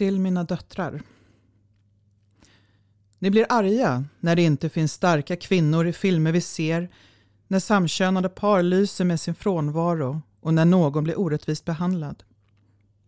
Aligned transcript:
Till 0.00 0.20
mina 0.20 0.44
döttrar. 0.44 1.02
Ni 3.18 3.30
blir 3.30 3.46
arga 3.48 4.04
när 4.20 4.36
det 4.36 4.42
inte 4.42 4.68
finns 4.68 4.92
starka 4.92 5.36
kvinnor 5.36 5.86
i 5.86 5.92
filmer 5.92 6.32
vi 6.32 6.40
ser, 6.40 6.90
när 7.48 7.60
samkönade 7.60 8.28
par 8.28 8.62
lyser 8.62 9.04
med 9.04 9.20
sin 9.20 9.34
frånvaro 9.34 10.22
och 10.40 10.54
när 10.54 10.64
någon 10.64 11.04
blir 11.04 11.18
orättvist 11.18 11.64
behandlad. 11.64 12.22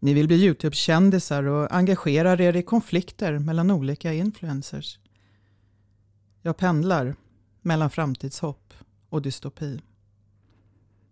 Ni 0.01 0.15
vill 0.15 0.27
bli 0.27 0.37
Youtube-kändisar 0.37 1.43
och 1.45 1.75
engagerar 1.75 2.41
er 2.41 2.57
i 2.57 2.63
konflikter 2.63 3.39
mellan 3.39 3.71
olika 3.71 4.13
influencers. 4.13 4.99
Jag 6.43 6.57
pendlar 6.57 7.17
mellan 7.63 7.91
framtidshopp 7.91 8.75
och 9.09 9.23
dystopi. 9.23 9.81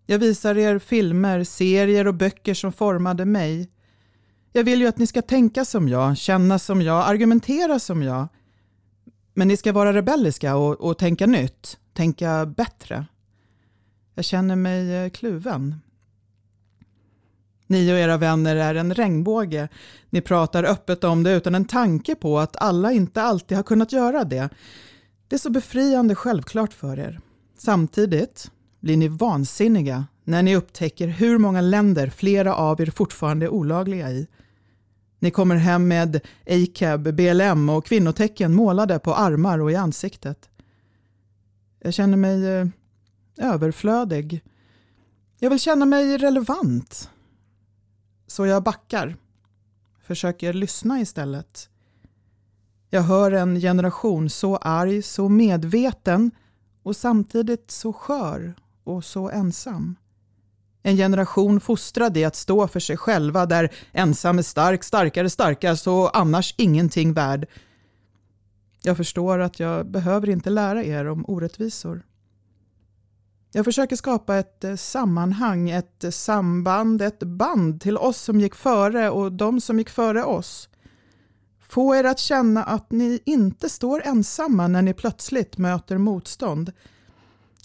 Jag 0.07 0.19
visar 0.19 0.59
er 0.59 0.79
filmer, 0.79 1.45
serier 1.45 2.07
och 2.07 2.15
böcker 2.15 2.55
som 2.55 2.73
formade 2.73 3.25
mig. 3.25 3.71
Jag 4.53 4.65
vill 4.65 4.81
ju 4.81 4.87
att 4.87 4.99
ni 4.99 5.07
ska 5.07 5.23
tänka 5.23 5.65
som 5.65 5.89
jag, 5.89 6.17
känna 6.17 6.59
som 6.59 6.83
jag, 6.83 7.09
argumentera 7.09 7.79
som 7.79 8.03
jag. 8.03 8.29
Men 9.35 9.49
ni 9.49 9.57
ska 9.57 9.73
vara 9.73 9.93
rebelliska 9.93 10.57
och, 10.57 10.81
och 10.81 10.99
tänka 10.99 11.27
nytt, 11.27 11.79
tänka 11.93 12.47
bättre. 12.47 13.07
Jag 14.15 14.25
känner 14.25 14.57
mig 14.57 14.95
eh, 14.95 15.11
kluven. 15.11 15.75
Ni 17.67 17.93
och 17.93 17.99
era 17.99 18.17
vänner 18.17 18.57
är 18.57 18.75
en 18.75 18.95
regnbåge. 18.95 19.69
Ni 20.11 20.21
pratar 20.21 20.65
öppet 20.65 21.05
om 21.05 21.23
det 21.23 21.33
utan 21.33 21.55
en 21.55 21.65
tanke 21.65 22.15
på 22.15 22.39
att 22.39 22.57
alla 22.57 22.93
inte 22.93 23.23
alltid 23.23 23.57
har 23.57 23.65
kunnat 23.65 23.93
göra 23.93 24.25
det. 24.25 24.49
Det 25.29 25.37
är 25.37 25.41
så 25.41 25.51
befriande 25.51 26.15
självklart 26.15 26.73
för 26.73 26.99
er. 26.99 27.21
Samtidigt 27.59 28.51
blir 28.81 28.97
ni 28.97 29.09
vansinniga 29.09 30.07
när 30.25 30.43
ni 30.43 30.57
upptäcker 30.57 31.09
hur 31.09 31.39
många 31.39 31.61
länder 31.61 32.11
flera 32.11 32.55
av 32.55 32.81
er 32.81 32.87
fortfarande 32.87 33.47
är 33.47 33.51
olagliga 33.51 34.11
i. 34.11 34.27
Ni 35.19 35.31
kommer 35.31 35.57
hem 35.57 35.89
med 35.89 36.21
ACAB, 36.47 37.15
BLM 37.15 37.69
och 37.69 37.87
kvinnotecken 37.87 38.55
målade 38.55 38.99
på 38.99 39.15
armar 39.15 39.59
och 39.59 39.73
i 39.73 39.77
ansiktet. 39.77 40.51
Jag 41.81 41.95
känner 41.95 42.17
mig 42.17 42.47
eh, 42.47 42.67
överflödig. 43.39 44.41
Jag 45.39 45.51
vill 45.51 45.61
känna 45.61 45.85
mig 45.85 46.19
relevant. 46.19 47.11
Så 48.27 48.47
jag 48.47 48.63
backar. 48.63 49.17
Försöker 50.03 50.53
lyssna 50.53 51.01
istället. 51.01 51.69
Jag 52.91 53.03
hör 53.03 53.33
en 53.33 53.61
generation 53.61 54.31
så 54.31 54.57
arg, 54.57 55.03
så 55.03 55.29
medveten 55.29 56.31
och 56.83 56.97
samtidigt 56.97 57.71
så 57.71 57.93
skör 57.93 58.55
och 58.85 59.05
så 59.05 59.31
ensam. 59.31 59.97
En 60.83 60.97
generation 60.97 61.61
fostrad 61.61 62.17
i 62.17 62.25
att 62.25 62.37
stå 62.37 62.69
för 62.69 62.81
sig 62.81 62.97
själva 62.97 63.47
där 63.47 63.73
ensam 63.93 64.39
är 64.39 64.43
stark, 64.43 64.85
starkare 64.85 65.31
starkast 65.31 65.87
och 65.87 66.19
annars 66.19 66.55
ingenting 66.59 67.13
värd. 67.13 67.47
Jag 68.83 68.97
förstår 68.97 69.39
att 69.39 69.61
jag 69.61 69.91
behöver 69.91 70.29
inte 70.29 70.51
lära 70.51 70.85
er 70.85 71.09
om 71.09 71.25
orättvisor. 71.29 72.03
Jag 73.53 73.65
försöker 73.65 73.97
skapa 73.97 74.37
ett 74.37 74.65
eh, 74.65 74.77
sammanhang, 74.77 75.71
ett 75.71 76.05
eh, 76.05 76.11
samband, 76.11 77.03
ett 77.03 77.23
band 77.23 77.81
till 77.81 77.97
oss 77.97 78.21
som 78.21 78.41
gick 78.41 78.55
före 78.55 79.11
och 79.11 79.33
de 79.33 79.61
som 79.61 79.79
gick 79.79 79.91
före 79.91 80.25
oss. 80.25 80.69
Få 81.69 81.97
er 81.97 82.05
att 82.05 82.19
känna 82.19 82.65
att 82.65 82.91
ni 82.91 83.21
inte 83.25 83.69
står 83.69 84.03
ensamma 84.07 84.69
när 84.69 84.83
ni 84.83 84.95
plötsligt 84.95 85.59
möter 85.59 85.99
motstånd. 85.99 86.73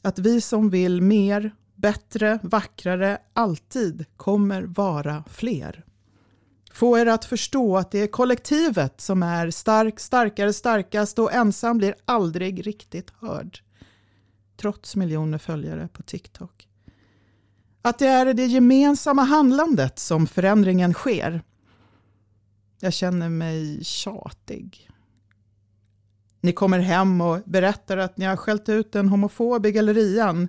Att 0.01 0.19
vi 0.19 0.41
som 0.41 0.69
vill 0.69 1.01
mer, 1.01 1.51
bättre, 1.75 2.39
vackrare 2.43 3.17
alltid 3.33 4.05
kommer 4.17 4.61
vara 4.61 5.23
fler. 5.29 5.85
Få 6.71 6.97
er 6.97 7.05
att 7.05 7.25
förstå 7.25 7.77
att 7.77 7.91
det 7.91 7.99
är 7.99 8.07
kollektivet 8.07 9.01
som 9.01 9.23
är 9.23 9.51
stark, 9.51 9.99
starkare, 9.99 10.53
starkast 10.53 11.19
och 11.19 11.33
ensam 11.33 11.77
blir 11.77 11.95
aldrig 12.05 12.67
riktigt 12.67 13.11
hörd. 13.19 13.59
Trots 14.57 14.95
miljoner 14.95 15.37
följare 15.37 15.87
på 15.87 16.03
TikTok. 16.03 16.67
Att 17.81 17.99
det 17.99 18.07
är 18.07 18.33
det 18.33 18.45
gemensamma 18.45 19.23
handlandet 19.23 19.99
som 19.99 20.27
förändringen 20.27 20.93
sker. 20.93 21.43
Jag 22.79 22.93
känner 22.93 23.29
mig 23.29 23.83
tjatig. 23.83 24.89
Ni 26.41 26.51
kommer 26.51 26.79
hem 26.79 27.21
och 27.21 27.41
berättar 27.45 27.97
att 27.97 28.17
ni 28.17 28.25
har 28.25 28.35
skällt 28.35 28.69
ut 28.69 28.95
en 28.95 29.09
homofob 29.09 29.65
i 29.65 29.71
gallerian. 29.71 30.47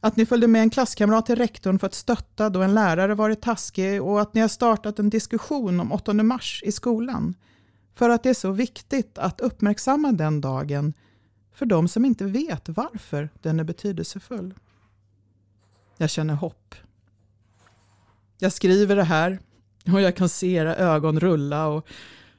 Att 0.00 0.16
ni 0.16 0.26
följde 0.26 0.46
med 0.46 0.62
en 0.62 0.70
klasskamrat 0.70 1.26
till 1.26 1.36
rektorn 1.36 1.78
för 1.78 1.86
att 1.86 1.94
stötta 1.94 2.50
då 2.50 2.62
en 2.62 2.74
lärare 2.74 3.14
varit 3.14 3.42
taskig 3.42 4.02
och 4.02 4.20
att 4.20 4.34
ni 4.34 4.40
har 4.40 4.48
startat 4.48 4.98
en 4.98 5.10
diskussion 5.10 5.80
om 5.80 5.92
8 5.92 6.12
mars 6.12 6.62
i 6.66 6.72
skolan. 6.72 7.34
För 7.94 8.10
att 8.10 8.22
det 8.22 8.30
är 8.30 8.34
så 8.34 8.50
viktigt 8.50 9.18
att 9.18 9.40
uppmärksamma 9.40 10.12
den 10.12 10.40
dagen 10.40 10.94
för 11.54 11.66
de 11.66 11.88
som 11.88 12.04
inte 12.04 12.24
vet 12.24 12.68
varför 12.68 13.28
den 13.42 13.60
är 13.60 13.64
betydelsefull. 13.64 14.54
Jag 15.96 16.10
känner 16.10 16.34
hopp. 16.34 16.74
Jag 18.38 18.52
skriver 18.52 18.96
det 18.96 19.04
här 19.04 19.38
och 19.92 20.00
jag 20.00 20.16
kan 20.16 20.28
se 20.28 20.52
era 20.52 20.76
ögon 20.76 21.20
rulla 21.20 21.66
och 21.66 21.86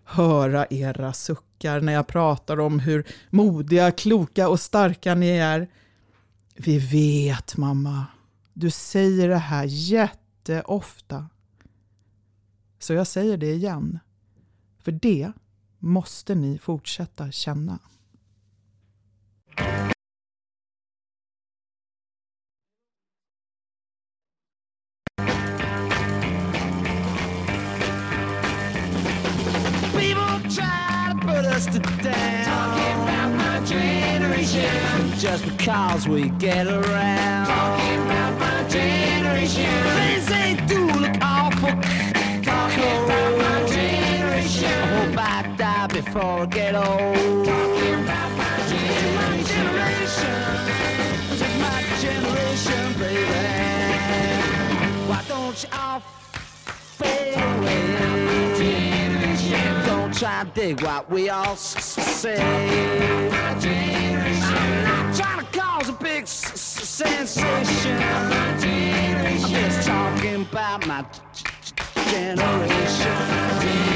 höra 0.04 0.66
era 0.70 1.14
suckar 1.14 1.82
när 1.82 1.94
jag 1.94 2.08
pratar 2.08 2.60
om 2.60 2.80
hur 2.80 3.08
modiga, 3.30 3.92
kloka 3.92 4.50
och 4.50 4.60
starka 4.60 5.16
ni 5.16 5.30
är. 5.30 5.68
Vi 6.62 6.80
vet 6.80 7.58
mamma, 7.58 8.06
du 8.54 8.72
säger 8.72 9.30
det 9.30 9.38
här 9.38 9.66
jätteofta. 9.68 11.30
Så 12.80 12.94
jag 12.94 13.08
säger 13.08 13.38
det 13.38 13.54
igen. 13.54 14.00
För 14.80 14.92
det 14.92 15.32
måste 15.78 16.36
ni 16.36 16.58
fortsätta 16.58 17.32
känna. 17.32 17.80
Just 35.40 35.58
because 35.58 36.08
we 36.08 36.30
get 36.30 36.68
around. 36.68 37.48
Talking 37.48 38.02
about 38.06 38.40
my 38.40 38.68
generation. 38.68 39.70
Things 39.96 40.26
they 40.28 40.56
do 40.68 40.86
look 40.88 41.16
awful. 41.22 41.70
Talking 42.44 43.04
about 43.06 43.38
my 43.38 43.66
generation. 43.68 44.66
I 44.66 44.86
hope 44.96 45.18
I 45.18 45.56
die 45.58 45.88
before 45.88 46.42
I 46.42 46.46
get 46.48 46.76
old. 46.76 47.46
Talking 47.46 48.04
about 48.04 48.32
my 48.38 48.58
generation. 49.48 50.40
My 51.60 51.84
generation, 52.02 52.94
baby. 53.00 53.24
Why 55.08 55.22
don't 55.28 55.64
you 55.64 55.70
all 55.74 56.00
fade 56.00 57.38
away? 57.38 57.80
Don't 59.86 60.14
try 60.14 60.44
to 60.44 60.50
dig 60.54 60.82
what 60.82 61.10
we 61.10 61.30
all 61.30 61.56
say 61.56 62.38
trying 65.20 65.46
to 65.46 65.60
cause 65.60 65.90
a 65.90 65.94
big 65.94 66.26
sensation. 66.26 67.92
I'm 68.02 69.38
just 69.50 69.86
talking 69.86 70.42
about 70.44 70.88
my 70.88 71.06
generation. 72.12 73.89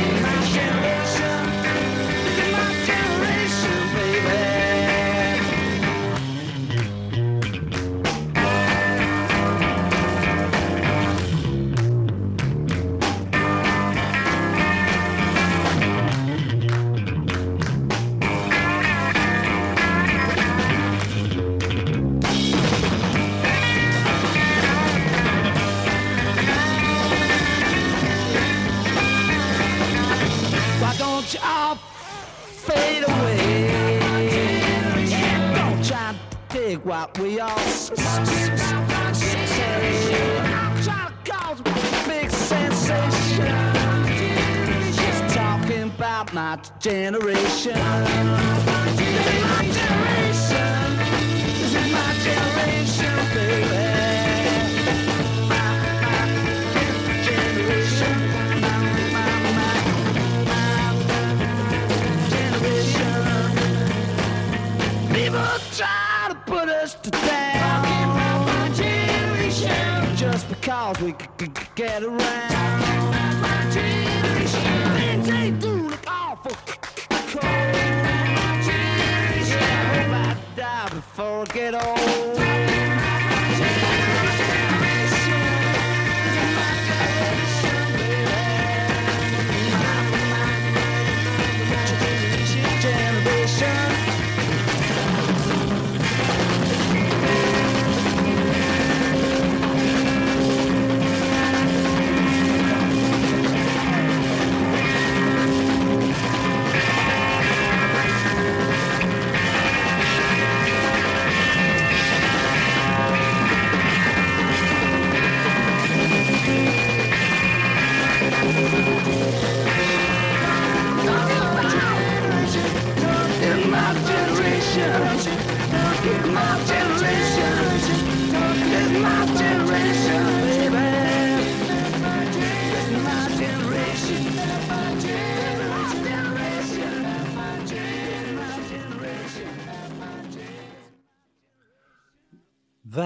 What 36.83 37.17
we 37.19 37.39
all 37.39 37.57
say. 37.59 37.95
To 40.83 41.13
cause 41.23 41.59
a 41.59 41.63
big 42.07 42.29
sensation. 42.29 43.73
Just 44.93 45.35
talking 45.35 45.83
about 45.83 46.33
my 46.33 46.59
generation. 46.79 47.79
My 47.79 48.87
generation. 49.79 50.87
This 51.45 51.73
is 51.73 51.91
my 51.91 52.13
generation, 52.23 53.15
baby. 53.33 53.82
Us 66.83 66.95
to. 66.95 67.09
Talking 67.11 68.03
about 68.11 68.45
my 68.45 68.69
generation. 68.75 70.15
Just 70.17 70.49
because 70.49 70.99
we 70.99 71.15
get 71.75 72.03
around. 72.03 72.19
My 73.41 73.69
generation. 73.71 74.73
Things 74.97 75.29
ain't 75.29 75.61
do 75.61 75.73
look 75.91 76.03
awful 76.07 76.55
cold. 77.31 77.43
My 78.35 78.61
generation. 78.67 79.63
I 79.63 79.83
hope 79.93 80.13
I 80.13 80.37
die 80.55 80.89
before 80.89 81.41
I 81.41 81.53
get 81.53 81.73
old. 81.73 82.32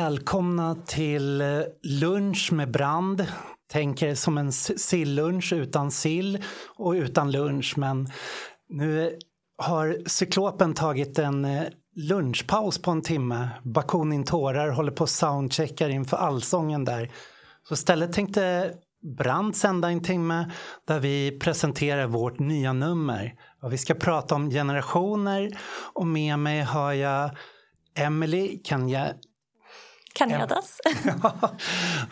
Välkomna 0.08 0.76
till 0.86 1.42
eh, 1.42 1.62
lunch 1.84 2.50
med 2.52 2.72
brand. 2.72 3.28
Tänk 3.72 4.02
er 4.02 4.16
som 4.16 4.38
en 4.38 4.52
sillunch 4.52 5.54
utan 5.54 5.92
sill 5.92 6.44
och 6.78 6.92
utan 6.92 7.32
lunch. 7.32 7.74
Men 7.78 8.08
nu 8.70 9.18
har 9.58 9.98
Cyklopen 10.06 10.74
tagit 10.74 11.20
en 11.20 11.46
eh, 11.46 11.64
lunchpaus 11.96 12.82
på 12.82 12.92
en 12.92 13.02
timme. 13.02 13.50
Bakunin 13.64 14.24
tårar 14.24 14.70
håller 14.70 14.92
på 14.92 15.02
och 15.02 15.10
soundcheckar 15.10 15.90
inför 15.90 16.18
allsången 16.18 16.86
där. 16.86 17.12
Så 17.68 17.74
istället 17.74 18.14
tänkte 18.14 18.72
Brand 19.18 19.56
sända 19.56 19.92
en 19.92 20.04
timme 20.04 20.52
där 20.88 21.00
vi 21.00 21.40
presenterar 21.40 22.08
vårt 22.08 22.40
nya 22.40 22.74
nummer. 22.74 23.34
Och 23.62 23.74
vi 23.74 23.78
ska 23.78 23.94
prata 23.94 24.36
om 24.36 24.50
generationer 24.50 25.58
och 25.94 26.08
med 26.08 26.40
mig 26.40 26.62
har 26.62 26.94
jag 26.94 27.32
Emily 27.96 28.62
Kanja 30.18 30.38
Kanjadas. 30.38 30.80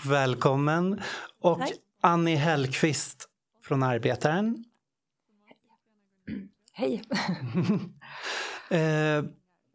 Välkommen. 0.06 1.02
Och 1.42 1.60
Tack. 1.60 1.72
Annie 2.02 2.36
Hellqvist 2.36 3.30
från 3.64 3.84
Arbetaren. 3.84 4.66
Hej. 6.74 7.04
Eh, 8.70 9.24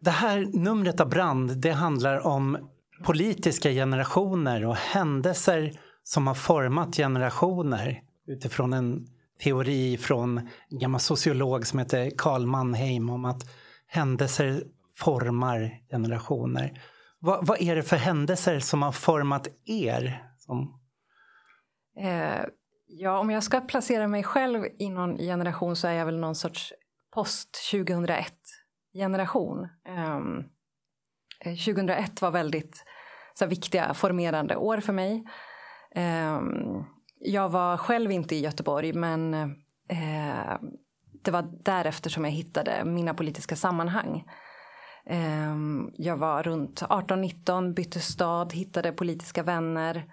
det 0.00 0.10
här 0.10 0.50
numret 0.52 1.00
av 1.00 1.08
Brand 1.08 1.56
det 1.56 1.70
handlar 1.70 2.26
om 2.26 2.70
politiska 3.04 3.70
generationer 3.70 4.66
och 4.66 4.76
händelser 4.76 5.72
som 6.02 6.26
har 6.26 6.34
format 6.34 6.96
generationer 6.96 8.02
utifrån 8.26 8.72
en 8.72 9.06
teori 9.42 9.96
från 9.96 10.38
en 10.68 10.78
gammal 10.78 11.00
sociolog 11.00 11.66
som 11.66 11.78
heter 11.78 12.10
Carl 12.18 12.46
Mannheim 12.46 13.10
om 13.10 13.24
att 13.24 13.42
händelser 13.86 14.64
formar 14.96 15.80
generationer. 15.90 16.80
Vad, 17.22 17.46
vad, 17.46 17.61
är 17.61 17.76
det 17.76 17.82
för 17.82 17.96
händelser 17.96 18.61
som 18.61 18.82
har 18.82 18.93
format 18.93 19.49
er? 19.64 20.22
Som... 20.38 20.81
Eh, 21.99 22.44
ja, 22.87 23.19
om 23.19 23.31
jag 23.31 23.43
ska 23.43 23.61
placera 23.61 24.08
mig 24.08 24.22
själv 24.22 24.64
i 24.78 24.88
någon 24.88 25.19
generation 25.19 25.76
så 25.76 25.88
är 25.88 25.93
jag 25.93 26.06
väl 26.06 26.19
någon 26.19 26.34
sorts 26.34 26.72
post 27.14 27.70
2001 27.70 28.34
generation. 28.94 29.69
Ehm, 29.88 30.44
eh, 31.44 31.55
2001 31.55 32.22
var 32.22 32.31
väldigt 32.31 32.84
så 33.34 33.44
här, 33.44 33.50
viktiga 33.50 33.94
formerande 33.94 34.56
år 34.56 34.81
för 34.81 34.93
mig. 34.93 35.25
Eh, 35.94 36.40
jag 37.19 37.49
var 37.49 37.76
själv 37.76 38.11
inte 38.11 38.37
i 38.37 38.40
Göteborg 38.40 38.93
men 38.93 39.34
eh, 39.88 40.56
det 41.23 41.31
var 41.31 41.43
därefter 41.64 42.11
som 42.11 42.25
jag 42.25 42.32
hittade 42.32 42.84
mina 42.84 43.14
politiska 43.14 43.56
sammanhang. 43.56 44.25
Ehm, 45.06 45.91
jag 45.97 46.17
var 46.17 46.43
runt 46.43 46.82
18-19, 46.82 47.75
bytte 47.75 48.00
stad, 48.00 48.52
hittade 48.52 48.93
politiska 48.93 49.43
vänner. 49.43 50.05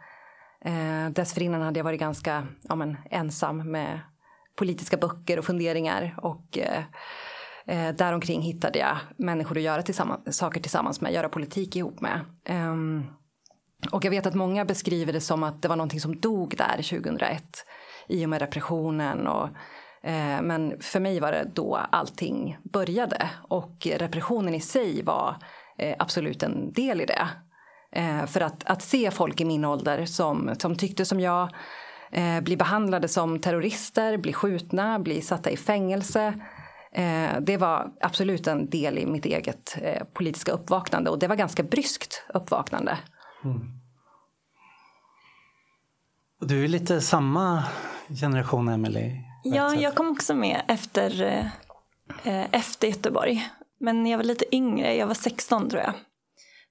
Ehm, 0.66 1.14
dessförinnan 1.14 1.62
hade 1.62 1.80
jag 1.80 1.84
varit 1.84 2.00
ganska 2.00 2.48
ja, 2.62 2.76
men, 2.76 2.98
ensam 3.12 3.72
med 3.72 4.00
politiska 4.56 4.98
böcker 4.98 5.40
och 5.40 5.46
funderingar. 5.46 6.16
Och 6.18 6.58
eh, 6.58 6.84
eh 7.66 7.96
däromkring 7.96 8.42
hittade 8.42 8.80
jag 8.80 8.98
människor 9.18 9.58
att 9.58 9.64
göra 9.64 9.82
tillsammans, 9.82 10.38
saker 10.38 10.62
tillsammans 10.62 11.02
med, 11.02 11.14
göra 11.14 11.30
politik 11.30 11.76
ihop 11.76 12.02
med. 12.02 12.20
Um, 12.50 13.06
och 13.92 14.06
jag 14.06 14.12
vet 14.12 14.26
att 14.26 14.36
många 14.36 14.66
beskriver 14.66 15.14
det 15.14 15.22
som 15.22 15.44
att 15.44 15.62
det 15.62 15.68
var 15.68 15.76
någonting 15.76 16.02
som 16.02 16.20
dog 16.20 16.56
där 16.58 16.76
2001 16.76 17.44
i 18.08 18.26
och 18.26 18.30
med 18.30 18.42
repressionen 18.42 19.28
och 19.28 19.50
Eh, 20.08 20.42
men 20.42 20.82
för 20.82 21.00
mig 21.00 21.20
var 21.20 21.32
det 21.32 21.52
då 21.56 21.76
allting 21.76 22.58
började 22.64 23.30
och 23.42 23.88
repressionen 23.96 24.54
i 24.54 24.62
sig 24.62 25.04
var 25.04 25.36
eh, 25.78 25.96
absolut 26.00 26.44
en 26.44 26.72
del 26.74 27.02
i 27.02 27.06
det. 27.06 27.28
Eh, 27.92 28.26
för 28.26 28.42
att, 28.42 28.64
att 28.64 28.82
se 28.82 29.12
folk 29.12 29.42
i 29.42 29.46
min 29.46 29.66
ålder 29.66 30.06
som, 30.06 30.56
som 30.60 30.76
tyckte 30.76 31.06
som 31.06 31.20
jag 31.20 31.50
bli 32.42 32.58
behandlade 32.58 33.08
som 33.08 33.40
terrorister, 33.40 34.18
bli 34.18 34.34
skjutna, 34.34 35.00
bli 35.00 35.22
satta 35.22 35.50
i 35.50 35.58
fängelse. 35.58 36.34
Det 37.40 37.58
var 37.58 37.92
absolut 38.02 38.48
en 38.48 38.70
del 38.70 38.98
i 38.98 39.06
mitt 39.06 39.26
eget 39.26 39.78
politiska 40.14 40.52
uppvaknande 40.52 41.10
och 41.10 41.20
det 41.20 41.28
var 41.28 41.36
ganska 41.36 41.64
bryskt 41.64 42.26
uppvaknande. 42.34 42.98
Mm. 43.44 43.60
Du 46.40 46.64
är 46.64 46.68
lite 46.68 47.02
samma 47.02 47.64
generation, 48.10 48.70
Emelie. 48.70 49.27
Ja, 49.44 49.76
jag 49.76 49.96
kom 49.96 50.10
också 50.10 50.36
med 50.36 50.62
efter, 50.68 51.22
eh, 52.24 52.46
efter 52.52 52.88
Göteborg. 52.88 53.50
Men 53.80 54.08
jag 54.08 54.18
var 54.18 54.24
lite 54.24 54.56
yngre, 54.56 54.96
jag 54.96 55.08
var 55.08 55.14
16 55.14 55.70
tror 55.70 55.82
jag. 55.82 55.94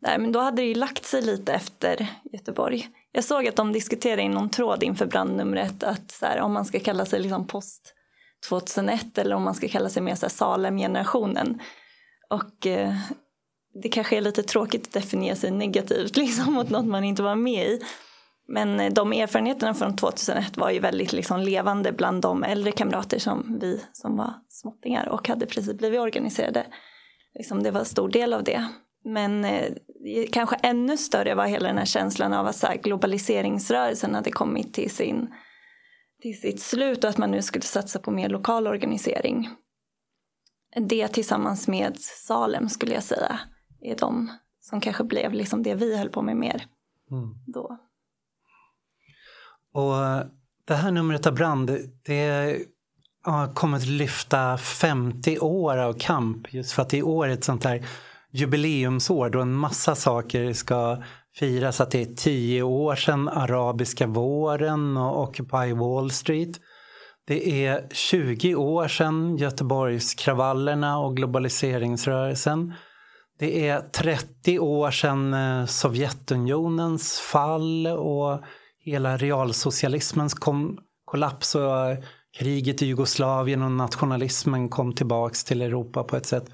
Där, 0.01 0.19
men 0.19 0.33
då 0.33 0.41
hade 0.41 0.63
det 0.63 0.69
ju 0.69 0.75
lagt 0.75 1.05
sig 1.05 1.23
lite 1.23 1.53
efter 1.53 2.07
Göteborg. 2.33 2.89
Jag 3.13 3.25
såg 3.25 3.49
att 3.49 3.57
de 3.57 3.73
diskuterade 3.73 4.23
i 4.23 4.29
någon 4.29 4.51
tråd 4.51 4.83
inför 4.83 5.07
brandnumret 5.07 5.83
att 5.83 6.11
så 6.11 6.27
här, 6.27 6.41
om 6.41 6.53
man 6.53 6.65
ska 6.65 6.81
kalla 6.81 7.07
sig 7.07 7.21
liksom 7.21 7.47
post 7.47 7.95
2001 8.49 9.19
eller 9.19 9.37
om 9.37 9.43
man 9.43 9.55
ska 9.55 9.69
kalla 9.69 9.89
sig 9.89 10.03
mer 10.03 10.15
Salem-generationen. 10.15 11.61
Och 12.31 12.67
eh, 12.67 12.95
det 13.83 13.89
kanske 13.89 14.17
är 14.17 14.21
lite 14.21 14.43
tråkigt 14.43 14.87
att 14.87 14.93
definiera 14.93 15.37
sig 15.37 15.51
negativt 15.51 16.17
liksom, 16.17 16.55
mot 16.55 16.71
något 16.71 16.87
man 16.87 17.05
inte 17.05 17.23
var 17.23 17.35
med 17.35 17.67
i. 17.67 17.81
Men 18.49 18.81
eh, 18.81 18.93
de 18.93 19.13
erfarenheterna 19.13 19.75
från 19.75 19.97
2001 19.97 20.57
var 20.57 20.71
ju 20.71 20.79
väldigt 20.79 21.13
liksom 21.13 21.41
levande 21.41 21.93
bland 21.93 22.23
de 22.23 22.45
äldre 22.45 22.73
kamrater 22.73 23.19
som 23.19 23.59
vi 23.61 23.85
som 23.93 24.17
var 24.17 24.35
småttingar 24.49 25.09
och 25.09 25.29
hade 25.29 25.47
precis 25.47 25.79
blivit 25.79 26.01
organiserade. 26.01 26.67
Liksom 27.35 27.63
det 27.63 27.71
var 27.71 27.81
en 27.81 27.87
stor 27.87 28.09
del 28.09 28.33
av 28.33 28.45
det. 28.45 28.69
Men 29.05 29.45
eh, 29.45 29.73
kanske 30.33 30.57
ännu 30.57 30.97
större 30.97 31.35
var 31.35 31.47
hela 31.47 31.69
den 31.69 31.79
här 31.79 31.85
känslan 31.85 32.33
av 32.33 32.47
att 32.47 32.57
så 32.57 32.67
här, 32.67 32.77
globaliseringsrörelsen 32.77 34.15
hade 34.15 34.31
kommit 34.31 34.75
till, 34.75 34.91
sin, 34.91 35.35
till 36.23 36.41
sitt 36.41 36.61
slut 36.61 37.05
och 37.05 37.11
att 37.11 37.19
man 37.19 37.31
nu 37.31 37.43
skulle 37.43 37.65
satsa 37.65 37.99
på 37.99 38.11
mer 38.11 38.29
lokal 38.29 38.67
organisering. 38.67 39.49
Det 40.89 41.09
tillsammans 41.09 41.69
med 41.69 41.99
Salem 41.99 42.69
skulle 42.69 42.95
jag 42.95 43.03
säga 43.03 43.41
är 43.81 43.97
de 43.97 44.31
som 44.61 44.81
kanske 44.81 45.05
blev 45.05 45.33
liksom 45.33 45.63
det 45.63 45.75
vi 45.75 45.99
höll 45.99 46.09
på 46.09 46.23
med 46.23 46.37
mer 46.37 46.67
mm. 47.11 47.35
då. 47.47 47.79
Och 49.77 50.05
eh, 50.05 50.23
det 50.67 50.75
här 50.75 50.91
numret 50.91 51.27
av 51.27 51.35
Brand, 51.35 51.79
det 52.07 52.57
har 53.25 53.55
kommit 53.55 53.83
att 53.83 53.89
lyfta 53.89 54.59
50 54.59 55.39
år 55.39 55.77
av 55.77 55.93
kamp 55.93 56.55
just 56.55 56.73
för 56.73 56.83
att 56.83 56.95
i 56.95 57.03
år 57.03 57.29
är 57.29 57.33
ett 57.33 57.45
sånt 57.45 57.65
här 57.65 57.87
jubileumsår 58.33 59.31
då 59.31 59.41
en 59.41 59.55
massa 59.55 59.95
saker 59.95 60.53
ska 60.53 61.03
firas. 61.35 61.81
Att 61.81 61.91
det 61.91 62.03
är 62.03 62.15
tio 62.15 62.63
år 62.63 62.95
sedan 62.95 63.29
arabiska 63.29 64.07
våren 64.07 64.97
och 64.97 65.23
Occupy 65.23 65.73
Wall 65.73 66.11
Street. 66.11 66.57
Det 67.27 67.67
är 67.67 67.89
20 67.93 68.55
år 68.55 68.89
sedan 68.89 69.37
Göteborgskravallerna 69.37 70.99
och 70.99 71.17
globaliseringsrörelsen. 71.17 72.73
Det 73.39 73.69
är 73.69 73.81
30 73.81 74.59
år 74.59 74.91
sedan 74.91 75.35
eh, 75.35 75.67
Sovjetunionens 75.67 77.21
fall 77.21 77.87
och 77.87 78.41
hela 78.87 79.17
realsocialismens 79.17 80.35
kom, 80.35 80.79
kollaps 81.05 81.55
och 81.55 81.63
kriget 82.39 82.83
i 82.83 82.87
Jugoslavien 82.87 83.63
och 83.63 83.73
nationalismen 83.73 84.69
kom 84.69 84.93
tillbaks 84.93 85.45
till 85.45 85.63
Europa 85.63 86.03
på 86.05 86.17
ett 86.17 86.27
sätt. 86.27 86.51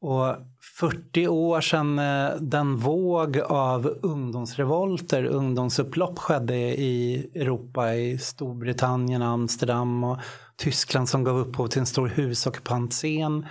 Och 0.00 0.36
40 0.80 1.28
år 1.28 1.60
sedan 1.60 1.98
eh, 1.98 2.30
den 2.40 2.76
våg 2.76 3.38
av 3.38 3.98
ungdomsrevolter, 4.02 5.24
ungdomsupplopp 5.24 6.18
skedde 6.18 6.56
i 6.56 7.26
Europa, 7.34 7.94
i 7.94 8.18
Storbritannien, 8.18 9.22
Amsterdam 9.22 10.04
och 10.04 10.18
Tyskland 10.56 11.08
som 11.08 11.24
gav 11.24 11.38
upphov 11.38 11.66
till 11.66 11.80
en 11.80 11.86
stor 11.86 12.08
husockupantscen. 12.08 13.46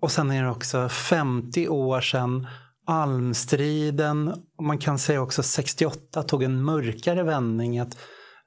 Och 0.00 0.12
sen 0.12 0.30
är 0.30 0.42
det 0.42 0.50
också 0.50 0.88
50 0.88 1.68
år 1.68 2.00
sedan 2.00 2.46
almstriden. 2.88 4.28
Och 4.58 4.64
man 4.64 4.78
kan 4.78 4.98
säga 4.98 5.22
också 5.22 5.42
68 5.42 6.22
tog 6.22 6.42
en 6.42 6.64
mörkare 6.64 7.22
vändning. 7.22 7.78
att 7.78 7.98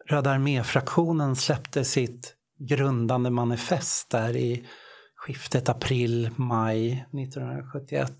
Röda 0.09 0.31
arméfraktionen 0.31 1.35
släppte 1.35 1.83
sitt 1.83 2.35
grundande 2.69 3.29
manifest 3.29 4.09
där 4.09 4.35
i 4.35 4.67
skiftet 5.15 5.69
april-maj 5.69 6.91
1971. 6.91 8.13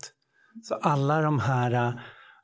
Så 0.62 0.74
alla 0.74 1.22
de 1.22 1.38
här 1.38 1.72
äh, 1.72 1.94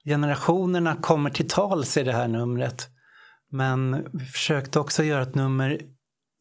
generationerna 0.04 0.96
kommer 0.96 1.30
till 1.30 1.48
tals 1.48 1.96
i 1.96 2.02
det 2.02 2.12
här 2.12 2.28
numret. 2.28 2.88
Men 3.50 4.06
vi 4.12 4.24
försökte 4.24 4.80
också 4.80 5.04
göra 5.04 5.22
ett 5.22 5.34
nummer 5.34 5.80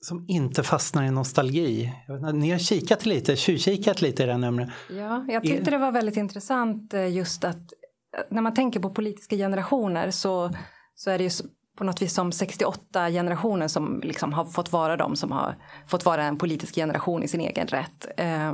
som 0.08 0.26
inte 0.28 0.64
fastnar 0.64 1.04
i 1.04 1.12
nostalgi. 1.12 1.94
Ni 2.34 2.52
har 2.52 2.60
kikat 2.60 3.06
lite, 3.06 3.36
tjuvkikat 3.36 4.02
lite 4.02 4.24
i 4.24 4.26
det 4.26 4.32
här 4.32 4.40
numret. 4.40 4.70
Ja, 4.90 5.26
jag 5.28 5.44
tyckte 5.44 5.72
det 5.72 5.78
var 5.78 5.92
väldigt 5.92 6.18
intressant 6.18 6.94
eh, 6.94 7.12
just 7.12 7.44
att 7.44 7.56
eh, 7.56 8.24
när 8.30 8.42
man 8.42 8.54
tänker 8.54 8.80
på 8.80 8.90
politiska 8.90 9.36
generationer 9.36 10.12
så, 10.12 10.52
så 10.96 11.12
är 11.12 11.18
det 11.18 11.24
ju 11.24 11.30
på 11.78 11.84
något 11.84 12.02
vis 12.02 12.14
som 12.14 12.32
68 12.32 13.10
generationer 13.10 13.68
som 13.68 14.02
liksom 14.04 14.34
har 14.34 14.46
fått 14.46 14.72
vara 14.72 14.98
de 14.98 15.16
som 15.16 15.32
har 15.32 15.56
fått 15.88 16.06
vara 16.06 16.24
en 16.24 16.38
politisk 16.38 16.76
generation 16.76 17.24
i 17.24 17.28
sin 17.28 17.42
egen 17.42 17.68
rätt. 17.68 18.08
Eh, 18.18 18.54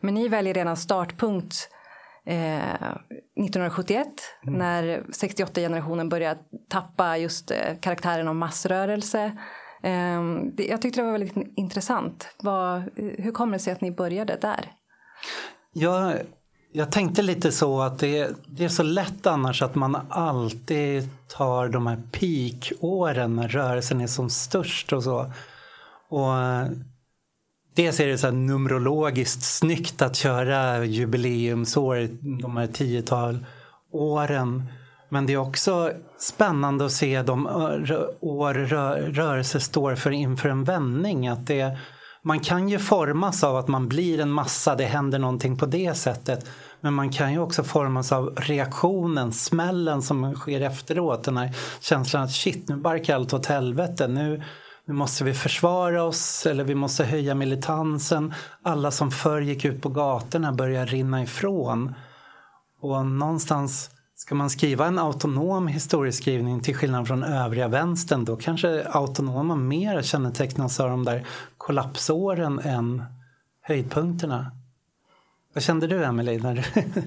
men 0.00 0.14
ni 0.14 0.28
väljer 0.28 0.54
redan 0.54 0.76
startpunkt 0.76 1.68
1971 2.24 4.06
mm. 4.46 4.58
när 4.58 4.84
68-generationen 5.00 6.08
börjar 6.08 6.36
tappa 6.68 7.16
just 7.16 7.52
karaktären 7.80 8.28
av 8.28 8.34
massrörelse. 8.34 9.32
Ehm, 9.82 10.52
jag 10.56 10.82
tyckte 10.82 11.00
det 11.00 11.04
var 11.04 11.12
väldigt 11.12 11.52
intressant. 11.56 12.28
hur 12.96 13.32
kommer 13.32 13.52
det 13.52 13.58
sig 13.58 13.72
att 13.72 13.80
ni 13.80 13.90
började 13.90 14.38
där? 14.40 14.72
Jag, 15.72 16.14
jag 16.72 16.92
tänkte 16.92 17.22
lite 17.22 17.52
så 17.52 17.80
att 17.80 17.98
det, 17.98 18.30
det 18.46 18.64
är 18.64 18.68
så 18.68 18.82
lätt 18.82 19.26
annars 19.26 19.62
att 19.62 19.74
man 19.74 19.96
alltid 20.08 21.08
tar 21.28 21.68
de 21.68 21.86
här 21.86 22.02
peakåren 22.12 23.36
när 23.36 23.48
rörelsen 23.48 24.00
är 24.00 24.06
som 24.06 24.30
störst 24.30 24.92
och 24.92 25.04
så. 25.04 25.32
Och 26.08 26.32
Dels 27.74 28.00
är 28.00 28.06
det 28.06 28.18
så 28.18 28.26
här 28.26 28.34
numerologiskt 28.34 29.42
snyggt 29.42 30.02
att 30.02 30.16
köra 30.16 30.84
jubileumsår, 30.84 32.08
de 32.40 32.56
här 32.56 32.66
tiotal 32.66 33.46
åren. 33.90 34.64
Men 35.12 35.26
det 35.26 35.32
är 35.32 35.36
också 35.36 35.92
spännande 36.18 36.84
att 36.84 36.92
se 36.92 37.22
de 37.22 37.46
år 38.20 38.54
rörelse 39.12 39.60
står 39.60 39.94
för 39.94 40.10
inför 40.10 40.48
en 40.48 40.64
vändning. 40.64 41.28
Att 41.28 41.46
det, 41.46 41.78
man 42.22 42.40
kan 42.40 42.68
ju 42.68 42.78
formas 42.78 43.44
av 43.44 43.56
att 43.56 43.68
man 43.68 43.88
blir 43.88 44.20
en 44.20 44.30
massa, 44.30 44.74
det 44.74 44.84
händer 44.84 45.18
någonting 45.18 45.58
på 45.58 45.66
det 45.66 45.94
sättet. 45.94 46.46
Men 46.80 46.94
man 46.94 47.10
kan 47.10 47.32
ju 47.32 47.38
också 47.38 47.64
formas 47.64 48.12
av 48.12 48.34
reaktionen, 48.36 49.32
smällen 49.32 50.02
som 50.02 50.34
sker 50.34 50.60
efteråt. 50.60 51.24
Den 51.24 51.36
här 51.36 51.50
känslan 51.80 52.22
att 52.22 52.32
shit, 52.32 52.68
nu 52.68 52.76
barkar 52.76 53.14
allt 53.14 53.32
åt 53.32 53.46
helvete. 53.46 54.08
Nu, 54.08 54.42
nu 54.84 54.94
måste 54.94 55.24
vi 55.24 55.34
försvara 55.34 56.02
oss 56.02 56.46
eller 56.46 56.64
vi 56.64 56.74
måste 56.74 57.04
höja 57.04 57.34
militansen. 57.34 58.34
Alla 58.62 58.90
som 58.90 59.10
förr 59.10 59.40
gick 59.40 59.64
ut 59.64 59.82
på 59.82 59.88
gatorna 59.88 60.52
börjar 60.52 60.86
rinna 60.86 61.22
ifrån. 61.22 61.94
Och 62.82 63.06
någonstans 63.06 63.90
Ska 64.20 64.34
man 64.34 64.50
skriva 64.50 64.86
en 64.86 64.98
autonom 64.98 65.68
historieskrivning 65.68 66.60
till 66.60 66.74
skillnad 66.74 67.06
från 67.06 67.22
övriga 67.22 67.68
vänstern 67.68 68.24
då 68.24 68.36
kanske 68.36 68.86
autonoma 68.88 69.54
mer 69.54 70.02
kännetecknas 70.02 70.80
av 70.80 70.90
de 70.90 71.04
där 71.04 71.26
kollapsåren 71.58 72.58
än 72.58 73.04
höjdpunkterna. 73.60 74.52
Vad 75.54 75.62
kände 75.62 75.86
du 75.86 76.04
Emelie? 76.04 76.38
När 76.38 76.54
du 76.54 76.62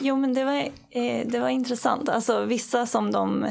jo 0.00 0.16
men 0.16 0.34
det 0.34 0.44
var, 0.44 0.68
eh, 0.90 1.26
det 1.26 1.40
var 1.40 1.48
intressant. 1.48 2.08
Alltså 2.08 2.44
vissa 2.44 2.86
som 2.86 3.12
de 3.12 3.44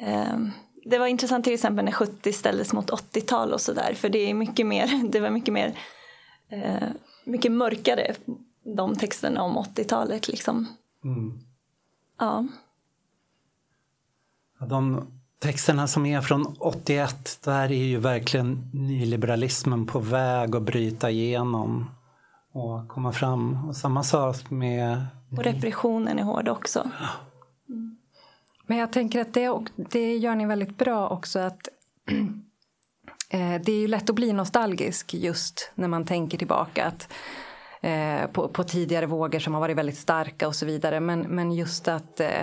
eh, 0.00 0.38
det 0.84 0.98
var 0.98 1.06
intressant 1.06 1.44
till 1.44 1.54
exempel 1.54 1.84
när 1.84 1.92
70 1.92 2.32
ställdes 2.32 2.72
mot 2.72 2.90
80-tal 2.90 3.52
och 3.52 3.60
sådär 3.60 3.94
för 3.94 4.08
det 4.08 4.30
är 4.30 4.34
mycket 4.34 4.66
mer, 4.66 5.08
det 5.12 5.20
var 5.20 5.30
mycket 5.30 5.54
mer 5.54 5.78
eh, 6.48 6.88
mycket 7.24 7.52
mörkare 7.52 8.14
de 8.76 8.96
texterna 8.96 9.42
om 9.42 9.58
80-talet 9.58 10.28
liksom. 10.28 10.66
Mm. 11.04 11.43
Ja. 12.18 12.46
De 14.58 15.06
texterna 15.38 15.86
som 15.86 16.06
är 16.06 16.20
från 16.20 16.56
81, 16.58 17.38
där 17.44 17.72
är 17.72 17.84
ju 17.84 17.98
verkligen 17.98 18.70
nyliberalismen 18.72 19.86
på 19.86 19.98
väg 19.98 20.56
att 20.56 20.62
bryta 20.62 21.10
igenom 21.10 21.90
och 22.52 22.88
komma 22.88 23.12
fram. 23.12 23.68
Och 23.68 23.76
samma 23.76 24.02
sak 24.02 24.50
med... 24.50 25.06
Och 25.30 25.44
repressionen 25.44 26.18
är 26.18 26.22
hård 26.22 26.48
också. 26.48 26.90
Mm. 27.68 27.96
Men 28.66 28.78
jag 28.78 28.92
tänker 28.92 29.20
att 29.20 29.34
det, 29.34 29.58
det 29.76 30.16
gör 30.16 30.34
ni 30.34 30.46
väldigt 30.46 30.78
bra 30.78 31.08
också 31.08 31.38
att 31.38 31.68
eh, 33.28 33.60
det 33.64 33.72
är 33.72 33.80
ju 33.80 33.88
lätt 33.88 34.10
att 34.10 34.16
bli 34.16 34.32
nostalgisk 34.32 35.14
just 35.14 35.72
när 35.74 35.88
man 35.88 36.04
tänker 36.04 36.38
tillbaka. 36.38 36.86
att 36.86 37.08
Eh, 37.84 38.26
på, 38.26 38.48
på, 38.48 38.64
tidigare 38.64 39.06
vågor 39.06 39.38
som 39.38 39.54
har 39.54 39.60
varit 39.60 39.76
väldigt 39.76 39.98
starka 39.98 40.48
och 40.48 40.56
så 40.56 40.66
vidare. 40.66 41.00
Men, 41.00 41.20
men 41.20 41.52
just 41.52 41.88
att 41.88 42.20
eh, 42.20 42.40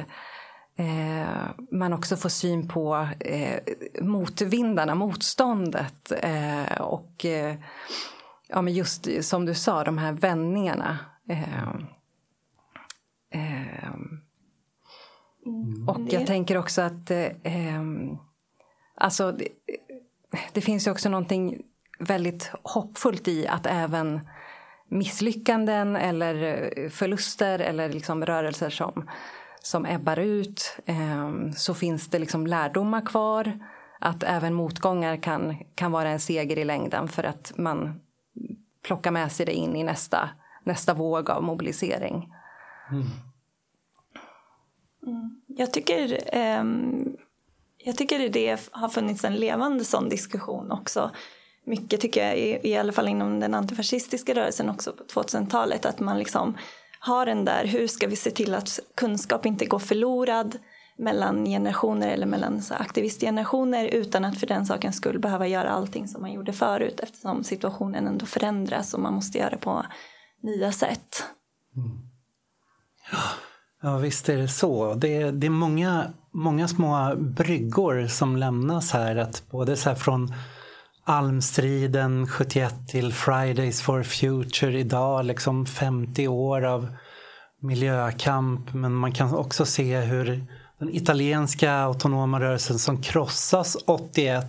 eh 0.76 1.28
man 1.72 1.94
också 1.94 2.18
får 2.18 2.30
syn 2.30 2.68
på 2.68 3.08
eh, 3.20 3.60
motvindarna, 4.02 4.96
motståndet 4.96 6.12
eh, 6.22 6.82
och 6.82 7.26
eh, 7.26 7.56
ja, 8.48 8.62
men 8.62 8.74
just 8.74 9.24
som 9.24 9.46
du 9.46 9.54
sa, 9.54 9.84
de 9.84 9.98
här 9.98 10.12
vändningarna. 10.12 11.00
Mm. 15.46 15.90
Och 15.90 16.02
jag 16.10 16.28
tänker 16.28 16.58
också 16.58 16.82
att 16.82 17.12
alltså, 18.96 19.32
det, 19.32 19.48
det 20.54 20.62
finns 20.62 20.88
ju 20.88 20.92
också 20.92 21.10
någonting 21.10 21.62
väldigt 22.00 22.52
hoppfullt 22.64 23.28
i 23.28 23.48
att 23.48 23.66
även 23.66 24.20
misslyckanden 24.92 25.96
eller 25.96 26.64
eh, 26.78 26.90
förluster 26.90 27.60
eller 27.60 27.90
liksom 27.90 28.26
rörelser 28.26 28.70
som, 28.70 29.10
som 29.62 29.86
ebbar 29.86 30.20
ut 30.20 30.78
eh, 30.86 31.32
så 31.56 31.74
finns 31.74 32.08
det 32.08 32.20
liksom 32.20 32.48
lärdomar 32.48 33.06
kvar. 33.06 33.60
Att 34.00 34.24
även 34.24 34.54
motgångar 34.54 35.18
kan, 35.18 35.58
kan 35.76 35.92
vara 35.92 36.10
en 36.10 36.20
seger 36.20 36.58
i 36.58 36.64
längden 36.64 37.08
för 37.08 37.24
att 37.24 37.54
man 37.58 38.02
plockar 38.84 39.12
med 39.12 39.32
sig 39.32 39.46
det 39.46 39.54
in 39.54 39.76
i 39.76 39.84
nästa, 39.84 40.30
nästa 40.64 40.94
våg 40.94 41.30
av 41.30 41.44
mobilisering. 41.44 42.34
Mm. 42.92 43.06
Mm. 45.08 45.42
Jag 45.48 45.74
tycker 45.74 46.20
eh, 46.36 46.64
jag 47.78 47.98
tycker 47.98 48.30
det 48.30 48.70
har 48.72 48.90
funnits 48.90 49.24
en 49.24 49.36
levande 49.36 49.86
sån 49.86 50.10
diskussion 50.10 50.72
också 50.72 51.12
mycket 51.66 52.02
tycker 52.02 52.28
jag, 52.28 52.38
i, 52.38 52.60
i 52.64 52.78
alla 52.78 52.92
fall 52.92 53.08
inom 53.08 53.40
den 53.40 53.54
antifascistiska 53.54 54.34
rörelsen 54.34 54.70
också 54.70 54.92
på 54.92 55.04
2000-talet, 55.04 55.86
att 55.86 56.00
man 56.00 56.20
liksom 56.20 56.58
har 57.00 57.26
den 57.26 57.46
där, 57.46 57.66
hur 57.66 57.88
ska 57.88 58.08
vi 58.08 58.16
se 58.16 58.32
till 58.32 58.56
att 58.56 58.80
kunskap 58.96 59.46
inte 59.46 59.66
går 59.66 59.80
förlorad 59.80 60.58
mellan 60.98 61.46
generationer 61.46 62.10
eller 62.10 62.26
mellan 62.26 62.62
så 62.62 62.74
aktivistgenerationer 62.74 63.86
utan 63.86 64.26
att 64.26 64.40
för 64.40 64.48
den 64.48 64.66
sakens 64.66 64.96
skull 64.96 65.20
behöva 65.20 65.48
göra 65.48 65.70
allting 65.70 66.08
som 66.08 66.22
man 66.22 66.34
gjorde 66.34 66.54
förut 66.54 67.00
eftersom 67.00 67.44
situationen 67.44 68.08
ändå 68.08 68.26
förändras 68.26 68.94
och 68.94 69.00
man 69.00 69.14
måste 69.14 69.38
göra 69.38 69.58
på 69.58 69.86
nya 70.44 70.72
sätt. 70.72 71.24
Mm. 71.76 72.12
Ja, 73.82 73.98
visst 73.98 74.30
är 74.30 74.38
det 74.38 74.48
så. 74.48 74.94
Det, 74.94 75.32
det 75.32 75.48
är 75.48 75.52
många, 75.52 76.14
många 76.32 76.68
små 76.68 77.16
bryggor 77.16 78.08
som 78.08 78.38
lämnas 78.38 78.92
här. 78.92 79.16
Att 79.16 79.44
både 79.52 79.78
så 79.78 79.90
här 79.90 79.96
från 79.96 80.34
almstriden 81.04 82.28
71 82.28 82.88
till 82.88 83.14
Fridays 83.14 83.82
for 83.82 84.04
Future 84.04 84.80
idag, 84.80 85.26
liksom 85.26 85.66
50 85.66 86.28
år 86.28 86.66
av 86.66 86.88
miljökamp. 87.62 88.74
Men 88.74 88.94
man 88.96 89.12
kan 89.12 89.36
också 89.36 89.66
se 89.66 90.00
hur 90.00 90.46
den 90.80 90.96
italienska 90.96 91.74
autonoma 91.74 92.40
rörelsen 92.40 92.80
som 92.80 93.02
krossas 93.02 93.78
81 93.86 94.46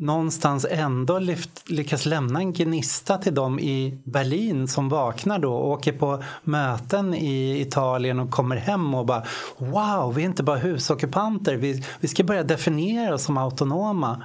någonstans 0.00 0.66
ändå 0.70 1.18
lyft, 1.18 1.70
lyckas 1.70 2.06
lämna 2.06 2.38
en 2.38 2.52
gnista 2.52 3.18
till 3.18 3.34
dem 3.34 3.60
i 3.60 4.02
Berlin 4.04 4.68
som 4.68 4.88
vaknar 4.88 5.38
då 5.38 5.54
och 5.54 5.68
åker 5.68 5.92
på 5.92 6.22
möten 6.44 7.14
i 7.14 7.60
Italien 7.60 8.20
och 8.20 8.30
kommer 8.30 8.56
hem 8.56 8.94
och 8.94 9.06
bara 9.06 9.24
wow, 9.58 10.14
vi 10.14 10.22
är 10.22 10.26
inte 10.26 10.42
bara 10.42 10.56
husockupanter, 10.56 11.56
vi, 11.56 11.84
vi 12.00 12.08
ska 12.08 12.24
börja 12.24 12.42
definiera 12.42 13.14
oss 13.14 13.24
som 13.24 13.38
autonoma. 13.38 14.22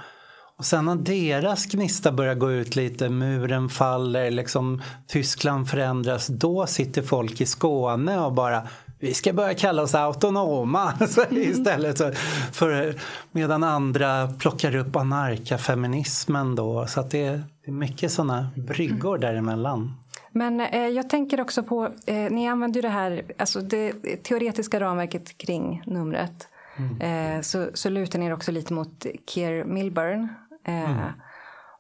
Och 0.58 0.66
sen 0.66 0.86
när 0.86 0.96
deras 0.96 1.66
gnista 1.66 2.12
börjar 2.12 2.36
gå 2.36 2.52
ut 2.52 2.76
lite, 2.76 3.10
muren 3.10 3.70
faller, 3.70 4.32
liksom 4.32 4.82
Tyskland 5.08 5.70
förändras, 5.70 6.28
då 6.28 6.68
sitter 6.68 7.02
folk 7.02 7.42
i 7.42 7.46
Skåne 7.46 8.20
och 8.20 8.34
bara 8.34 8.68
vi 9.00 9.14
ska 9.14 9.34
börja 9.34 9.54
kalla 9.54 9.82
oss 9.82 9.96
autonoma 9.96 10.94
istället. 11.32 12.16
För, 12.52 12.96
medan 13.32 13.64
andra 13.64 14.28
plockar 14.28 14.76
upp 14.76 14.96
anarkafeminismen 14.96 16.56
då. 16.56 16.88
Så 16.88 17.00
att 17.00 17.12
det, 17.12 17.26
är, 17.26 17.44
det 17.66 17.72
är 17.72 17.76
mycket 17.76 18.12
sådana 18.12 18.50
bryggor 18.56 19.18
däremellan. 19.18 19.94
Men 20.32 20.62
eh, 20.62 20.88
jag 20.88 21.10
tänker 21.10 21.42
också 21.42 21.64
på, 21.64 21.90
eh, 22.06 22.16
ni 22.16 22.48
använder 22.48 22.78
ju 22.78 22.82
det 22.82 22.90
här, 22.90 23.24
alltså 23.38 23.62
det 23.62 23.94
teoretiska 24.24 24.80
ramverket 24.80 25.38
kring 25.38 25.84
numret. 25.86 26.48
Eh, 27.00 27.42
så, 27.42 27.68
så 27.74 27.90
lutar 27.90 28.20
ni 28.20 28.26
er 28.26 28.34
också 28.34 28.52
lite 28.52 28.74
mot 28.74 29.06
Keir 29.28 29.66
Milburn. 29.66 30.28
Eh, 30.66 31.08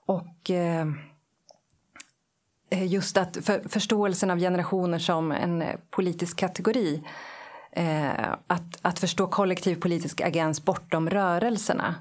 Och 0.05 0.49
eh, 0.49 0.87
just 2.85 3.17
att 3.17 3.37
för, 3.41 3.69
förståelsen 3.69 4.31
av 4.31 4.39
generationer 4.39 4.99
som 4.99 5.31
en 5.31 5.61
eh, 5.61 5.75
politisk 5.89 6.37
kategori. 6.37 7.03
Eh, 7.71 8.33
att, 8.47 8.79
att 8.81 8.99
förstå 8.99 9.27
kollektiv 9.27 9.75
politisk 9.75 10.21
agens 10.21 10.65
bortom 10.65 11.09
rörelserna. 11.09 11.95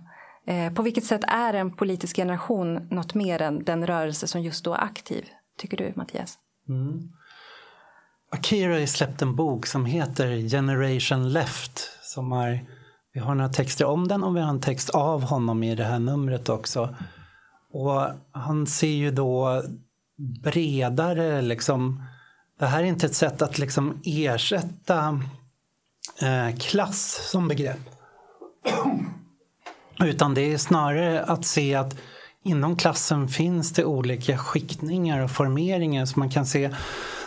Eh, 0.47 0.73
på 0.73 0.83
vilket 0.83 1.05
sätt 1.05 1.25
är 1.29 1.55
en 1.55 1.77
politisk 1.77 2.17
generation 2.17 2.89
något 2.91 3.15
mer 3.15 3.43
än 3.43 3.65
den 3.65 3.87
rörelse 3.87 4.27
som 4.27 4.43
just 4.43 4.65
då 4.65 4.75
är 4.75 4.85
aktiv? 4.85 5.25
Tycker 5.59 5.77
du, 5.77 5.93
Mattias? 5.97 6.39
Akira 8.31 8.79
har 8.79 8.87
släppt 8.87 9.23
en 9.23 9.37
bok 9.37 9.67
som 9.67 9.87
heter 9.87 10.49
Generation 10.49 11.33
Left. 11.33 11.91
Som 12.03 12.33
är, 12.33 12.65
vi 13.15 13.21
har 13.21 13.35
några 13.35 13.49
texter 13.49 13.85
om 13.85 14.09
den 14.09 14.25
och 14.25 14.37
vi 14.37 14.41
har 14.41 14.49
en 14.49 14.61
text 14.61 14.91
av 14.91 15.23
honom 15.23 15.63
i 15.63 15.75
det 15.75 15.85
här 15.85 15.99
numret 15.99 16.49
också. 16.49 16.97
Och 17.73 18.03
han 18.33 18.67
ser 18.67 18.87
ju 18.87 19.11
då 19.11 19.63
bredare, 20.43 21.43
liksom, 21.43 22.03
det 22.59 22.67
här 22.67 22.83
är 22.83 22.87
inte 22.87 23.07
ett 23.07 23.15
sätt 23.15 23.43
att 23.43 23.59
liksom 23.59 24.01
ersätta 24.05 25.21
eh, 26.23 26.57
klass 26.59 27.29
som 27.31 27.49
begrepp. 27.49 27.91
Utan 30.05 30.35
det 30.35 30.53
är 30.53 30.59
snarare 30.59 31.23
att 31.25 31.45
se 31.45 31.75
att 31.75 31.97
inom 32.45 32.77
klassen 32.77 33.29
finns 33.29 33.73
det 33.73 33.85
olika 33.85 34.39
skiktningar 34.39 35.21
och 35.21 35.31
formeringar 35.31 36.07
som 36.07 36.21
man 36.21 36.31
kan 36.31 36.47
se 36.47 36.71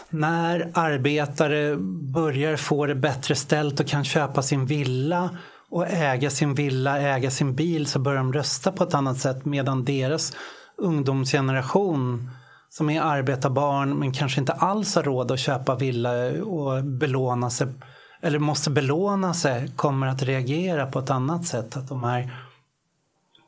när 0.10 0.72
arbetare 0.74 1.77
börjar 2.13 2.58
få 2.58 2.86
det 2.86 2.96
bättre 2.96 3.36
ställt 3.36 3.79
och 3.79 3.88
kan 3.88 4.03
köpa 4.03 4.41
sin 4.41 4.65
villa 4.65 5.29
och 5.69 5.88
äga 5.88 6.29
sin 6.29 6.53
villa, 6.53 7.00
äga 7.00 7.31
sin 7.31 7.55
bil 7.55 7.88
så 7.88 8.00
börjar 8.00 8.17
de 8.17 8.33
rösta 8.33 8.71
på 8.71 8.83
ett 8.83 8.93
annat 8.93 9.17
sätt 9.17 9.45
medan 9.45 9.86
deras 9.86 10.33
ungdomsgeneration 10.77 12.29
som 12.69 12.89
är 12.89 13.01
arbetarbarn 13.01 14.00
men 14.00 14.12
kanske 14.12 14.39
inte 14.39 14.53
alls 14.53 14.95
har 14.95 15.03
råd 15.03 15.31
att 15.31 15.39
köpa 15.39 15.75
villa 15.75 16.12
och 16.43 16.83
belåna 16.83 17.50
sig 17.50 17.67
eller 18.21 18.39
måste 18.39 18.69
belåna 18.69 19.33
sig 19.33 19.71
kommer 19.75 20.07
att 20.07 20.24
reagera 20.24 20.86
på 20.86 21.00
ett 21.00 21.09
annat 21.09 21.45
sätt. 21.45 21.77
Att 21.77 21.89
de 21.89 22.03
här, 22.03 22.31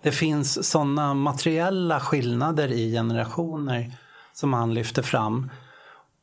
det 0.03 0.11
finns 0.11 0.69
sådana 0.69 1.13
materiella 1.13 1.99
skillnader 1.99 2.67
i 2.67 2.91
generationer 2.91 3.91
som 4.33 4.53
han 4.53 4.73
lyfter 4.73 5.01
fram. 5.01 5.51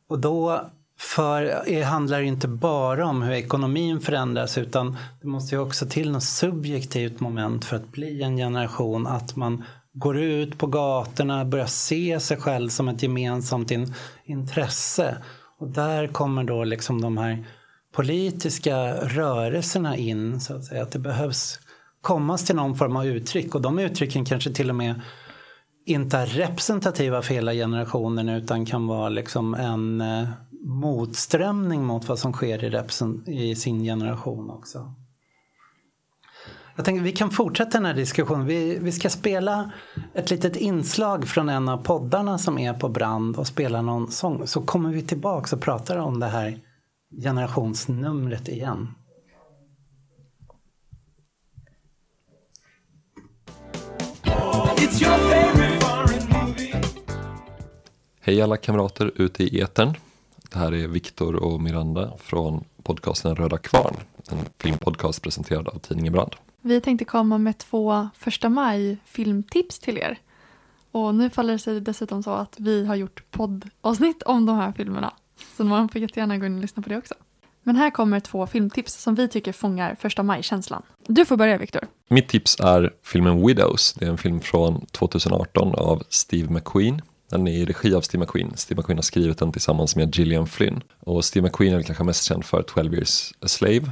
Och 0.08 0.18
då 0.18 0.70
för, 0.98 1.62
det 1.66 1.82
handlar 1.82 2.20
inte 2.20 2.48
bara 2.48 3.06
om 3.06 3.22
hur 3.22 3.32
ekonomin 3.32 4.00
förändras 4.00 4.58
utan 4.58 4.96
det 5.20 5.28
måste 5.28 5.54
ju 5.54 5.60
också 5.60 5.86
till 5.86 6.10
något 6.10 6.22
subjektivt 6.22 7.20
moment 7.20 7.64
för 7.64 7.76
att 7.76 7.92
bli 7.92 8.22
en 8.22 8.36
generation. 8.36 9.06
Att 9.06 9.36
man 9.36 9.64
går 9.92 10.18
ut 10.18 10.58
på 10.58 10.66
gatorna, 10.66 11.44
börjar 11.44 11.66
se 11.66 12.20
sig 12.20 12.36
själv 12.36 12.68
som 12.68 12.88
ett 12.88 13.02
gemensamt 13.02 13.70
in, 13.70 13.94
intresse. 14.24 15.16
Och 15.58 15.68
där 15.68 16.06
kommer 16.06 16.44
då 16.44 16.64
liksom 16.64 17.00
de 17.00 17.16
här 17.16 17.44
politiska 17.94 18.94
rörelserna 18.94 19.96
in. 19.96 20.40
Så 20.40 20.56
att, 20.56 20.64
säga. 20.64 20.82
att 20.82 20.92
det 20.92 20.98
behövs 20.98 21.58
kommas 22.00 22.44
till 22.44 22.56
någon 22.56 22.76
form 22.76 22.96
av 22.96 23.06
uttryck 23.06 23.54
och 23.54 23.62
de 23.62 23.78
uttrycken 23.78 24.24
kanske 24.24 24.50
till 24.50 24.70
och 24.70 24.76
med 24.76 25.00
inte 25.86 26.18
är 26.18 26.26
representativa 26.26 27.22
för 27.22 27.34
hela 27.34 27.52
generationen 27.52 28.28
utan 28.28 28.66
kan 28.66 28.86
vara 28.86 29.08
liksom 29.08 29.54
en 29.54 30.00
eh, 30.00 30.28
motströmning 30.64 31.84
mot 31.84 32.08
vad 32.08 32.18
som 32.18 32.32
sker 32.32 32.64
i, 32.64 33.50
i 33.50 33.56
sin 33.56 33.84
generation 33.84 34.50
också. 34.50 34.94
Jag 36.76 36.84
tänker 36.84 37.02
vi 37.02 37.12
kan 37.12 37.30
fortsätta 37.30 37.70
den 37.70 37.84
här 37.84 37.94
diskussionen. 37.94 38.46
Vi, 38.46 38.78
vi 38.78 38.92
ska 38.92 39.10
spela 39.10 39.72
ett 40.14 40.30
litet 40.30 40.56
inslag 40.56 41.28
från 41.28 41.48
en 41.48 41.68
av 41.68 41.78
poddarna 41.78 42.38
som 42.38 42.58
är 42.58 42.72
på 42.72 42.88
Brand 42.88 43.36
och 43.36 43.46
spela 43.46 43.82
någon 43.82 44.10
sång. 44.10 44.46
Så 44.46 44.60
kommer 44.60 44.90
vi 44.90 45.02
tillbaka 45.02 45.56
och 45.56 45.62
pratar 45.62 45.96
om 45.96 46.20
det 46.20 46.26
här 46.26 46.58
generationsnumret 47.22 48.48
igen. 48.48 48.94
It's 54.78 55.02
your. 55.02 55.45
Hej 58.26 58.42
alla 58.42 58.56
kamrater 58.56 59.12
ute 59.14 59.44
i 59.44 59.60
etern. 59.60 59.94
Det 60.50 60.58
här 60.58 60.74
är 60.74 60.88
Viktor 60.88 61.34
och 61.36 61.60
Miranda 61.60 62.12
från 62.18 62.64
podcasten 62.82 63.36
Röda 63.36 63.58
Kvarn. 63.58 63.96
En 64.30 64.38
filmpodcast 64.58 65.22
presenterad 65.22 65.68
av 65.68 65.78
tidningen 65.78 66.12
Brand. 66.12 66.32
Vi 66.60 66.80
tänkte 66.80 67.04
komma 67.04 67.38
med 67.38 67.58
två 67.58 68.08
första 68.14 68.48
maj 68.48 68.96
filmtips 69.04 69.78
till 69.78 69.98
er. 69.98 70.18
Och 70.92 71.14
nu 71.14 71.30
faller 71.30 71.52
det 71.52 71.58
sig 71.58 71.80
dessutom 71.80 72.22
så 72.22 72.30
att 72.30 72.54
vi 72.58 72.86
har 72.86 72.94
gjort 72.94 73.30
poddavsnitt 73.30 74.22
om 74.22 74.46
de 74.46 74.56
här 74.56 74.72
filmerna. 74.72 75.14
Så 75.56 75.64
man 75.64 75.88
får 75.88 76.00
jättegärna 76.00 76.38
gå 76.38 76.46
in 76.46 76.54
och 76.54 76.60
lyssna 76.60 76.82
på 76.82 76.88
det 76.88 76.96
också. 76.96 77.14
Men 77.62 77.76
här 77.76 77.90
kommer 77.90 78.20
två 78.20 78.46
filmtips 78.46 79.02
som 79.02 79.14
vi 79.14 79.28
tycker 79.28 79.52
fångar 79.52 79.96
första 80.00 80.22
maj-känslan. 80.22 80.82
Du 81.06 81.24
får 81.24 81.36
börja 81.36 81.58
Viktor. 81.58 81.82
Mitt 82.08 82.28
tips 82.28 82.60
är 82.60 82.92
filmen 83.02 83.46
Widows. 83.46 83.94
Det 83.94 84.04
är 84.04 84.10
en 84.10 84.18
film 84.18 84.40
från 84.40 84.86
2018 84.86 85.74
av 85.74 86.02
Steve 86.08 86.52
McQueen. 86.52 87.02
Den 87.30 87.48
är 87.48 87.52
i 87.52 87.64
regi 87.64 87.94
av 87.94 88.00
Steve 88.00 88.20
McQueen. 88.24 88.56
Steve 88.56 88.80
McQueen 88.80 88.98
har 88.98 89.02
skrivit 89.02 89.38
den 89.38 89.52
tillsammans 89.52 89.96
med 89.96 90.16
Gillian 90.16 90.46
Flynn. 90.46 90.82
Och 90.98 91.24
Steve 91.24 91.46
McQueen 91.46 91.74
är 91.74 91.82
kanske 91.82 92.04
mest 92.04 92.24
känd 92.24 92.44
för 92.44 92.62
12 92.62 92.94
years 92.94 93.32
a 93.40 93.48
slave. 93.48 93.90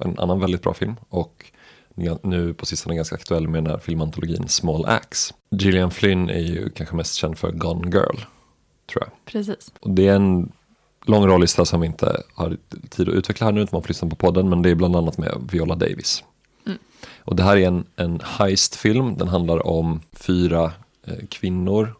En 0.00 0.18
annan 0.18 0.40
väldigt 0.40 0.62
bra 0.62 0.74
film. 0.74 0.96
Och 1.08 1.52
nu 2.22 2.54
på 2.54 2.66
sistone 2.66 2.96
ganska 2.96 3.14
aktuell 3.14 3.48
med 3.48 3.64
den 3.64 3.70
här 3.70 3.78
filmantologin 3.78 4.48
Small 4.48 4.84
Axe. 4.86 5.34
Gillian 5.50 5.90
Flynn 5.90 6.30
är 6.30 6.40
ju 6.40 6.70
kanske 6.70 6.96
mest 6.96 7.14
känd 7.14 7.38
för 7.38 7.52
Gone 7.52 7.90
Girl. 7.90 8.16
Tror 8.86 9.02
jag. 9.02 9.08
Precis. 9.24 9.72
Och 9.80 9.90
det 9.90 10.08
är 10.08 10.16
en 10.16 10.52
lång 11.06 11.26
rollista 11.26 11.64
som 11.64 11.80
vi 11.80 11.86
inte 11.86 12.22
har 12.34 12.56
tid 12.90 13.08
att 13.08 13.14
utveckla 13.14 13.44
här 13.46 13.52
nu, 13.52 13.60
utan 13.60 13.76
man 13.76 13.82
får 13.82 13.88
lyssna 13.88 14.08
på 14.08 14.16
podden, 14.16 14.48
men 14.48 14.62
det 14.62 14.70
är 14.70 14.74
bland 14.74 14.96
annat 14.96 15.18
med 15.18 15.48
Viola 15.52 15.74
Davis. 15.74 16.24
Och 17.24 17.36
det 17.36 17.42
här 17.42 17.56
är 17.56 17.66
en, 17.66 17.84
en 17.96 18.20
heistfilm, 18.24 19.16
den 19.16 19.28
handlar 19.28 19.66
om 19.66 20.00
fyra 20.12 20.72
eh, 21.06 21.26
kvinnor, 21.28 21.94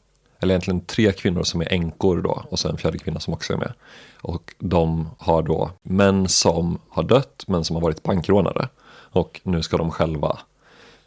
eller 0.45 0.55
egentligen 0.55 0.81
tre 0.81 1.13
kvinnor 1.13 1.43
som 1.43 1.61
är 1.61 1.73
änkor 1.73 2.23
då, 2.23 2.45
och 2.51 2.59
så 2.59 2.69
en 2.69 2.77
fjärde 2.77 2.99
kvinna 2.99 3.21
som 3.21 3.35
också 3.35 3.53
är 3.53 3.57
med. 3.57 3.73
Och 4.21 4.55
de 4.59 5.11
har 5.19 5.43
då 5.43 5.71
män 5.83 6.29
som 6.29 6.79
har 6.89 7.03
dött, 7.03 7.45
men 7.47 7.65
som 7.65 7.77
har 7.77 7.81
varit 7.81 8.03
bankrånare. 8.03 8.69
Och 8.89 9.41
nu 9.45 9.63
ska 9.63 9.77
de 9.77 9.91
själva 9.91 10.39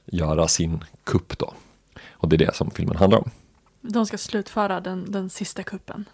göra 0.06 0.48
sin 0.48 0.84
kupp 1.04 1.38
då. 1.38 1.54
Och 2.12 2.30
det 2.30 2.36
är 2.36 2.38
det 2.38 2.56
som 2.56 2.72
filmen 2.72 2.98
handlar 2.98 3.20
om. 3.20 3.30
De 3.82 4.06
ska 4.06 4.18
slutföra 4.18 4.80
den, 4.80 5.12
den 5.12 5.30
sista 5.30 5.64
kuppen. 5.64 6.06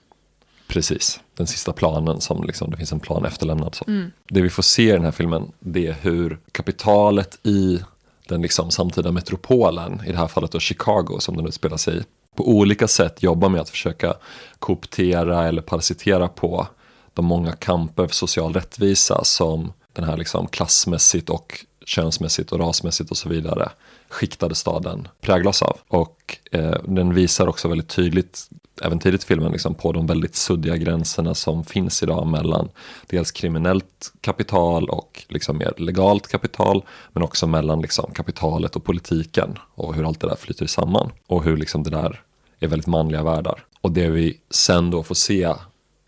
Precis, 0.67 1.19
den 1.35 1.47
sista 1.47 1.73
planen 1.73 2.21
som 2.21 2.43
liksom, 2.43 2.71
det 2.71 2.77
finns 2.77 2.91
en 2.91 2.99
plan 2.99 3.25
efterlämnad. 3.25 3.75
Så. 3.75 3.85
Det 4.27 4.41
vi 4.41 4.49
får 4.49 4.63
se 4.63 4.89
i 4.89 4.91
den 4.91 5.03
här 5.03 5.11
filmen 5.11 5.51
det 5.59 5.87
är 5.87 5.95
hur 6.01 6.39
kapitalet 6.51 7.39
i 7.43 7.83
den 8.27 8.41
liksom 8.41 8.71
samtida 8.71 9.11
metropolen, 9.11 10.01
i 10.05 10.11
det 10.11 10.17
här 10.17 10.27
fallet 10.27 10.51
då 10.51 10.59
Chicago 10.59 11.19
som 11.19 11.37
den 11.37 11.47
utspelar 11.47 11.77
sig 11.77 11.97
i, 11.97 12.03
på 12.35 12.49
olika 12.49 12.87
sätt 12.87 13.23
jobbar 13.23 13.49
med 13.49 13.61
att 13.61 13.69
försöka 13.69 14.13
kooptera 14.59 15.47
eller 15.47 15.61
parasitera 15.61 16.27
på 16.27 16.67
de 17.13 17.25
många 17.25 17.51
kamper 17.51 18.07
för 18.07 18.15
social 18.15 18.53
rättvisa 18.53 19.23
som 19.23 19.73
den 19.93 20.05
här 20.05 20.17
liksom 20.17 20.47
klassmässigt 20.47 21.29
och 21.29 21.65
könsmässigt 21.85 22.51
och 22.51 22.59
rasmässigt 22.59 23.11
och 23.11 23.17
så 23.17 23.29
vidare 23.29 23.69
skiktade 24.09 24.55
staden 24.55 25.07
präglas 25.21 25.61
av. 25.61 25.77
Och 25.87 26.37
eh, 26.51 26.75
den 26.87 27.13
visar 27.13 27.47
också 27.47 27.67
väldigt 27.67 27.89
tydligt, 27.89 28.49
även 28.81 28.99
tidigt 28.99 29.23
i 29.23 29.25
filmen, 29.25 29.51
liksom, 29.51 29.75
på 29.75 29.91
de 29.91 30.07
väldigt 30.07 30.35
suddiga 30.35 30.77
gränserna 30.77 31.35
som 31.35 31.63
finns 31.63 32.03
idag 32.03 32.27
mellan 32.27 32.69
dels 33.07 33.31
kriminellt 33.31 34.13
kapital 34.21 34.89
och 34.89 35.25
liksom 35.29 35.57
mer 35.57 35.73
legalt 35.77 36.27
kapital, 36.27 36.83
men 37.13 37.23
också 37.23 37.47
mellan 37.47 37.81
liksom, 37.81 38.11
kapitalet 38.13 38.75
och 38.75 38.83
politiken 38.83 39.59
och 39.75 39.95
hur 39.95 40.07
allt 40.07 40.19
det 40.19 40.27
där 40.27 40.35
flyter 40.35 40.67
samman. 40.67 41.11
Och 41.27 41.43
hur 41.43 41.57
liksom, 41.57 41.83
det 41.83 41.89
där 41.89 42.21
är 42.59 42.67
väldigt 42.67 42.87
manliga 42.87 43.23
världar. 43.23 43.65
Och 43.81 43.91
det 43.91 44.09
vi 44.09 44.39
sen 44.49 44.91
då 44.91 45.03
får 45.03 45.15
se 45.15 45.53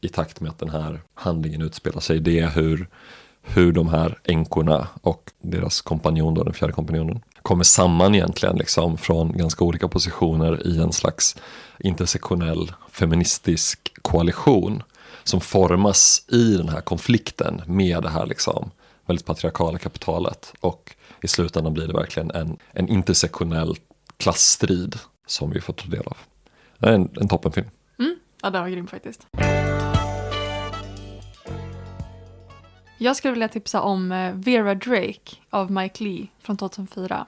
i 0.02 0.08
takt 0.08 0.42
med 0.42 0.50
att 0.50 0.60
den 0.60 0.70
här 0.70 1.02
handlingen 1.14 1.62
utspelar 1.62 2.00
sig, 2.00 2.20
det 2.20 2.40
är 2.40 2.50
hur, 2.50 2.88
hur 3.42 3.72
de 3.72 3.88
här 3.88 4.20
änkorna 4.24 4.88
och 5.02 5.32
deras 5.42 5.82
kompanjon, 5.82 6.34
då, 6.34 6.44
den 6.44 6.54
fjärde 6.54 6.74
kompanjonen, 6.74 7.22
kommer 7.42 7.64
samman 7.64 8.16
egentligen 8.16 8.58
liksom 8.58 8.98
från 8.98 9.38
ganska 9.38 9.66
olika 9.66 9.88
positioner 9.88 10.68
i 10.68 10.80
en 10.80 10.92
slags 10.92 11.36
intersektionell 11.80 12.72
feministisk 12.92 13.94
koalition 14.02 14.84
som 15.24 15.42
formas 15.42 16.26
i 16.28 16.58
den 16.58 16.70
här 16.70 16.82
konflikten 16.82 17.62
med 17.66 18.04
det 18.04 18.10
här 18.10 18.26
liksom 18.26 18.72
väldigt 19.06 19.26
patriarkala 19.26 19.78
kapitalet 19.78 20.54
och 20.60 20.96
i 21.22 21.28
slutändan 21.28 21.74
blir 21.74 21.88
det 21.88 21.94
verkligen 21.94 22.32
en, 22.32 22.58
en 22.72 22.90
intersektionell 22.90 23.76
klassstrid 24.18 25.00
som 25.26 25.52
vi 25.52 25.62
får 25.62 25.74
ta 25.74 25.88
del 25.88 26.08
av. 26.08 26.18
Det 26.78 26.88
är 26.88 26.94
en, 26.94 27.10
en 27.22 27.28
toppenfilm. 27.28 27.68
Mm. 28.00 28.16
Ja, 28.42 28.50
det 28.50 28.60
var 28.60 28.70
grym 28.70 28.88
faktiskt. 28.88 29.28
Jag 32.98 33.16
skulle 33.16 33.32
vilja 33.32 33.48
tipsa 33.48 33.82
om 33.82 34.12
eh, 34.12 34.34
Vera 34.34 34.76
Drake 34.76 35.36
av 35.50 35.72
Mike 35.72 36.04
Lee 36.04 36.28
från 36.40 36.58
2004. 36.58 37.26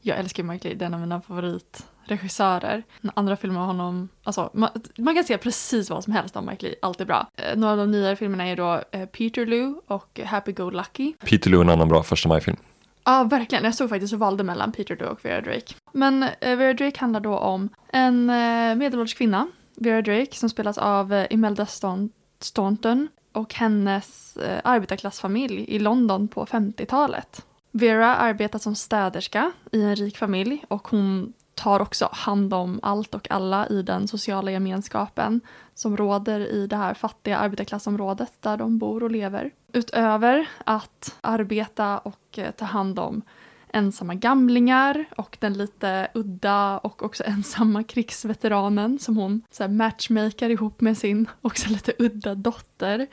Jag 0.00 0.18
älskar 0.18 0.42
Mike 0.42 0.68
Lee, 0.68 0.76
det 0.76 0.84
är 0.84 0.86
en 0.86 0.94
av 0.94 1.00
mina 1.00 1.20
favorit 1.20 1.86
favoritregissörer. 2.08 2.82
Andra 3.14 3.36
filmer 3.36 3.60
av 3.60 3.66
honom, 3.66 4.08
alltså 4.24 4.50
man, 4.54 4.68
man 4.98 5.14
kan 5.14 5.24
se 5.24 5.38
precis 5.38 5.90
vad 5.90 6.04
som 6.04 6.12
helst 6.12 6.36
av 6.36 6.44
Mike 6.46 6.66
Lee, 6.66 6.74
allt 6.82 7.00
är 7.00 7.04
bra. 7.04 7.28
Eh, 7.36 7.56
Några 7.56 7.72
av 7.72 7.78
de 7.78 7.90
nyare 7.90 8.16
filmerna 8.16 8.44
är 8.48 8.56
då 8.56 8.82
eh, 8.92 9.06
Peterloo 9.06 9.80
och 9.86 10.20
Happy 10.24 10.52
Go 10.52 10.70
Lucky. 10.70 11.12
Peterloo 11.12 11.60
är 11.60 11.64
en 11.64 11.70
annan 11.70 11.88
bra 11.88 12.02
första 12.02 12.28
maj-film. 12.28 12.56
Ja, 13.04 13.24
verkligen. 13.24 13.64
Jag 13.64 13.74
stod 13.74 13.88
faktiskt 13.90 14.12
och 14.12 14.18
valde 14.18 14.44
mellan 14.44 14.72
Peter 14.72 14.96
Drake 14.96 15.12
och 15.12 15.24
Vera 15.24 15.40
Drake. 15.40 15.74
Men 15.92 16.22
eh, 16.22 16.56
Vera 16.56 16.72
Drake 16.74 17.00
handlar 17.00 17.20
då 17.20 17.38
om 17.38 17.68
en 17.92 18.30
eh, 18.30 18.74
medelålders 18.76 19.14
kvinna, 19.14 19.48
Vera 19.76 20.02
Drake, 20.02 20.36
som 20.36 20.48
spelas 20.48 20.78
av 20.78 21.12
eh, 21.12 21.26
Imelda 21.30 21.64
Staun- 21.64 22.10
Staunton 22.40 23.08
och 23.32 23.54
hennes 23.54 24.36
eh, 24.36 24.60
arbetarklassfamilj 24.64 25.64
i 25.68 25.78
London 25.78 26.28
på 26.28 26.46
50-talet. 26.46 27.46
Vera 27.74 28.16
arbetar 28.16 28.58
som 28.58 28.74
städerska 28.74 29.52
i 29.72 29.82
en 29.82 29.96
rik 29.96 30.16
familj 30.18 30.64
och 30.68 30.88
hon 30.88 31.32
tar 31.62 31.80
också 31.80 32.08
hand 32.12 32.54
om 32.54 32.80
allt 32.82 33.14
och 33.14 33.30
alla 33.30 33.68
i 33.68 33.82
den 33.82 34.08
sociala 34.08 34.50
gemenskapen 34.50 35.40
som 35.74 35.96
råder 35.96 36.40
i 36.40 36.66
det 36.66 36.76
här 36.76 36.94
fattiga 36.94 37.38
arbetarklassområdet 37.38 38.32
där 38.40 38.56
de 38.56 38.78
bor 38.78 39.02
och 39.02 39.10
lever. 39.10 39.50
Utöver 39.72 40.48
att 40.64 41.16
arbeta 41.20 41.98
och 41.98 42.38
eh, 42.38 42.50
ta 42.50 42.64
hand 42.64 42.98
om 42.98 43.22
ensamma 43.72 44.14
gamlingar 44.14 45.04
och 45.16 45.36
den 45.40 45.54
lite 45.54 46.08
udda 46.14 46.78
och 46.78 47.02
också 47.02 47.24
ensamma 47.26 47.82
krigsveteranen 47.82 48.98
som 48.98 49.16
hon 49.16 49.42
så 49.50 49.62
här, 49.62 49.70
matchmaker 49.70 50.50
ihop 50.50 50.80
med 50.80 50.98
sin 50.98 51.26
också 51.42 51.68
lite 51.68 51.92
udda 51.98 52.34
dotter 52.34 53.06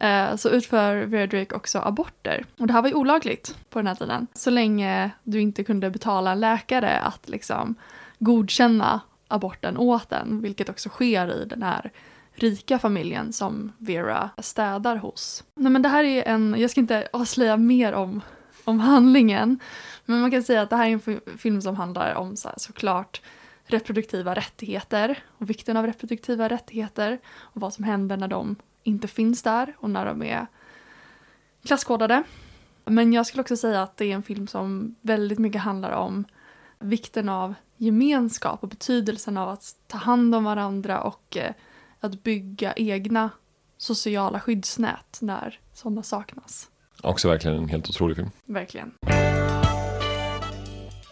Eh, 0.00 0.36
så 0.36 0.48
utför 0.48 1.02
Vera 1.02 1.26
Drake 1.26 1.54
också 1.54 1.78
aborter. 1.78 2.44
Och 2.58 2.66
det 2.66 2.72
här 2.72 2.82
var 2.82 2.88
ju 2.88 2.94
olagligt 2.94 3.56
på 3.70 3.78
den 3.78 3.86
här 3.86 3.94
tiden. 3.94 4.26
Så 4.34 4.50
länge 4.50 5.10
du 5.22 5.40
inte 5.40 5.64
kunde 5.64 5.90
betala 5.90 6.32
en 6.32 6.40
läkare 6.40 7.00
att 7.00 7.28
liksom 7.28 7.74
godkänna 8.18 9.00
aborten 9.28 9.76
åt 9.76 10.10
den, 10.10 10.40
vilket 10.40 10.68
också 10.68 10.88
sker 10.88 11.42
i 11.42 11.44
den 11.44 11.62
här 11.62 11.90
rika 12.32 12.78
familjen 12.78 13.32
som 13.32 13.72
Vera 13.78 14.30
städar 14.38 14.96
hos. 14.96 15.44
Nej 15.54 15.72
men 15.72 15.82
det 15.82 15.88
här 15.88 16.04
är 16.04 16.28
en, 16.28 16.56
jag 16.58 16.70
ska 16.70 16.80
inte 16.80 17.08
avslöja 17.12 17.56
mer 17.56 17.92
om, 17.92 18.20
om 18.64 18.80
handlingen, 18.80 19.58
men 20.04 20.20
man 20.20 20.30
kan 20.30 20.42
säga 20.42 20.62
att 20.62 20.70
det 20.70 20.76
här 20.76 20.88
är 20.88 20.92
en 20.92 21.20
film 21.38 21.62
som 21.62 21.76
handlar 21.76 22.14
om 22.14 22.36
så 22.36 22.48
här, 22.48 22.54
såklart 22.58 23.20
reproduktiva 23.64 24.34
rättigheter 24.34 25.18
och 25.38 25.50
vikten 25.50 25.76
av 25.76 25.86
reproduktiva 25.86 26.48
rättigheter 26.48 27.18
och 27.26 27.60
vad 27.60 27.74
som 27.74 27.84
händer 27.84 28.16
när 28.16 28.28
de 28.28 28.56
inte 28.82 29.08
finns 29.08 29.42
där 29.42 29.76
och 29.78 29.90
när 29.90 30.06
de 30.06 30.22
är 30.22 30.46
klasskodade. 31.64 32.22
Men 32.84 33.12
jag 33.12 33.26
skulle 33.26 33.40
också 33.40 33.56
säga 33.56 33.82
att 33.82 33.96
det 33.96 34.04
är 34.04 34.14
en 34.14 34.22
film 34.22 34.46
som 34.46 34.94
väldigt 35.00 35.38
mycket 35.38 35.60
handlar 35.60 35.90
om 35.90 36.24
vikten 36.78 37.28
av 37.28 37.54
gemenskap 37.76 38.62
och 38.62 38.68
betydelsen 38.68 39.36
av 39.36 39.48
att 39.48 39.74
ta 39.86 39.98
hand 39.98 40.34
om 40.34 40.44
varandra 40.44 41.00
och 41.00 41.36
eh, 41.36 41.52
att 42.00 42.22
bygga 42.22 42.72
egna 42.72 43.30
sociala 43.76 44.40
skyddsnät 44.40 45.18
när 45.20 45.60
sådana 45.72 46.02
saknas. 46.02 46.70
Också 47.02 47.28
verkligen 47.28 47.56
en 47.56 47.68
helt 47.68 47.88
otrolig 47.88 48.16
film. 48.16 48.30
Verkligen. 48.44 48.92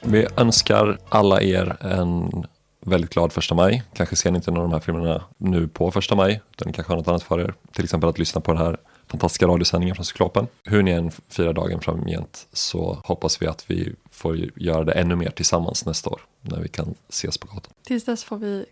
Vi 0.02 0.26
önskar 0.36 0.98
alla 1.08 1.42
er 1.42 1.76
en 1.80 2.46
väldigt 2.88 3.10
glad 3.10 3.32
första 3.32 3.54
maj. 3.54 3.82
Kanske 3.94 4.16
ser 4.16 4.30
ni 4.30 4.36
inte 4.36 4.50
någon 4.50 4.62
av 4.62 4.68
de 4.68 4.72
här 4.72 4.80
filmerna 4.80 5.24
nu 5.38 5.68
på 5.68 5.90
första 5.90 6.14
maj, 6.14 6.40
utan 6.52 6.66
ni 6.68 6.72
kanske 6.72 6.92
har 6.92 6.96
något 6.96 7.08
annat 7.08 7.22
för 7.22 7.40
er. 7.40 7.54
Till 7.72 7.84
exempel 7.84 8.10
att 8.10 8.18
lyssna 8.18 8.40
på 8.40 8.52
den 8.52 8.62
här 8.62 8.76
fantastiska 9.06 9.46
radiosändningen 9.46 9.94
från 9.94 10.04
Cyklopen. 10.04 10.46
Hur 10.64 10.82
ni 10.82 10.90
än 10.90 11.10
firar 11.28 11.52
dagen 11.52 11.80
framgent 11.80 12.46
så 12.52 13.02
hoppas 13.04 13.42
vi 13.42 13.46
att 13.46 13.64
vi 13.70 13.94
får 14.10 14.36
göra 14.56 14.84
det 14.84 14.92
ännu 14.92 15.16
mer 15.16 15.30
tillsammans 15.30 15.86
nästa 15.86 16.10
år 16.10 16.20
när 16.40 16.60
vi 16.60 16.68
kan 16.68 16.94
ses 17.08 17.38
på 17.38 17.46
gatan. 17.46 17.72
Tills 17.86 18.04
dess 18.04 18.24
får 18.24 18.38
vi 18.38 18.64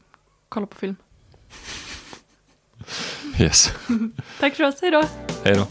kolla 0.48 0.66
på 0.66 0.76
film. 0.76 0.96
Yes, 3.38 3.72
Tack 4.40 4.54
för 4.54 4.64
oss, 4.64 4.74
hej 4.82 4.90
då! 4.90 5.04
hej 5.44 5.54
då. 5.54 5.66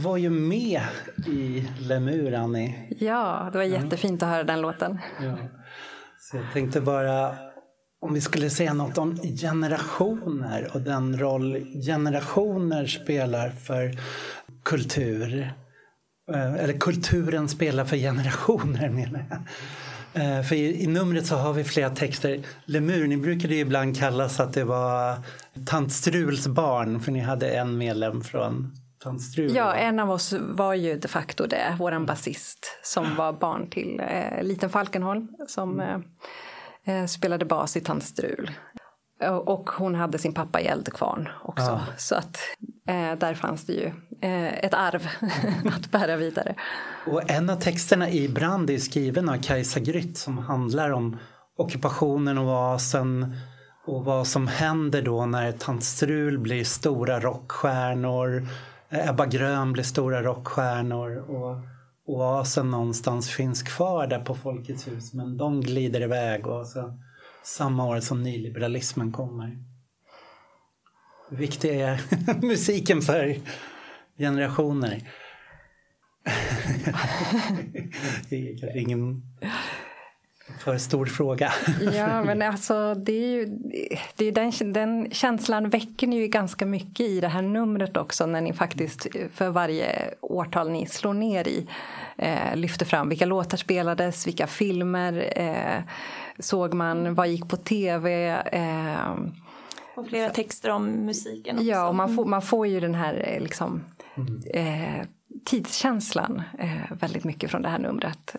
Var 0.00 0.16
ju 0.16 0.30
med 0.30 0.82
i 1.26 1.68
Lemur, 1.80 2.34
Annie. 2.34 2.74
Ja, 2.98 3.48
det 3.52 3.58
var 3.58 3.64
jättefint 3.64 4.22
att 4.22 4.28
höra 4.28 4.44
den 4.44 4.60
låten. 4.60 4.98
Ja. 5.22 5.38
Så 6.18 6.36
jag 6.36 6.44
tänkte 6.52 6.80
bara 6.80 7.34
om 8.00 8.14
vi 8.14 8.20
skulle 8.20 8.50
säga 8.50 8.74
något 8.74 8.98
om 8.98 9.16
generationer 9.16 10.70
och 10.74 10.80
den 10.80 11.18
roll 11.20 11.56
generationer 11.86 12.86
spelar 12.86 13.50
för 13.50 13.98
kultur. 14.64 15.52
Eh, 16.34 16.54
Eller 16.54 16.78
kulturen 16.78 17.48
spelar 17.48 17.84
för 17.84 17.96
generationer 17.96 18.88
menar 19.00 19.24
jag. 19.30 19.38
Eh, 20.22 20.42
För 20.42 20.54
i, 20.56 20.82
i 20.82 20.86
numret 20.86 21.26
så 21.26 21.36
har 21.36 21.52
vi 21.52 21.64
flera 21.64 21.90
texter. 21.90 22.40
Lemur, 22.64 23.06
ni 23.06 23.16
brukade 23.16 23.54
ju 23.54 23.60
ibland 23.60 23.98
kallas 23.98 24.40
att 24.40 24.52
det 24.52 24.64
var 24.64 25.18
Tant 25.66 25.92
Struls 25.92 26.46
barn 26.48 27.00
för 27.00 27.12
ni 27.12 27.20
hade 27.20 27.50
en 27.50 27.78
medlem 27.78 28.22
från 28.22 28.72
Tant 29.02 29.22
Strul. 29.22 29.54
Ja, 29.54 29.74
en 29.74 30.00
av 30.00 30.10
oss 30.10 30.34
var 30.38 30.74
ju 30.74 30.98
de 30.98 31.08
facto 31.08 31.46
det, 31.46 31.76
våran 31.78 32.06
basist 32.06 32.78
som 32.82 33.16
var 33.16 33.32
barn 33.32 33.70
till 33.70 34.00
eh, 34.00 34.42
Liten 34.42 34.70
Falkenholm 34.70 35.28
som 35.48 35.80
eh, 35.80 35.98
eh, 36.84 37.06
spelade 37.06 37.44
bas 37.44 37.76
i 37.76 37.80
Tant 37.80 38.04
Strul. 38.04 38.50
Och 39.44 39.70
hon 39.70 39.94
hade 39.94 40.18
sin 40.18 40.34
pappa 40.34 40.60
i 40.60 40.66
Eldkvarn 40.66 41.28
också. 41.42 41.64
Ja. 41.64 41.80
Så 41.98 42.14
att 42.14 42.38
eh, 42.88 43.18
där 43.18 43.34
fanns 43.34 43.66
det 43.66 43.72
ju 43.72 43.86
eh, 44.20 44.64
ett 44.64 44.74
arv 44.74 45.08
att 45.76 45.90
bära 45.90 46.16
vidare. 46.16 46.54
Och 47.06 47.30
en 47.30 47.50
av 47.50 47.56
texterna 47.56 48.10
i 48.10 48.28
Brand 48.28 48.70
är 48.70 48.78
skriven 48.78 49.28
av 49.28 49.36
Kajsa 49.42 49.80
Grytt 49.80 50.18
som 50.18 50.38
handlar 50.38 50.90
om 50.90 51.18
ockupationen 51.56 52.38
och 52.38 52.44
oasen 52.44 53.36
och 53.86 54.04
vad 54.04 54.26
som 54.26 54.46
händer 54.46 55.02
då 55.02 55.26
när 55.26 55.52
Tant 55.52 55.84
Strul 55.84 56.38
blir 56.38 56.64
stora 56.64 57.20
rockstjärnor, 57.20 58.46
Eh, 58.90 59.08
Ebba 59.08 59.26
Grön 59.26 59.72
blir 59.72 59.84
stora 59.84 60.22
rockstjärnor 60.22 61.16
och 61.16 61.56
oasen 62.04 62.70
någonstans 62.70 63.30
finns 63.30 63.62
kvar 63.62 64.06
där 64.06 64.24
på 64.24 64.34
Folkets 64.34 64.88
hus 64.88 65.12
men 65.12 65.36
de 65.36 65.60
glider 65.60 66.00
iväg 66.00 66.46
och 66.46 66.66
så 66.66 66.98
samma 67.44 67.86
år 67.86 68.00
som 68.00 68.22
nyliberalismen 68.22 69.12
kommer. 69.12 69.58
Hur 71.28 71.36
viktig 71.36 71.80
är 71.80 72.00
musiken 72.46 73.02
för 73.02 73.36
generationer? 74.18 75.10
det 78.30 78.36
är 78.36 78.58
kanske 78.58 78.80
ingen 78.80 79.22
för 80.58 80.78
stor 80.78 81.06
fråga. 81.06 81.52
Ja, 81.94 82.24
men 82.24 82.42
alltså 82.42 82.94
det 82.94 83.12
är 83.12 83.28
ju, 83.28 83.46
det 84.16 84.24
är 84.24 84.32
den, 84.32 84.72
den 84.72 85.10
känslan 85.10 85.68
väcker 85.68 86.06
ni 86.06 86.16
ju 86.16 86.26
ganska 86.26 86.66
mycket 86.66 87.06
i 87.06 87.20
det 87.20 87.28
här 87.28 87.42
numret 87.42 87.96
också 87.96 88.26
när 88.26 88.40
ni 88.40 88.52
faktiskt 88.52 89.06
för 89.34 89.48
varje 89.50 90.14
årtal 90.20 90.70
ni 90.70 90.86
slår 90.86 91.14
ner 91.14 91.48
i 91.48 91.66
eh, 92.18 92.56
lyfter 92.56 92.86
fram 92.86 93.08
vilka 93.08 93.26
låtar 93.26 93.56
spelades, 93.56 94.26
vilka 94.26 94.46
filmer 94.46 95.32
eh, 95.36 95.82
såg 96.38 96.74
man, 96.74 97.14
vad 97.14 97.28
gick 97.28 97.48
på 97.48 97.56
tv. 97.56 98.28
Eh, 98.52 99.14
Och 99.96 100.06
flera 100.08 100.30
texter 100.30 100.70
om 100.70 100.86
musiken 100.86 101.56
också. 101.56 101.68
ja, 101.68 101.88
och 101.88 101.94
man 101.94 102.16
får, 102.16 102.24
man 102.24 102.42
får 102.42 102.66
ju 102.66 102.80
den 102.80 102.94
här 102.94 103.24
eh, 103.34 103.40
liksom, 103.42 103.84
eh, 104.54 105.06
tidskänslan 105.44 106.42
eh, 106.58 106.96
väldigt 107.00 107.24
mycket 107.24 107.50
från 107.50 107.62
det 107.62 107.68
här 107.68 107.78
numret. 107.78 108.36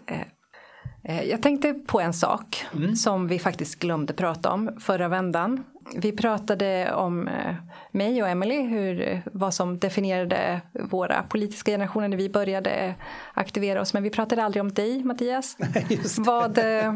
Eh, 1.04 1.24
Jag 1.24 1.42
tänkte 1.42 1.74
på 1.74 2.02
en 2.02 2.14
sak 2.14 2.66
som 2.96 3.28
vi 3.28 3.40
faktiskt 3.40 3.80
glömde 3.80 4.14
prata 4.14 4.52
om 4.52 4.70
förra 4.80 5.08
vändan. 5.08 5.64
Vi 5.96 6.12
pratade 6.12 6.94
om 6.94 7.28
eh, 7.28 7.56
mig 7.92 8.24
och 8.24 8.30
Emily, 8.30 8.62
hur, 8.62 9.22
vad 9.34 9.54
som 9.54 9.80
definierade 9.80 10.62
våra 10.74 11.24
politiska 11.24 11.72
generationer 11.72 12.08
när 12.08 12.18
vi 12.18 12.30
började 12.30 12.96
aktivera 13.34 13.82
oss. 13.82 13.94
Men 13.94 14.04
vi 14.04 14.10
pratade 14.10 14.44
aldrig 14.44 14.62
om 14.62 14.74
dig, 14.74 15.04
Mattias. 15.04 15.58
Vad, 16.18 16.58
eh, 16.58 16.94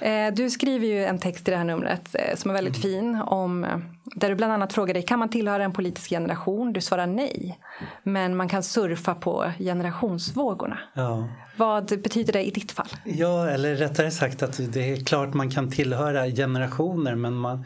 eh, 0.00 0.34
du 0.34 0.50
skriver 0.50 0.86
ju 0.86 1.04
en 1.04 1.18
text 1.18 1.48
i 1.48 1.50
det 1.50 1.56
här 1.56 1.64
numret 1.64 2.14
eh, 2.14 2.36
som 2.36 2.50
är 2.50 2.54
väldigt 2.54 2.82
fin. 2.82 3.14
Om, 3.14 3.66
där 4.04 4.28
du 4.28 4.34
bland 4.34 4.52
annat 4.52 4.72
frågar 4.72 4.94
dig, 4.94 5.02
kan 5.02 5.18
man 5.18 5.28
tillhöra 5.28 5.64
en 5.64 5.72
politisk 5.72 6.10
generation? 6.10 6.72
Du 6.72 6.80
svarar 6.80 7.06
nej. 7.06 7.58
Men 8.02 8.36
man 8.36 8.48
kan 8.48 8.62
surfa 8.62 9.14
på 9.14 9.52
generationsvågorna. 9.58 10.78
Ja. 10.94 11.28
Vad 11.56 11.86
betyder 11.86 12.32
det 12.32 12.42
i 12.42 12.50
ditt 12.50 12.72
fall? 12.72 12.88
Ja, 13.04 13.48
eller 13.48 13.74
rättare 13.74 14.10
sagt 14.10 14.42
att 14.42 14.72
det 14.72 14.92
är 14.92 15.04
klart 15.04 15.34
man 15.34 15.50
kan 15.50 15.70
tillhöra 15.70 16.26
generationer, 16.26 17.14
men 17.14 17.34
man, 17.34 17.64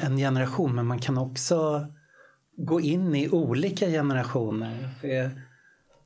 en 0.00 0.16
generation, 0.16 0.74
men 0.74 0.86
man 0.86 0.98
kan 0.98 1.18
också 1.18 1.86
gå 2.56 2.80
in 2.80 3.14
i 3.14 3.28
olika 3.28 3.86
generationer. 3.86 4.88
För 5.00 5.08
jag, 5.08 5.30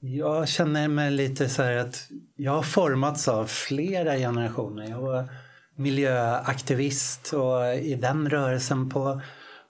jag 0.00 0.48
känner 0.48 0.88
mig 0.88 1.10
lite 1.10 1.48
så 1.48 1.62
här 1.62 1.76
att 1.76 2.08
jag 2.36 2.52
har 2.52 2.62
formats 2.62 3.28
av 3.28 3.46
flera 3.46 4.16
generationer. 4.16 4.88
Jag 4.90 5.00
var 5.00 5.28
miljöaktivist 5.76 7.32
och 7.32 7.74
i 7.74 7.94
den 7.94 8.30
rörelsen 8.30 8.90
på, 8.90 9.20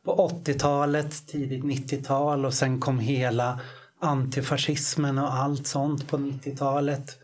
på 0.04 0.30
80-talet, 0.44 1.26
tidigt 1.26 1.64
90-tal 1.64 2.44
och 2.44 2.54
sen 2.54 2.80
kom 2.80 2.98
hela 2.98 3.60
antifascismen 4.00 5.18
och 5.18 5.32
allt 5.32 5.66
sånt 5.66 6.08
på 6.08 6.16
90-talet. 6.16 7.18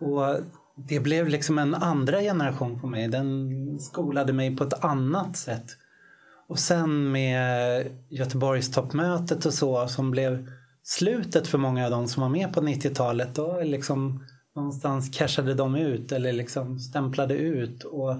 Och 0.00 0.36
det 0.74 1.00
blev 1.00 1.28
liksom 1.28 1.58
en 1.58 1.74
andra 1.74 2.20
generation 2.20 2.80
på 2.80 2.86
mig. 2.86 3.08
Den 3.08 3.78
skolade 3.80 4.32
mig 4.32 4.56
på 4.56 4.64
ett 4.64 4.84
annat 4.84 5.36
sätt. 5.36 5.66
Och 6.48 6.58
sen 6.58 7.12
med 7.12 7.86
Göteborgstoppmötet 8.08 9.46
och 9.46 9.54
så 9.54 9.88
som 9.88 10.10
blev 10.10 10.48
slutet 10.82 11.46
för 11.46 11.58
många 11.58 11.84
av 11.84 11.90
de 11.90 12.08
som 12.08 12.20
var 12.20 12.30
med 12.30 12.52
på 12.52 12.60
90-talet. 12.60 13.34
Då 13.34 13.60
liksom 13.60 14.24
någonstans 14.56 15.18
cashade 15.18 15.54
de 15.54 15.74
ut 15.74 16.12
eller 16.12 16.32
liksom 16.32 16.78
stämplade 16.78 17.34
ut. 17.34 17.84
Och 17.84 18.14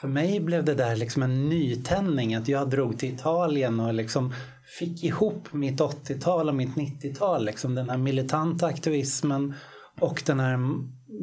för 0.00 0.08
mig 0.08 0.40
blev 0.40 0.64
det 0.64 0.74
där 0.74 0.96
liksom 0.96 1.22
en 1.22 1.48
nytändning. 1.48 2.34
Att 2.34 2.48
jag 2.48 2.70
drog 2.70 2.98
till 2.98 3.14
Italien 3.14 3.80
och 3.80 3.94
liksom 3.94 4.34
fick 4.78 5.04
ihop 5.04 5.52
mitt 5.52 5.80
80-tal 5.80 6.48
och 6.48 6.54
mitt 6.54 6.74
90-tal. 6.74 7.44
Liksom 7.44 7.74
den 7.74 7.90
här 7.90 7.98
militanta 7.98 8.66
aktivismen 8.66 9.54
och 10.00 10.22
den 10.26 10.40
här 10.40 10.58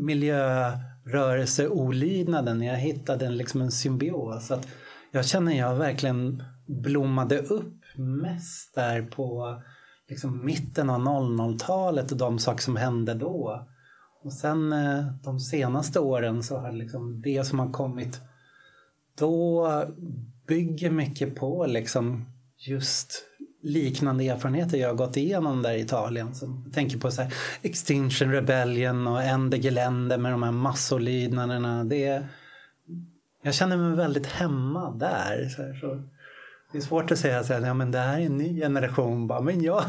miljörörelseolydnaden. 0.06 2.62
Jag 2.62 2.78
hittade 2.78 3.30
liksom 3.30 3.62
en 3.62 3.72
symbios. 3.72 4.52
Att 4.52 4.68
jag 5.14 5.26
känner 5.26 5.58
jag 5.58 5.76
verkligen 5.76 6.44
blommade 6.66 7.40
upp 7.40 7.82
mest 7.96 8.76
där 8.76 9.02
på 9.02 9.62
liksom 10.10 10.46
mitten 10.46 10.90
av 10.90 11.02
00-talet 11.02 12.12
och 12.12 12.18
de 12.18 12.40
saker 12.40 12.62
som 12.62 12.76
hände 12.76 13.14
då. 13.14 13.68
Och 14.24 14.34
sen 14.34 14.74
eh, 14.74 15.06
de 15.24 15.40
senaste 15.40 16.00
åren 16.00 16.44
så 16.44 16.58
har 16.58 16.72
liksom 16.72 17.22
det 17.22 17.44
som 17.44 17.60
har 17.60 17.72
kommit 17.72 18.22
då 19.18 19.68
bygger 20.48 20.90
mycket 20.92 21.36
på 21.36 21.66
liksom 21.66 22.26
just 22.58 23.24
liknande 23.62 24.24
erfarenheter 24.24 24.78
jag 24.78 24.88
har 24.88 24.96
gått 24.96 25.18
igenom 25.18 25.62
där 25.62 25.74
i 25.74 25.82
Italien. 25.82 26.36
Så 26.36 26.62
jag 26.66 26.74
tänker 26.74 26.98
på 26.98 27.12
så 27.12 27.22
här 27.22 27.34
Extinction 27.62 28.32
Rebellion 28.32 29.08
och 29.08 29.24
Ende 29.24 29.58
Gelände 29.58 30.18
med 30.18 30.32
de 30.32 30.44
här 30.44 30.52
massolydnaderna. 30.52 31.84
Det, 31.84 32.24
jag 33.44 33.54
känner 33.54 33.78
mig 33.78 33.96
väldigt 33.96 34.28
hemma 34.28 34.92
där. 34.92 35.50
Så 35.56 35.62
här, 35.62 35.74
så 35.74 36.04
det 36.74 36.78
är 36.78 36.82
svårt 36.82 37.12
att 37.12 37.20
säga 37.20 37.40
att 37.40 37.50
ja, 37.50 37.74
men 37.74 37.92
det 37.92 38.00
här 38.00 38.20
är 38.20 38.26
en 38.26 38.38
ny 38.38 38.60
generation. 38.60 39.28
Bara, 39.28 39.42
men 39.42 39.62
jag, 39.62 39.84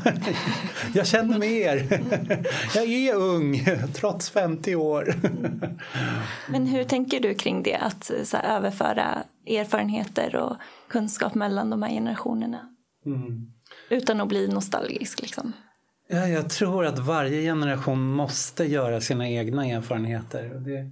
jag 0.95 1.07
känner 1.07 1.38
med 1.38 1.53
er. 1.53 1.87
Jag 2.75 2.85
är 2.85 3.14
ung, 3.14 3.64
trots 3.95 4.31
50 4.31 4.75
år. 4.75 5.14
Men 6.49 6.67
hur 6.67 6.85
tänker 6.85 7.21
du 7.21 7.35
kring 7.35 7.62
det? 7.62 7.77
Att 7.77 8.11
så 8.25 8.37
här, 8.37 8.57
överföra 8.57 9.25
erfarenheter 9.47 10.37
och 10.37 10.57
kunskap 10.88 11.35
mellan 11.35 11.71
de 11.71 11.83
här 11.83 11.90
generationerna? 11.90 12.69
Mm. 13.07 13.53
Utan 13.90 14.21
att 14.21 14.29
bli 14.29 14.49
nostalgisk 14.49 15.23
liksom. 15.23 15.53
Ja, 16.09 16.29
jag 16.29 16.51
tror 16.51 16.87
att 16.87 16.99
varje 16.99 17.43
generation 17.43 18.03
måste 18.03 18.64
göra 18.64 19.01
sina 19.01 19.29
egna 19.29 19.67
erfarenheter. 19.67 20.55
Och 20.55 20.62
Det, 20.62 20.90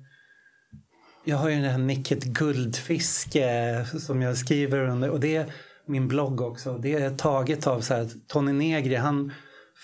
jag 1.24 1.37
har 1.37 1.48
ju 1.48 1.54
den 1.54 1.70
här 1.70 1.78
Nicket 1.78 2.24
Guldfiske 2.24 3.70
eh, 3.70 3.98
som 3.98 4.22
jag 4.22 4.37
skriver 4.37 4.88
under 4.88 5.11
och 5.11 5.20
det 5.20 5.37
är 5.37 5.52
min 5.87 6.08
blogg 6.08 6.40
också. 6.40 6.78
Det 6.78 6.94
är 6.94 7.11
taget 7.11 7.66
av 7.66 7.80
så 7.80 7.94
här, 7.94 8.08
Tony 8.28 8.52
Negri. 8.52 8.94
Han 8.94 9.32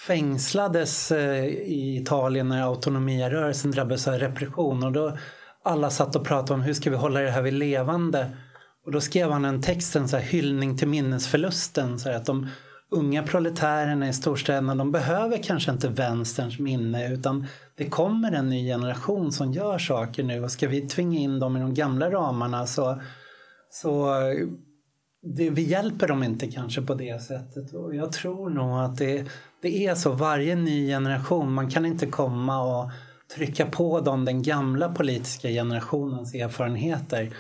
fängslades 0.07 1.13
eh, 1.13 1.45
i 1.47 1.99
Italien 2.03 2.49
när 2.49 2.63
autonomierörelsen 2.63 3.71
drabbades 3.71 4.09
av 4.09 4.15
repression 4.15 4.85
och 4.85 4.93
då 4.93 5.19
alla 5.65 5.91
satt 5.91 6.17
och 6.17 6.27
pratade 6.27 6.55
om 6.55 6.61
hur 6.61 6.75
ska 6.75 6.91
vi 6.91 6.97
hålla 6.97 7.21
det 7.21 7.31
här 7.31 7.43
vid 7.43 7.55
levande. 7.55 8.31
Och 8.87 8.93
då 8.93 9.01
skrev 9.01 9.31
han 9.31 9.45
en 9.45 9.63
text, 9.63 9.97
en 9.97 10.09
så 10.09 10.17
här 10.17 10.25
hyllning 10.25 10.79
till 10.79 10.89
minnesförlusten. 10.89 11.99
Så 11.99 12.09
här 12.09 12.17
att 12.17 12.27
de 12.27 12.49
unga 12.91 13.23
proletärerna 13.23 14.09
i 14.09 14.13
storstäderna 14.13 14.75
de 14.75 14.93
behöver 14.93 15.43
kanske 15.43 15.71
inte 15.71 15.89
vänsterns 15.89 16.59
minne 16.59 17.13
utan 17.13 17.47
det 17.77 17.85
kommer 17.85 18.33
en 18.33 18.49
ny 18.49 18.67
generation 18.67 19.33
som 19.33 19.53
gör 19.53 19.79
saker 19.79 20.23
nu 20.23 20.45
och 20.45 20.51
ska 20.51 20.69
vi 20.69 20.81
tvinga 20.81 21.19
in 21.19 21.39
dem 21.39 21.57
i 21.57 21.61
de 21.61 21.75
gamla 21.75 22.11
ramarna 22.11 22.67
så, 22.67 23.01
så 23.71 24.15
det, 25.23 25.51
vi 25.51 25.63
hjälper 25.63 26.09
dem 26.09 26.23
inte 26.23 26.47
kanske 26.47 26.83
på 26.83 26.95
det 26.95 27.23
sättet. 27.23 27.75
Och 27.75 27.95
jag 27.95 28.13
tror 28.13 28.51
nog 28.51 28.79
att 28.79 28.99
det, 28.99 29.27
det 29.63 29.87
är 29.87 29.95
så. 29.95 30.13
Varje 30.13 30.55
ny 30.57 30.89
generation, 30.89 31.53
man 31.53 31.71
kan 31.71 31.87
inte 31.87 32.07
komma 32.07 32.63
och 32.63 32.91
trycka 33.37 33.67
på 33.67 34.01
dem 34.01 34.25
den 34.25 34.43
gamla 34.43 34.89
politiska 34.89 35.49
generationens 35.49 36.35
erfarenheter. 36.35 37.37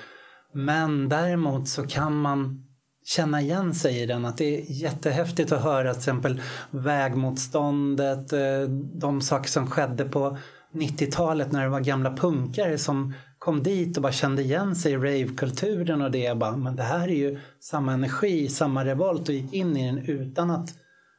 Men 0.53 1.09
däremot 1.09 1.69
så 1.69 1.87
kan 1.87 2.21
man 2.21 2.68
känna 3.09 3.41
igen 3.41 3.75
sig 3.75 4.03
i 4.03 4.07
den. 4.07 4.25
Att 4.25 4.39
det 4.39 4.59
är 4.59 4.65
jättehäftigt 4.69 5.53
att 5.53 5.63
höra 5.63 5.93
till 5.93 5.99
exempel 5.99 6.43
vägmotståndet, 6.71 8.33
eh, 8.33 8.63
de 8.95 9.21
saker 9.21 9.49
som 9.49 9.71
skedde 9.71 10.05
på 10.05 10.39
90-talet 10.73 11.53
när 11.53 11.63
det 11.63 11.69
var 11.69 11.81
gamla 11.81 12.17
punkare 12.17 12.79
som 12.79 13.15
kom 13.39 13.63
dit 13.63 13.97
och 13.97 14.03
bara 14.03 14.13
kände 14.13 14.43
igen 14.43 14.77
sig 14.77 14.93
i 14.93 14.97
ravekulturen 14.97 16.03
och 16.03 16.11
det. 16.11 16.37
Bara, 16.37 16.57
men 16.57 16.77
det 16.77 16.83
här 16.83 17.09
är 17.09 17.15
ju 17.15 17.39
samma 17.61 17.93
energi, 17.93 18.49
samma 18.49 18.85
revolt 18.85 19.29
och 19.29 19.35
gick 19.35 19.53
in 19.53 19.77
i 19.77 19.87
den 19.87 19.99
utan 19.99 20.51
att 20.51 20.69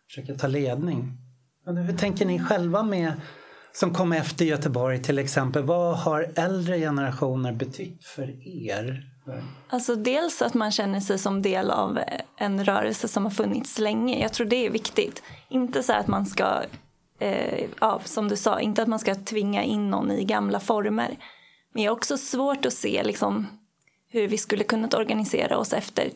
försöka 0.07 0.33
ta 0.33 0.47
ledning. 0.47 1.17
Men 1.65 1.77
hur 1.77 1.97
tänker 1.97 2.25
ni 2.25 2.39
själva 2.39 2.83
med 2.83 3.13
som 3.73 3.93
kom 3.93 4.11
efter 4.11 4.45
Göteborg 4.45 5.03
till 5.03 5.19
exempel? 5.19 5.63
Vad 5.63 5.97
har 5.97 6.31
äldre 6.35 6.79
generationer 6.79 7.53
betytt 7.53 8.03
för 8.03 8.47
er? 8.47 9.03
Alltså 9.69 9.95
dels 9.95 10.41
att 10.41 10.53
man 10.53 10.71
känner 10.71 10.99
sig 10.99 11.19
som 11.19 11.41
del 11.41 11.71
av 11.71 11.97
eh, 11.97 12.21
en 12.37 12.65
rörelse 12.65 13.07
som 13.07 13.23
har 13.23 13.31
funnits 13.31 13.79
länge. 13.79 14.21
Jag 14.21 14.33
tror 14.33 14.47
det 14.47 14.65
är 14.65 14.69
viktigt. 14.69 15.23
Inte 15.49 15.83
så 15.83 15.93
att 15.93 16.07
man 16.07 16.25
ska, 16.25 16.61
eh, 17.19 17.65
ja, 17.79 18.01
som 18.05 18.27
du 18.27 18.35
sa, 18.35 18.59
inte 18.59 18.81
att 18.81 18.87
man 18.87 18.99
ska 18.99 19.15
tvinga 19.15 19.63
in 19.63 19.89
någon 19.89 20.11
i 20.11 20.23
gamla 20.23 20.59
former. 20.59 21.17
Men 21.73 21.83
jag 21.83 21.91
har 21.91 21.97
också 21.97 22.17
svårt 22.17 22.65
att 22.65 22.73
se 22.73 23.03
liksom, 23.03 23.47
hur 24.09 24.27
vi 24.27 24.37
skulle 24.37 24.63
kunnat 24.63 24.93
organisera 24.93 25.57
oss 25.57 25.73
efter, 25.73 26.09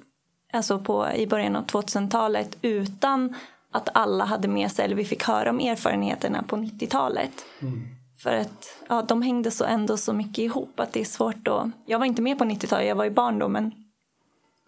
alltså 0.53 0.79
på, 0.79 1.07
i 1.15 1.27
början 1.27 1.55
av 1.55 1.65
2000-talet 1.65 2.57
utan 2.61 3.35
att 3.71 3.89
alla 3.93 4.25
hade 4.25 4.47
med 4.47 4.71
sig, 4.71 4.85
eller 4.85 4.95
vi 4.95 5.05
fick 5.05 5.23
höra 5.23 5.49
om 5.49 5.59
erfarenheterna 5.59 6.43
på 6.43 6.55
90-talet. 6.55 7.45
Mm. 7.61 8.02
För 8.23 8.35
att 8.35 8.77
ja, 8.89 9.01
de 9.01 9.21
hängde 9.21 9.51
så 9.51 9.65
ändå 9.65 9.97
så 9.97 10.13
mycket 10.13 10.37
ihop 10.37 10.79
att 10.79 10.93
det 10.93 11.01
är 11.01 11.05
svårt 11.05 11.47
att... 11.47 11.67
Jag 11.85 11.99
var 11.99 12.05
inte 12.05 12.21
med 12.21 12.37
på 12.37 12.43
90-talet, 12.43 12.87
jag 12.87 12.95
var 12.95 13.03
ju 13.03 13.11
barn 13.11 13.39
då. 13.39 13.47
men 13.47 13.71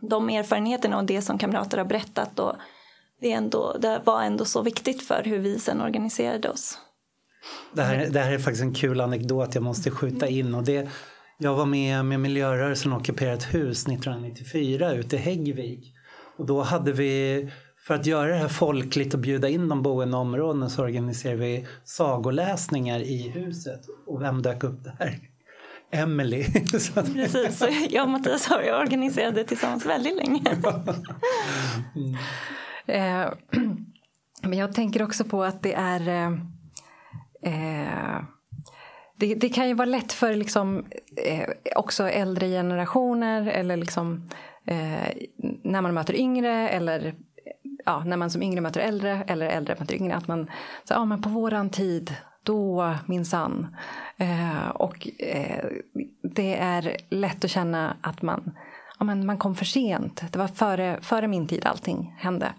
de 0.01 0.29
erfarenheterna 0.29 0.97
och 0.97 1.05
det 1.05 1.21
som 1.21 1.37
kamrater 1.37 1.77
har 1.77 1.85
berättat 1.85 2.39
och 2.39 2.55
det, 3.21 3.31
är 3.31 3.37
ändå, 3.37 3.77
det 3.79 4.01
var 4.05 4.23
ändå 4.23 4.45
så 4.45 4.61
viktigt 4.61 5.03
för 5.03 5.23
hur 5.23 5.39
vi 5.39 5.59
sen 5.59 5.81
organiserade 5.81 6.49
oss. 6.49 6.77
Det 7.73 7.81
här, 7.81 8.07
det 8.09 8.19
här 8.19 8.31
är 8.31 8.39
faktiskt 8.39 8.63
en 8.63 8.73
kul 8.73 9.01
anekdot 9.01 9.55
jag 9.55 9.63
måste 9.63 9.91
skjuta 9.91 10.27
in. 10.27 10.55
Och 10.55 10.63
det, 10.63 10.89
jag 11.37 11.55
var 11.55 11.65
med 11.65 12.05
med 12.05 12.19
miljörörelsen 12.19 12.93
och 12.93 13.01
ockuperat 13.01 13.53
hus 13.53 13.87
1994 13.87 14.93
ute 14.93 15.15
i 15.15 15.19
Häggvik. 15.19 15.93
Och 16.37 16.45
då 16.45 16.61
hade 16.61 16.91
vi, 16.91 17.49
för 17.87 17.93
att 17.93 18.05
göra 18.05 18.27
det 18.27 18.37
här 18.37 18.47
folkligt 18.47 19.13
och 19.13 19.19
bjuda 19.19 19.49
in 19.49 19.69
de 19.69 19.81
boende 19.81 20.17
områdena 20.17 20.69
så 20.69 20.83
organiserade 20.83 21.39
vi 21.39 21.67
sagoläsningar 21.83 22.99
i 22.99 23.29
huset. 23.29 23.81
Och 24.07 24.21
vem 24.21 24.41
dök 24.41 24.63
upp 24.63 24.83
där? 24.83 25.19
Emily. 25.91 26.43
Precis, 27.13 27.57
så 27.57 27.67
jag 27.89 28.03
och 28.03 28.09
Mattias 28.09 28.47
har 28.47 28.61
ju 28.61 28.73
organiserat 28.75 29.35
det 29.35 29.43
tillsammans 29.43 29.85
väldigt 29.85 30.15
länge. 30.15 30.41
Eh, 32.87 33.33
men 34.41 34.53
jag 34.59 34.75
tänker 34.75 35.03
också 35.03 35.23
på 35.23 35.43
att 35.43 35.63
det 35.63 35.73
är... 35.73 36.09
Eh, 36.09 36.31
eh, 37.41 38.23
det, 39.17 39.35
det 39.35 39.49
kan 39.49 39.67
ju 39.67 39.73
vara 39.73 39.85
lätt 39.85 40.13
för 40.13 40.35
liksom, 40.35 40.85
eh, 41.25 41.49
också 41.75 42.09
äldre 42.09 42.47
generationer 42.47 43.47
eller 43.47 43.77
liksom, 43.77 44.29
eh, 44.67 45.09
när 45.63 45.81
man 45.81 45.93
möter 45.93 46.15
yngre 46.15 46.69
eller 46.69 47.15
ja, 47.85 48.03
när 48.03 48.17
man 48.17 48.29
som 48.29 48.43
yngre 48.43 48.61
möter 48.61 48.81
äldre 48.81 49.23
eller 49.27 49.45
äldre 49.45 49.75
möter 49.79 49.95
yngre 49.95 50.15
att 50.15 50.27
man 50.27 50.51
så, 50.83 50.93
ja, 50.93 51.05
men 51.05 51.21
på 51.21 51.29
våran 51.29 51.69
tid 51.69 52.15
då 52.43 52.95
minsann. 53.05 53.75
Eh, 54.17 54.69
och 54.69 55.07
eh, 55.19 55.65
det 56.23 56.55
är 56.55 56.97
lätt 57.09 57.45
att 57.45 57.51
känna 57.51 57.97
att 58.01 58.21
man, 58.21 58.51
ja, 58.99 59.05
men 59.05 59.25
man 59.25 59.37
kom 59.37 59.55
för 59.55 59.65
sent. 59.65 60.23
Det 60.31 60.39
var 60.39 60.47
före, 60.47 60.99
före 61.01 61.27
min 61.27 61.47
tid 61.47 61.65
allting 61.65 62.15
hände. 62.17 62.53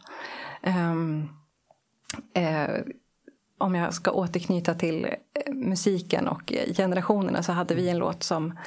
Ehm, 0.63 1.29
eh, 2.35 2.69
om 3.59 3.75
jag 3.75 3.95
ska 3.95 4.11
återknyta 4.11 4.75
till 4.75 5.05
eh, 5.05 5.55
musiken 5.55 6.29
och 6.29 6.53
generationerna 6.77 7.43
så 7.43 7.53
hade 7.53 7.75
vi 7.75 7.89
en 7.89 7.99
låt 7.99 8.23
som 8.23 8.59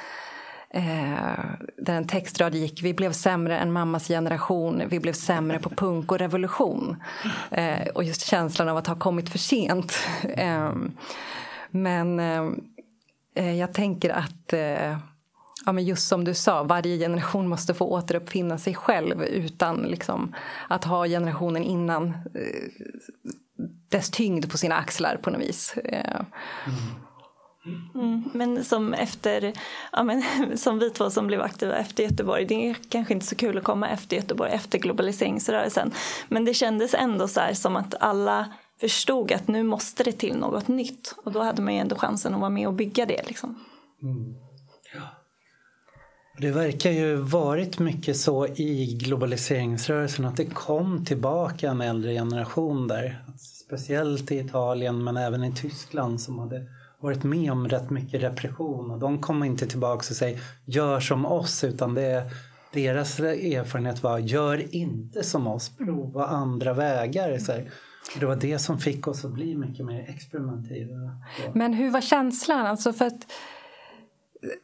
eh, 0.74 1.44
där 1.76 1.94
en 1.94 2.06
textrad 2.06 2.54
gick 2.54 2.82
Vi 2.82 2.94
blev 2.94 3.12
sämre 3.12 3.58
än 3.58 3.72
mammas 3.72 4.08
generation, 4.08 4.82
vi 4.88 5.00
blev 5.00 5.12
sämre 5.12 5.58
på 5.58 5.70
punk 5.70 6.12
och 6.12 6.18
revolution. 6.18 7.02
Eh, 7.50 7.88
och 7.94 8.04
just 8.04 8.26
känslan 8.26 8.68
av 8.68 8.76
att 8.76 8.86
ha 8.86 8.94
kommit 8.94 9.30
för 9.30 9.38
sent. 9.38 9.98
Ehm, 10.36 10.84
eh, 10.84 11.04
men 11.70 12.20
eh, 13.34 13.54
jag 13.54 13.72
tänker 13.72 14.10
att 14.10 14.52
eh, 14.52 14.96
ja, 15.66 15.72
men 15.72 15.84
just 15.84 16.08
som 16.08 16.24
du 16.24 16.34
sa, 16.34 16.62
varje 16.62 16.98
generation 16.98 17.48
måste 17.48 17.74
få 17.74 17.84
återuppfinna 17.84 18.58
sig 18.58 18.74
själv 18.74 19.22
utan 19.22 19.76
liksom, 19.76 20.34
att 20.68 20.84
ha 20.84 21.06
generationen 21.06 21.62
innan 21.62 22.06
eh, 22.08 22.70
dess 23.88 24.10
tyngd 24.10 24.50
på 24.50 24.58
sina 24.58 24.74
axlar 24.74 25.16
på 25.22 25.30
något 25.30 25.40
vis. 25.40 25.74
Eh, 25.84 26.20
mm. 26.66 26.78
Mm, 27.94 28.30
men 28.34 28.64
som 28.64 28.94
efter, 28.94 29.52
ja, 29.92 30.02
men, 30.02 30.22
som 30.58 30.78
vi 30.78 30.90
två 30.90 31.10
som 31.10 31.26
blev 31.26 31.42
aktiva 31.42 31.76
efter 31.76 32.02
Göteborg, 32.02 32.44
det 32.44 32.70
är 32.70 32.76
kanske 32.88 33.14
inte 33.14 33.26
så 33.26 33.34
kul 33.34 33.58
att 33.58 33.64
komma 33.64 33.88
efter 33.88 34.16
Göteborg, 34.16 34.52
efter 34.52 34.78
globaliseringsrörelsen. 34.78 35.90
Men 36.28 36.44
det 36.44 36.54
kändes 36.54 36.94
ändå 36.94 37.28
så 37.28 37.40
här 37.40 37.54
som 37.54 37.76
att 37.76 37.94
alla 38.00 38.52
förstod 38.80 39.32
att 39.32 39.48
nu 39.48 39.62
måste 39.62 40.04
det 40.04 40.12
till 40.12 40.36
något 40.36 40.68
nytt. 40.68 41.14
Och 41.24 41.32
då 41.32 41.42
hade 41.42 41.62
man 41.62 41.74
ju 41.74 41.80
ändå 41.80 41.96
chansen 41.96 42.34
att 42.34 42.40
vara 42.40 42.50
med 42.50 42.66
och 42.66 42.74
bygga 42.74 43.06
det. 43.06 43.28
Liksom. 43.28 43.64
Mm. 44.02 44.34
Det 46.38 46.50
verkar 46.50 46.90
ju 46.90 47.16
varit 47.16 47.78
mycket 47.78 48.16
så 48.16 48.46
i 48.46 48.98
globaliseringsrörelsen 49.00 50.24
att 50.24 50.36
det 50.36 50.44
kom 50.44 51.04
tillbaka 51.04 51.70
en 51.70 51.80
äldre 51.80 52.12
generation 52.12 52.88
där. 52.88 53.24
Speciellt 53.66 54.32
i 54.32 54.38
Italien 54.38 55.04
men 55.04 55.16
även 55.16 55.44
i 55.44 55.54
Tyskland 55.54 56.20
som 56.20 56.38
hade 56.38 56.66
varit 57.00 57.24
med 57.24 57.52
om 57.52 57.68
rätt 57.68 57.90
mycket 57.90 58.22
repression 58.22 58.90
och 58.90 58.98
de 58.98 59.18
kom 59.18 59.44
inte 59.44 59.66
tillbaka 59.66 59.96
och 59.96 60.04
säger 60.04 60.40
gör 60.64 61.00
som 61.00 61.26
oss 61.26 61.64
utan 61.64 61.94
det, 61.94 62.30
deras 62.72 63.20
erfarenhet 63.20 64.02
var 64.02 64.18
gör 64.18 64.74
inte 64.74 65.22
som 65.22 65.46
oss, 65.46 65.76
prova 65.76 66.26
andra 66.26 66.72
vägar. 66.72 67.38
Så 67.38 67.52
här. 67.52 67.70
Det 68.18 68.26
var 68.26 68.36
det 68.36 68.58
som 68.58 68.78
fick 68.78 69.08
oss 69.08 69.24
att 69.24 69.32
bli 69.32 69.56
mycket 69.56 69.86
mer 69.86 70.00
experimentiva. 70.08 71.20
Men 71.54 71.72
hur 71.72 71.90
var 71.90 72.00
känslan? 72.00 72.66
Alltså 72.66 72.92
för 72.92 73.04
att, 73.06 73.26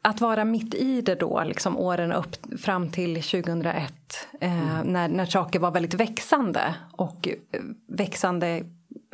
att 0.02 0.20
vara 0.20 0.44
mitt 0.44 0.74
i 0.74 1.00
det 1.00 1.14
då, 1.14 1.42
liksom 1.44 1.76
åren 1.76 2.12
upp 2.12 2.36
fram 2.60 2.90
till 2.90 3.22
2001 3.22 3.92
eh, 4.40 4.84
när, 4.84 5.08
när 5.08 5.26
saker 5.26 5.58
var 5.58 5.70
väldigt 5.70 5.94
växande 5.94 6.74
och 6.92 7.28
eh, 7.28 7.60
växande 7.88 8.62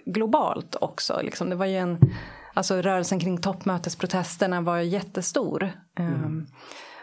globalt 0.04 0.76
också. 0.80 1.20
Liksom. 1.22 1.50
Det 1.50 1.56
var 1.56 1.66
ju 1.66 1.76
en, 1.76 1.98
alltså 2.54 2.82
rörelsen 2.82 3.20
kring 3.20 3.38
toppmötesprotesterna 3.38 4.60
var 4.60 4.78
jättestor. 4.78 5.72
Eh, 5.98 6.30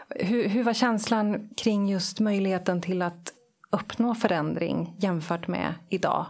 hur, 0.08 0.48
hur 0.48 0.64
var 0.64 0.74
känslan 0.74 1.48
kring 1.56 1.88
just 1.88 2.20
möjligheten 2.20 2.80
till 2.80 3.02
att 3.02 3.32
uppnå 3.70 4.14
förändring 4.14 4.94
jämfört 4.98 5.48
med 5.48 5.74
idag? 5.88 6.26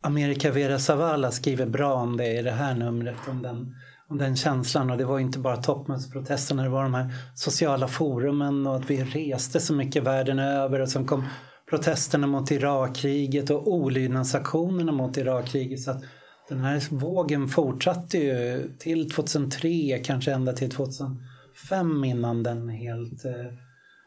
America 0.00 0.50
Vera 0.50 0.78
Zavala 0.78 1.30
skriver 1.30 1.66
bra 1.66 1.94
om 1.94 2.16
det 2.16 2.38
i 2.38 2.42
det 2.42 2.50
här 2.50 2.74
numret. 2.74 3.16
Om 3.28 3.42
den, 3.42 3.74
om 4.08 4.18
den 4.18 4.36
känslan. 4.36 4.90
Och 4.90 4.98
det 4.98 5.04
var 5.04 5.18
inte 5.18 5.38
bara 5.38 5.56
toppmötesprotesterna. 5.56 6.62
Det 6.62 6.68
var 6.68 6.82
de 6.82 6.94
här 6.94 7.12
sociala 7.34 7.88
forumen 7.88 8.66
och 8.66 8.76
att 8.76 8.90
vi 8.90 9.04
reste 9.04 9.60
så 9.60 9.72
mycket 9.74 10.02
världen 10.02 10.38
över. 10.38 10.80
Och 10.80 10.88
sen 10.88 11.06
kom 11.06 11.24
protesterna 11.70 12.26
mot 12.26 12.50
Irakkriget 12.50 13.50
och 13.50 13.68
olydnadsaktionerna 13.72 14.92
mot 14.92 15.16
Irakkriget. 15.16 15.80
Så 15.80 15.90
att 15.90 16.02
den 16.48 16.60
här 16.60 16.94
vågen 16.94 17.48
fortsatte 17.48 18.18
ju 18.18 18.70
till 18.78 19.10
2003, 19.10 19.98
kanske 20.04 20.32
ända 20.32 20.52
till 20.52 20.70
2005 20.70 22.04
innan 22.04 22.42
den 22.42 22.68
helt 22.68 23.24
eh, 23.24 23.52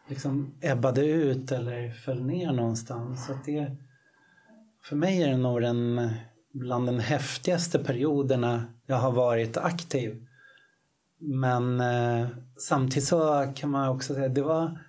liksom 0.08 0.54
ebbade 0.62 1.06
ut 1.06 1.52
eller 1.52 1.92
föll 1.92 2.24
ner 2.24 2.52
någonstans. 2.52 3.26
Så 3.26 3.32
att 3.32 3.46
det, 3.46 3.76
för 4.84 4.96
mig 4.96 5.24
är 5.24 5.30
det 5.30 5.38
nog 5.38 5.62
den, 5.62 6.10
bland 6.54 6.88
den 6.88 7.00
häftigaste 7.00 7.80
perioderna 7.80 8.64
jag 8.86 8.96
har 8.96 9.12
varit 9.12 9.58
aktiv. 9.58 10.26
Men 11.18 11.80
eh, 11.80 12.28
samtidigt 12.58 13.08
så 13.08 13.52
kan 13.56 13.70
man 13.70 13.90
också 13.90 14.14
säga 14.14 14.26
att 14.26 14.36
det 14.36 14.42
var 14.42 14.80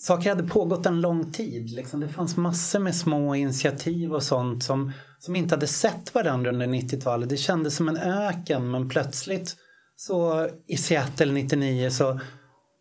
Saker 0.00 0.30
hade 0.30 0.42
pågått 0.42 0.86
en 0.86 1.00
lång 1.00 1.32
tid. 1.32 1.70
Liksom. 1.70 2.00
Det 2.00 2.08
fanns 2.08 2.36
massor 2.36 2.78
med 2.78 2.94
små 2.94 3.34
initiativ 3.34 4.12
och 4.12 4.22
sånt 4.22 4.64
som, 4.64 4.92
som 5.18 5.36
inte 5.36 5.54
hade 5.54 5.66
sett 5.66 6.14
varandra 6.14 6.50
under 6.50 6.66
90-talet. 6.66 7.28
Det 7.28 7.36
kändes 7.36 7.76
som 7.76 7.88
en 7.88 7.96
öken 7.96 8.70
men 8.70 8.88
plötsligt 8.88 9.56
så 9.96 10.48
i 10.66 10.76
Seattle 10.76 11.32
99 11.32 11.90
så, 11.90 12.20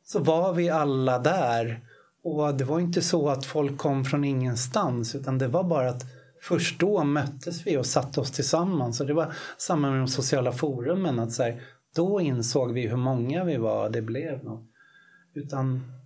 så 0.06 0.20
var 0.20 0.54
vi 0.54 0.70
alla 0.70 1.20
där. 1.20 1.80
Och 2.24 2.56
det 2.56 2.64
var 2.64 2.80
inte 2.80 3.02
så 3.02 3.30
att 3.30 3.46
folk 3.46 3.78
kom 3.78 4.06
från 4.06 4.24
ingenstans 4.24 5.16
utan 5.16 5.38
det 5.38 5.48
var 5.48 5.64
bara 5.64 5.90
att 5.90 6.04
först 6.42 6.80
då 6.80 7.04
möttes 7.04 7.68
vi 7.68 7.78
och 7.78 7.86
satte 7.86 8.20
oss 8.22 8.32
tillsammans. 8.32 9.02
Och 9.02 9.08
det 9.08 9.14
var 9.14 9.34
samma 9.58 9.92
med 9.92 10.00
de 10.00 10.08
sociala 10.08 10.52
forumen. 10.52 11.20
Att 11.20 11.32
så 11.32 11.44
här, 11.44 11.62
då 11.96 12.22
insåg 12.22 12.74
vi 12.74 12.88
hur 12.88 12.98
många 12.98 13.44
vi 13.44 13.58
var 13.58 13.90
det 13.90 14.02
blev. 14.02 14.44
Något. 14.44 14.66
Utan 15.36 15.99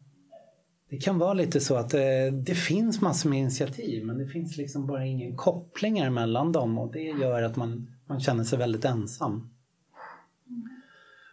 det 0.93 0.99
kan 0.99 1.19
vara 1.19 1.33
lite 1.33 1.59
så 1.59 1.75
att 1.75 1.89
det, 1.89 2.31
det 2.31 2.55
finns 2.55 3.01
massor 3.01 3.29
med 3.29 3.39
initiativ 3.39 4.05
men 4.05 4.17
det 4.17 4.27
finns 4.27 4.57
liksom 4.57 4.87
bara 4.87 5.05
ingen 5.05 5.35
kopplingar 5.35 6.09
mellan 6.09 6.51
dem 6.51 6.77
och 6.77 6.93
det 6.93 6.99
gör 6.99 7.43
att 7.43 7.55
man, 7.55 7.87
man 8.07 8.19
känner 8.19 8.43
sig 8.43 8.59
väldigt 8.59 8.85
ensam. 8.85 9.49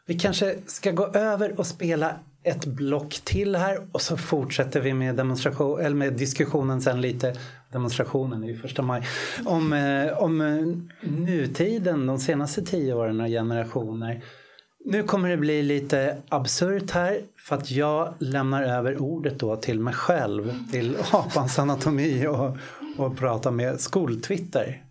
Vi 0.06 0.18
kanske 0.18 0.54
ska 0.66 0.90
gå 0.90 1.06
över 1.06 1.60
och 1.60 1.66
spela 1.66 2.14
ett 2.42 2.66
block 2.66 3.20
till 3.24 3.56
här 3.56 3.86
och 3.92 4.00
så 4.02 4.16
fortsätter 4.16 4.80
vi 4.80 4.94
med, 4.94 5.16
demonstration, 5.16 5.80
eller 5.80 5.96
med 5.96 6.12
diskussionen 6.12 6.80
sen 6.80 7.00
lite, 7.00 7.34
demonstrationen 7.72 8.44
är 8.44 8.48
ju 8.48 8.56
första 8.56 8.82
maj, 8.82 9.02
om, 9.44 9.72
eh, 9.72 10.22
om 10.22 10.40
eh, 10.40 10.66
nutiden, 11.10 12.06
de 12.06 12.18
senaste 12.18 12.62
tio 12.62 12.94
åren 12.94 13.20
och 13.20 13.28
generationer. 13.28 14.22
Nu 14.84 15.02
kommer 15.02 15.28
det 15.28 15.36
bli 15.36 15.62
lite 15.62 16.16
absurt 16.28 16.90
här 16.90 17.20
för 17.44 17.56
att 17.56 17.70
jag 17.70 18.14
lämnar 18.18 18.62
över 18.62 19.02
ordet 19.02 19.38
då 19.38 19.56
till 19.56 19.80
mig 19.80 19.94
själv, 19.94 20.70
till 20.70 20.96
apans 21.12 21.58
anatomi 21.58 22.26
och, 22.26 22.56
och 22.96 23.18
pratar 23.18 23.50
med 23.50 23.80
skoltwitter. 23.80 24.84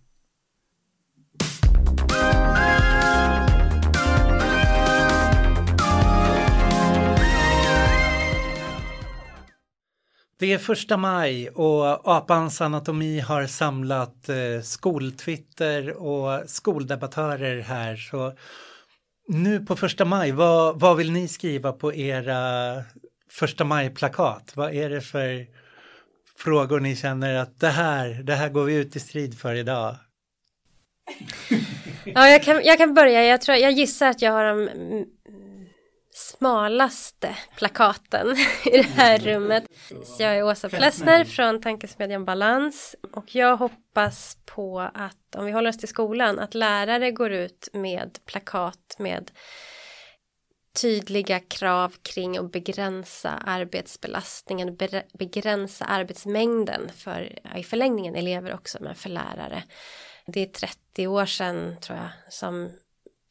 Det 10.39 10.53
är 10.53 10.57
första 10.57 10.97
maj 10.97 11.49
och 11.49 12.15
Apans 12.17 12.61
anatomi 12.61 13.19
har 13.19 13.47
samlat 13.47 14.29
eh, 14.29 14.61
skoltwitter 14.63 15.97
och 15.97 16.49
skoldebattörer 16.49 17.61
här. 17.61 17.95
Så 17.95 18.33
nu 19.29 19.59
på 19.59 19.75
första 19.75 20.05
maj, 20.05 20.31
vad, 20.31 20.79
vad 20.79 20.97
vill 20.97 21.11
ni 21.11 21.27
skriva 21.27 21.71
på 21.71 21.93
era 21.93 22.73
första 23.31 23.63
maj-plakat? 23.63 24.51
Vad 24.55 24.73
är 24.73 24.89
det 24.89 25.01
för 25.01 25.45
frågor 26.37 26.79
ni 26.79 26.95
känner 26.95 27.35
att 27.35 27.59
det 27.59 27.67
här, 27.67 28.09
det 28.23 28.35
här 28.35 28.49
går 28.49 28.63
vi 28.63 28.75
ut 28.75 28.95
i 28.95 28.99
strid 28.99 29.39
för 29.39 29.55
idag? 29.55 29.95
Ja, 32.05 32.27
jag 32.29 32.43
kan, 32.43 32.61
jag 32.63 32.77
kan 32.77 32.93
börja. 32.93 33.23
Jag, 33.23 33.41
tror, 33.41 33.57
jag 33.57 33.71
gissar 33.71 34.09
att 34.09 34.21
jag 34.21 34.31
har 34.31 34.45
de 34.45 34.69
smalaste 36.39 37.37
plakaten 37.57 38.35
i 38.65 38.69
det 38.77 38.83
här 38.83 39.19
rummet. 39.19 39.63
Så 40.05 40.23
jag 40.23 40.37
är 40.37 40.43
Åsa 40.43 40.69
Plessner 40.69 41.25
från 41.25 41.61
Tankesmedjan 41.61 42.25
Balans 42.25 42.95
och 43.13 43.35
jag 43.35 43.57
hoppas 43.57 44.37
på 44.45 44.79
att 44.79 45.35
om 45.35 45.45
vi 45.45 45.51
håller 45.51 45.69
oss 45.69 45.77
till 45.77 45.87
skolan 45.87 46.39
att 46.39 46.53
lärare 46.53 47.11
går 47.11 47.31
ut 47.31 47.69
med 47.73 48.19
plakat 48.25 48.95
med 48.99 49.31
tydliga 50.81 51.39
krav 51.39 51.95
kring 52.01 52.37
att 52.37 52.51
begränsa 52.51 53.29
arbetsbelastningen, 53.29 54.75
be- 54.75 55.05
begränsa 55.13 55.85
arbetsmängden 55.85 56.91
för 56.95 57.39
i 57.57 57.63
förlängningen 57.63 58.15
elever 58.15 58.53
också, 58.53 58.77
men 58.81 58.95
för 58.95 59.09
lärare. 59.09 59.63
Det 60.25 60.41
är 60.41 60.45
30 60.45 61.07
år 61.07 61.25
sedan 61.25 61.75
tror 61.81 61.97
jag 61.97 62.33
som 62.33 62.71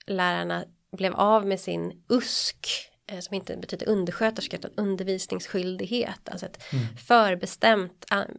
lärarna 0.07 0.65
blev 0.97 1.15
av 1.15 1.47
med 1.47 1.61
sin 1.61 2.05
USK 2.09 2.88
som 3.21 3.35
inte 3.35 3.57
betyder 3.57 3.89
undersköterska 3.89 4.57
utan 4.57 4.71
undervisningsskyldighet, 4.77 6.29
alltså 6.29 6.47
ett 6.47 6.63
förbestämt 7.07 8.05
an- 8.11 8.39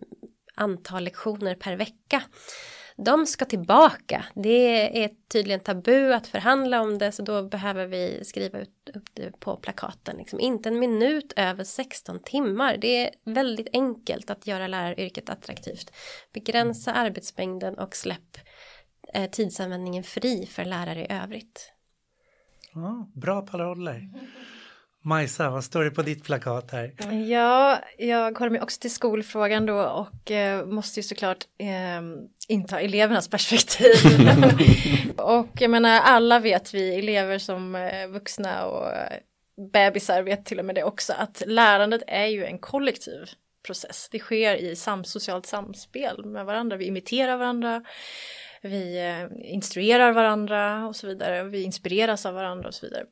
antal 0.56 1.04
lektioner 1.04 1.56
per 1.56 1.76
vecka. 1.76 2.24
De 3.06 3.26
ska 3.26 3.46
tillbaka. 3.46 4.26
Det 4.36 5.04
är 5.04 5.10
tydligen 5.28 5.60
tabu 5.60 6.14
att 6.14 6.28
förhandla 6.28 6.82
om 6.82 6.98
det 6.98 7.12
så 7.12 7.22
då 7.22 7.44
behöver 7.44 7.88
vi 7.88 8.22
skriva 8.26 8.60
ut 8.60 8.90
upp 8.94 9.10
det 9.14 9.40
på 9.40 9.56
plakaten. 9.56 10.18
Liksom. 10.18 10.40
Inte 10.40 10.70
en 10.70 10.80
minut 10.80 11.34
över 11.36 11.64
16 11.64 12.20
timmar. 12.20 12.78
Det 12.78 13.06
är 13.06 13.10
väldigt 13.26 13.68
enkelt 13.74 14.30
att 14.30 14.48
göra 14.48 14.68
läraryrket 14.68 15.30
attraktivt. 15.30 15.92
Begränsa 16.34 16.94
arbetsmängden 16.94 17.78
och 17.78 17.96
släpp 17.96 18.38
eh, 19.14 19.30
tidsanvändningen 19.30 20.04
fri 20.04 20.46
för 20.46 20.66
lärare 20.66 21.02
i 21.06 21.08
övrigt. 21.14 21.72
Ja, 22.74 23.12
bra 23.16 23.42
paroller. 23.42 24.10
Majsa, 25.02 25.50
vad 25.50 25.64
står 25.64 25.84
det 25.84 25.92
på 25.92 26.02
ditt 26.02 26.24
plakat 26.24 26.72
här? 26.72 26.94
Ja, 27.30 27.80
jag 27.98 28.40
håller 28.40 28.52
mig 28.52 28.62
också 28.62 28.80
till 28.80 28.94
skolfrågan 28.94 29.66
då 29.66 29.82
och 29.82 30.32
eh, 30.32 30.66
måste 30.66 31.00
ju 31.00 31.04
såklart 31.04 31.46
eh, 31.58 32.02
inta 32.48 32.80
elevernas 32.80 33.28
perspektiv. 33.28 33.96
och 35.18 35.50
jag 35.60 35.72
menar, 35.72 36.00
alla 36.00 36.40
vet 36.40 36.74
vi, 36.74 37.00
elever 37.00 37.38
som 37.38 37.76
eh, 37.76 38.08
vuxna 38.08 38.66
och 38.66 38.92
eh, 38.92 39.20
bebisar 39.74 40.24
vet 40.24 40.46
till 40.46 40.60
och 40.60 40.66
med 40.66 40.76
det 40.76 40.84
också, 40.84 41.14
att 41.14 41.44
lärandet 41.46 42.02
är 42.08 42.26
ju 42.26 42.46
en 42.46 42.60
kollektiv 42.60 43.30
process. 43.66 44.10
Det 44.12 44.20
sker 44.20 44.56
i 44.56 44.76
sam 44.76 45.04
socialt 45.04 45.46
samspel 45.46 46.26
med 46.26 46.46
varandra, 46.46 46.78
vi 46.78 46.86
imiterar 46.86 47.38
varandra, 47.38 47.84
vi 48.62 48.98
eh, 48.98 49.52
instruerar 49.54 50.12
varandra 50.12 50.88
och 50.88 50.96
så 50.96 51.08
vidare, 51.08 51.44
vi 51.44 51.64
inspireras 51.64 52.26
av 52.26 52.34
varandra 52.34 52.68
och 52.68 52.74
så 52.74 52.86
vidare. 52.86 53.06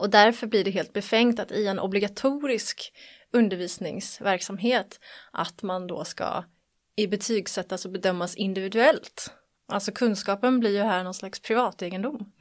Och 0.00 0.10
därför 0.10 0.46
blir 0.46 0.64
det 0.64 0.70
helt 0.70 0.92
befängt 0.92 1.40
att 1.40 1.52
i 1.52 1.66
en 1.66 1.78
obligatorisk 1.78 2.92
undervisningsverksamhet 3.32 5.00
att 5.32 5.62
man 5.62 5.86
då 5.86 6.04
ska 6.04 6.44
i 6.96 7.06
betygsättas 7.06 7.84
och 7.84 7.90
bedömas 7.90 8.34
individuellt. 8.34 9.32
Alltså 9.68 9.92
kunskapen 9.92 10.60
blir 10.60 10.70
ju 10.70 10.82
här 10.82 11.04
någon 11.04 11.14
slags 11.14 11.40
privategendom. 11.40 12.32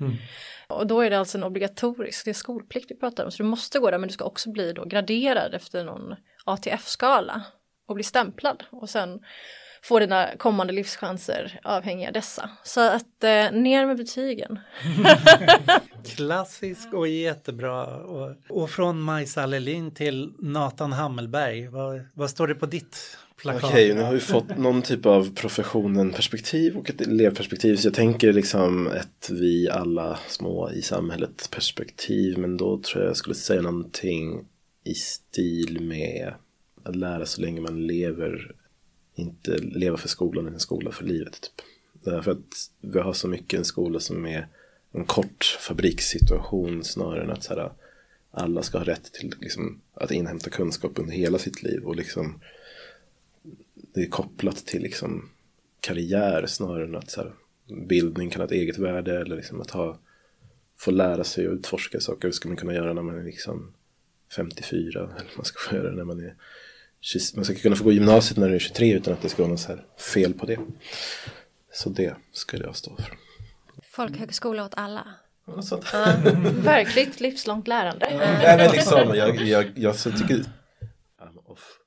Och 0.68 0.88
då 0.88 1.01
är 1.01 1.10
det 1.10 1.20
alltså 1.20 1.38
en 1.38 1.43
obligatorisk, 1.43 2.26
det 2.26 2.32
är 2.32 2.34
skolplikt 2.34 2.91
vi 2.91 2.95
pratar 2.95 3.26
om, 3.26 3.32
så 3.32 3.43
du 3.43 3.49
måste 3.49 3.80
gå 3.80 3.91
där 3.91 3.97
men 3.97 4.07
du 4.07 4.14
ska 4.14 4.26
också 4.26 4.51
bli 4.51 4.74
då 4.74 4.86
graderad 4.86 5.53
efter 5.53 5.84
någon 5.84 6.16
ATF-skala 6.45 7.43
och 7.86 7.95
bli 7.95 8.03
stämplad 8.03 8.64
och 8.72 8.89
sen 8.89 9.20
få 9.82 10.00
dina 10.00 10.30
kommande 10.38 10.74
livschanser 10.74 11.60
avhängiga 11.64 12.12
dessa. 12.12 12.50
Så 12.64 12.82
att 12.82 13.24
eh, 13.24 13.52
ner 13.52 13.86
med 13.86 13.98
betygen. 13.98 14.60
Klassisk 16.16 16.94
och 16.94 17.08
jättebra. 17.08 17.86
Och, 17.86 18.36
och 18.50 18.70
från 18.70 19.02
Majsa 19.02 19.46
Lelin 19.46 19.92
till 19.92 20.34
Nathan 20.40 20.94
Hammelberg. 20.94 21.68
Vad, 21.68 22.02
vad 22.14 22.30
står 22.30 22.48
det 22.48 22.56
på 22.56 22.66
ditt 22.66 23.18
plakat? 23.38 23.64
Okej, 23.64 23.94
nu 23.94 24.02
har 24.02 24.14
vi 24.14 24.20
fått 24.20 24.58
någon 24.58 24.82
typ 24.82 25.06
av 25.06 25.36
professionen-perspektiv 25.36 26.78
och 26.78 26.90
ett 26.90 27.02
elevperspektiv. 27.02 27.76
Så 27.76 27.88
jag 27.88 27.94
tänker 27.94 28.34
liksom 28.34 28.88
ett 28.88 29.30
vi 29.30 29.70
alla 29.70 30.20
små 30.28 30.72
i 30.72 30.82
samhället 30.82 31.50
perspektiv. 31.52 32.38
Men 32.38 32.58
då 32.58 32.82
tror 32.82 33.04
jag 33.04 33.10
jag 33.10 33.18
skulle 33.18 33.36
säga 33.36 33.62
någonting 33.62 34.46
i 34.84 34.94
stil 34.94 35.82
med 35.82 36.34
att 36.84 36.96
lära 36.96 37.26
så 37.26 37.42
länge 37.42 37.62
man 37.62 37.88
lever. 37.88 38.52
Inte 39.20 39.58
leva 39.58 39.98
för 39.98 40.08
skolan, 40.08 40.44
utan 40.46 40.54
en 40.54 40.60
skola 40.60 40.92
för 40.92 41.06
livet. 41.06 41.42
Typ. 41.42 41.66
Därför 42.04 42.32
att 42.32 42.72
vi 42.82 43.00
har 43.00 43.14
så 43.14 43.28
mycket 43.28 43.58
en 43.58 43.66
skola 43.66 44.00
som 44.00 44.26
är 44.26 44.48
en 44.92 45.06
kort 45.06 45.58
fabrikssituation 45.60 46.84
snarare 46.84 47.24
än 47.24 47.30
att 47.30 47.44
så 47.44 47.56
här, 47.56 47.72
alla 48.32 48.64
ska 48.64 48.78
ha 48.78 48.86
rätt 48.86 49.14
till 49.14 49.34
liksom, 49.42 49.82
att 49.94 50.12
inhämta 50.12 50.50
kunskap 50.50 51.00
under 51.00 51.14
hela 51.14 51.38
sitt 51.38 51.64
liv. 51.64 51.84
Och 51.84 51.96
liksom 51.96 52.40
det 53.94 54.02
är 54.02 54.10
kopplat 54.10 54.66
till 54.66 54.82
liksom 54.82 55.30
karriär 55.80 56.46
snarare 56.46 56.84
än 56.84 56.96
att 56.96 57.12
så 57.12 57.22
här, 57.22 57.34
bildning 57.88 58.30
kan 58.30 58.40
ha 58.40 58.46
ett 58.46 58.52
eget 58.52 58.78
värde 58.78 59.22
eller 59.22 59.36
liksom 59.36 59.62
att 59.62 59.72
ha, 59.72 60.00
få 60.78 60.92
lära 60.92 61.24
sig 61.24 61.48
och 61.48 61.54
utforska 61.54 62.00
saker. 62.00 62.28
Hur 62.28 62.32
ska 62.32 62.50
man 62.50 62.58
kunna 62.58 62.74
göra 62.74 62.94
när 62.94 63.02
man 63.02 63.20
är 63.20 63.24
liksom 63.24 63.74
54 64.36 65.00
eller 65.00 65.32
man 65.36 65.46
ska 65.46 65.70
få 65.70 65.76
göra 65.76 65.90
det 65.90 65.96
när 65.96 66.04
man 66.04 66.20
är 66.20 66.36
man 67.36 67.45
ska 67.45 67.56
kunna 67.56 67.76
få 67.76 67.84
gå 67.84 67.91
gymnasiet 67.91 68.38
när 68.38 68.50
du 68.50 68.56
är 68.56 68.60
23 68.60 68.93
utan 68.93 69.14
att 69.14 69.22
det 69.22 69.30
ska 69.30 69.41
vara 69.41 69.52
något 69.52 69.60
så 69.60 69.68
här 69.68 69.86
fel 70.14 70.34
på 70.34 70.45
det. 70.45 70.60
Så 71.74 71.89
det 71.89 72.16
skulle 72.32 72.66
jag 72.66 72.76
stå 72.76 72.95
för. 72.95 73.18
Folkhögskola 73.84 74.66
åt 74.66 74.74
alla. 74.78 75.08
Sånt. 75.62 75.93
Verkligt 76.64 77.20
livslångt 77.20 77.68
lärande. 77.68 78.08
Nej 78.12 78.58
men 78.58 78.72
liksom, 78.72 79.16
jag, 79.16 79.36
jag, 79.36 79.72
jag 79.76 79.95
så 79.95 80.12
tycker 80.12 80.36
I'm 80.36 81.38
off. 81.45 81.80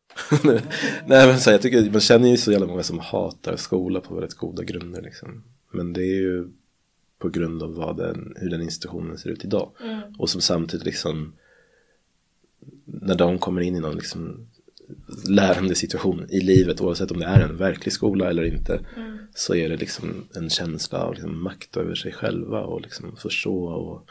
Nej 1.06 1.26
men 1.26 1.40
så 1.40 1.50
här, 1.50 1.54
jag 1.54 1.62
tycker, 1.62 1.90
man 1.90 2.00
känner 2.00 2.28
ju 2.28 2.36
så 2.36 2.52
jävla 2.52 2.66
många 2.66 2.82
som 2.82 2.98
hatar 2.98 3.56
skola 3.56 4.00
på 4.00 4.14
väldigt 4.14 4.34
goda 4.34 4.62
grunder 4.62 5.02
liksom. 5.02 5.44
Men 5.70 5.92
det 5.92 6.02
är 6.02 6.20
ju 6.20 6.48
på 7.18 7.28
grund 7.28 7.62
av 7.62 7.74
vad 7.74 7.96
den, 7.96 8.36
hur 8.36 8.50
den 8.50 8.62
institutionen 8.62 9.18
ser 9.18 9.30
ut 9.30 9.44
idag. 9.44 9.70
Och 10.18 10.30
som 10.30 10.40
samtidigt 10.40 10.86
liksom 10.86 11.32
när 12.84 13.14
de 13.14 13.38
kommer 13.38 13.60
in 13.60 13.76
i 13.76 13.80
någon 13.80 13.96
liksom 13.96 14.48
lärande 15.28 15.74
situation 15.74 16.26
i 16.30 16.40
livet 16.40 16.80
oavsett 16.80 17.10
om 17.10 17.18
det 17.18 17.26
är 17.26 17.40
en 17.40 17.56
verklig 17.56 17.92
skola 17.92 18.30
eller 18.30 18.44
inte 18.44 18.80
så 19.34 19.54
är 19.54 19.68
det 19.68 19.76
liksom 19.76 20.28
en 20.34 20.50
känsla 20.50 20.98
av 20.98 21.14
liksom 21.14 21.42
makt 21.42 21.76
över 21.76 21.94
sig 21.94 22.12
själva 22.12 22.60
och 22.60 22.80
liksom 22.80 23.16
förstå 23.16 23.64
och 23.64 24.08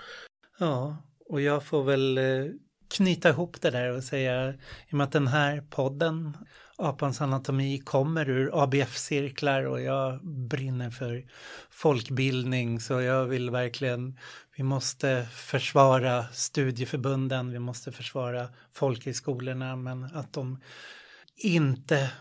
Ja, 0.59 0.97
och 1.29 1.41
jag 1.41 1.63
får 1.63 1.83
väl 1.83 2.17
eh, 2.17 2.45
knyta 2.95 3.29
ihop 3.29 3.61
det 3.61 3.69
där 3.69 3.95
och 3.95 4.03
säga 4.03 4.49
i 4.49 4.53
och 4.91 4.93
med 4.93 5.03
att 5.03 5.11
den 5.11 5.27
här 5.27 5.61
podden 5.69 6.37
Apans 6.81 7.21
anatomi 7.21 7.79
kommer 7.79 8.29
ur 8.29 8.63
ABF-cirklar 8.63 9.63
och 9.63 9.81
jag 9.81 10.25
brinner 10.25 10.89
för 10.89 11.25
folkbildning 11.69 12.79
så 12.79 13.01
jag 13.01 13.25
vill 13.25 13.49
verkligen, 13.49 14.17
vi 14.57 14.63
måste 14.63 15.27
försvara 15.31 16.25
studieförbunden, 16.33 17.51
vi 17.51 17.59
måste 17.59 17.91
försvara 17.91 18.47
folkhögskolorna 18.71 19.75
men 19.75 20.03
att 20.03 20.33
de 20.33 20.59
inte 21.35 22.11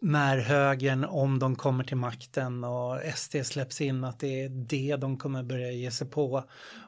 när 0.00 0.38
högern, 0.38 1.04
om 1.04 1.38
de 1.38 1.56
kommer 1.56 1.84
till 1.84 1.96
makten 1.96 2.64
och 2.64 3.00
SD 3.14 3.36
släpps 3.44 3.80
in, 3.80 4.04
att 4.04 4.18
det 4.18 4.44
är 4.44 4.48
det 4.48 4.96
de 4.96 5.18
kommer 5.18 5.42
börja 5.42 5.72
ge 5.72 5.90
sig 5.90 6.10
på 6.10 6.44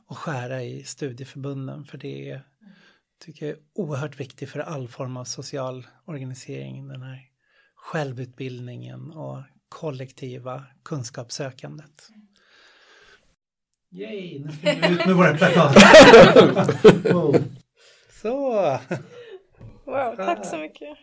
och 0.06 0.18
skära 0.18 0.62
i 0.62 0.84
studieförbunden. 0.84 1.84
För 1.84 1.98
det 1.98 2.30
är, 2.30 2.42
tycker 3.22 3.46
jag 3.46 3.56
är 3.56 3.62
oerhört 3.74 4.20
viktigt 4.20 4.50
för 4.50 4.60
all 4.60 4.88
form 4.88 5.16
av 5.16 5.24
social 5.24 5.86
organisering, 6.04 6.88
den 6.88 7.02
här 7.02 7.20
självutbildningen 7.74 9.10
och 9.10 9.42
kollektiva 9.68 10.64
kunskapssökandet. 10.84 12.08
Yay, 13.92 14.38
nu 14.38 14.52
ska 14.52 14.72
vi 14.72 14.94
ut 14.94 15.06
med 15.06 15.16
våra 15.16 15.36
plakat. 15.36 15.76
Wow. 17.12 17.44
Så. 18.22 18.52
Wow, 19.84 20.16
tack 20.16 20.46
så 20.46 20.56
mycket. 20.58 20.98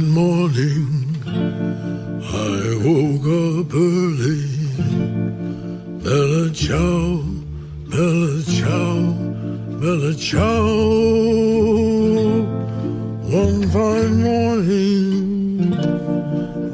One 0.00 0.12
morning, 0.12 0.88
I 1.26 2.74
woke 2.84 3.28
up 3.44 3.74
early. 3.74 4.48
Bella 6.02 6.50
ciao, 6.54 7.22
bella 7.86 8.42
ciao, 8.44 8.96
bella 9.78 10.14
ciao. 10.14 10.64
One 13.28 13.62
fine 13.68 14.22
morning, 14.22 15.74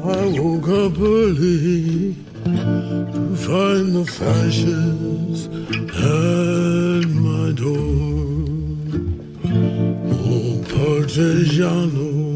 I 0.05 0.39
woke 0.39 0.69
up 0.69 0.97
early 0.97 2.15
to 2.45 3.35
find 3.35 3.87
the 3.93 4.05
fashions 4.07 5.47
at 5.97 7.09
my 7.27 7.51
door. 7.51 8.07
Oh, 10.15 10.63
Partigiano, 10.71 12.26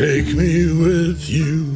take 0.00 0.32
me 0.34 0.64
with 0.84 1.28
you. 1.28 1.66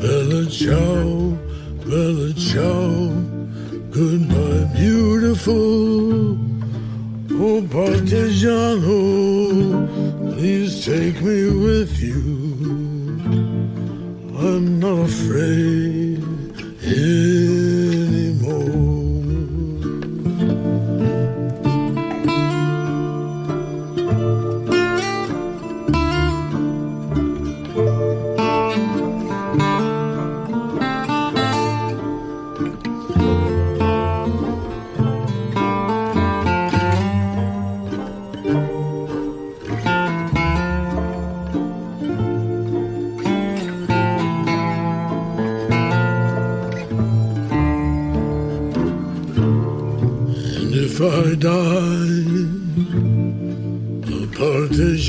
Bella 0.00 0.46
ciao, 0.48 1.36
bella 1.84 2.32
ciao, 2.32 3.12
goodbye, 3.90 4.64
beautiful. 4.74 6.38
Oh, 7.42 7.60
Partigiano, 7.76 8.96
please 10.32 10.82
take 10.82 11.20
me 11.20 11.50
with 11.66 12.00
you. 12.00 12.18
I'm 14.38 14.80
not 14.80 15.00
afraid 15.10 16.24
anymore. 16.82 17.49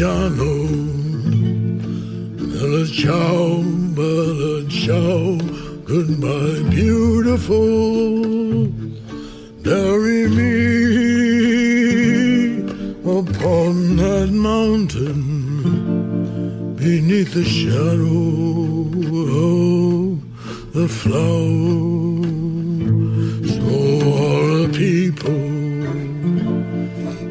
Partigiano, 0.01 0.65
bella 2.37 2.85
bella 3.93 5.37
goodbye, 5.85 6.63
beautiful. 6.69 8.67
Bury 9.61 10.27
me 10.27 10.53
upon 13.03 13.97
that 13.97 14.29
mountain 14.31 15.21
beneath 16.75 17.33
the 17.35 17.43
shadow 17.43 18.79
of 19.29 20.19
the 20.73 20.87
flowers. 20.87 22.31
So 23.53 23.63
all 24.09 24.47
the 24.65 24.71
people, 24.73 25.43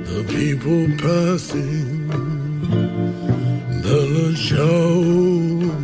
the 0.06 0.22
people 0.28 0.82
passing, 0.98 1.89
ciao, 4.50 5.02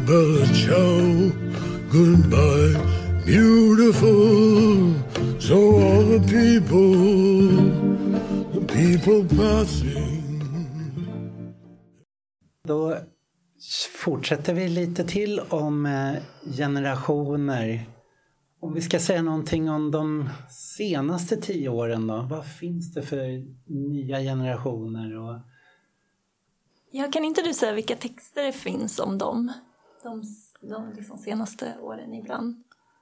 Bella 0.07 0.47
ciao, 0.47 1.31
goodbye, 1.93 2.75
beautiful. 3.25 4.95
So 5.39 5.57
all 5.57 6.05
the 6.05 6.21
people, 6.21 6.97
the 8.53 8.61
people 8.67 9.37
passing. 9.37 10.43
Då 12.65 12.97
fortsätter 14.05 14.55
vi 14.55 14.69
lite 14.69 15.05
till 15.05 15.41
om 15.41 15.87
eh, 15.87 16.13
generationer. 16.57 17.87
Om 18.61 18.75
vi 18.75 18.81
ska 18.81 18.99
säga 18.99 19.23
någonting 19.23 19.71
om 19.71 19.91
de 19.91 20.29
senaste 20.77 21.37
tio 21.37 21.69
åren 21.69 22.07
då. 22.07 22.27
Vad 22.31 22.47
finns 22.47 22.95
det 22.95 23.03
för 23.03 23.45
nya 23.91 24.21
generationer? 24.21 25.19
Och... 25.19 25.41
Ja, 26.99 27.09
kan 27.13 27.25
inte 27.25 27.43
du 27.43 27.55
säga 27.55 27.73
vilka 27.73 27.97
texter 27.97 28.43
det 28.43 28.53
finns 28.53 28.99
om 28.99 29.19
dem? 29.19 29.53
De, 30.03 30.23
de 30.69 30.93
liksom 30.97 31.19
senaste 31.19 31.75
åren 31.81 32.15
ibland. 32.15 32.57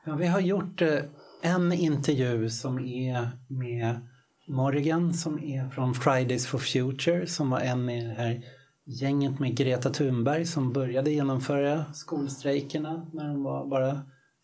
Ja, 0.07 0.15
vi 0.15 0.27
har 0.27 0.41
gjort 0.41 0.83
eh, 0.83 0.99
en 1.43 1.73
intervju 1.73 2.51
som 2.51 2.79
är 2.79 3.29
med 3.49 4.01
Morgan 4.49 5.15
som 5.15 5.39
är 5.39 5.69
från 5.69 5.95
Fridays 5.95 6.47
for 6.47 6.59
Future 6.59 7.27
som 7.27 7.51
var 7.51 7.61
en 7.61 7.91
i 7.91 8.07
det 8.07 8.15
här 8.15 8.45
gänget 8.85 9.39
med 9.39 9.57
Greta 9.57 9.91
Thunberg 9.91 10.47
som 10.47 10.73
började 10.73 11.11
genomföra 11.11 11.85
skolstrejkerna 11.93 13.11
när 13.13 13.29
de 13.29 13.43
var 13.43 13.67
bara 13.67 14.01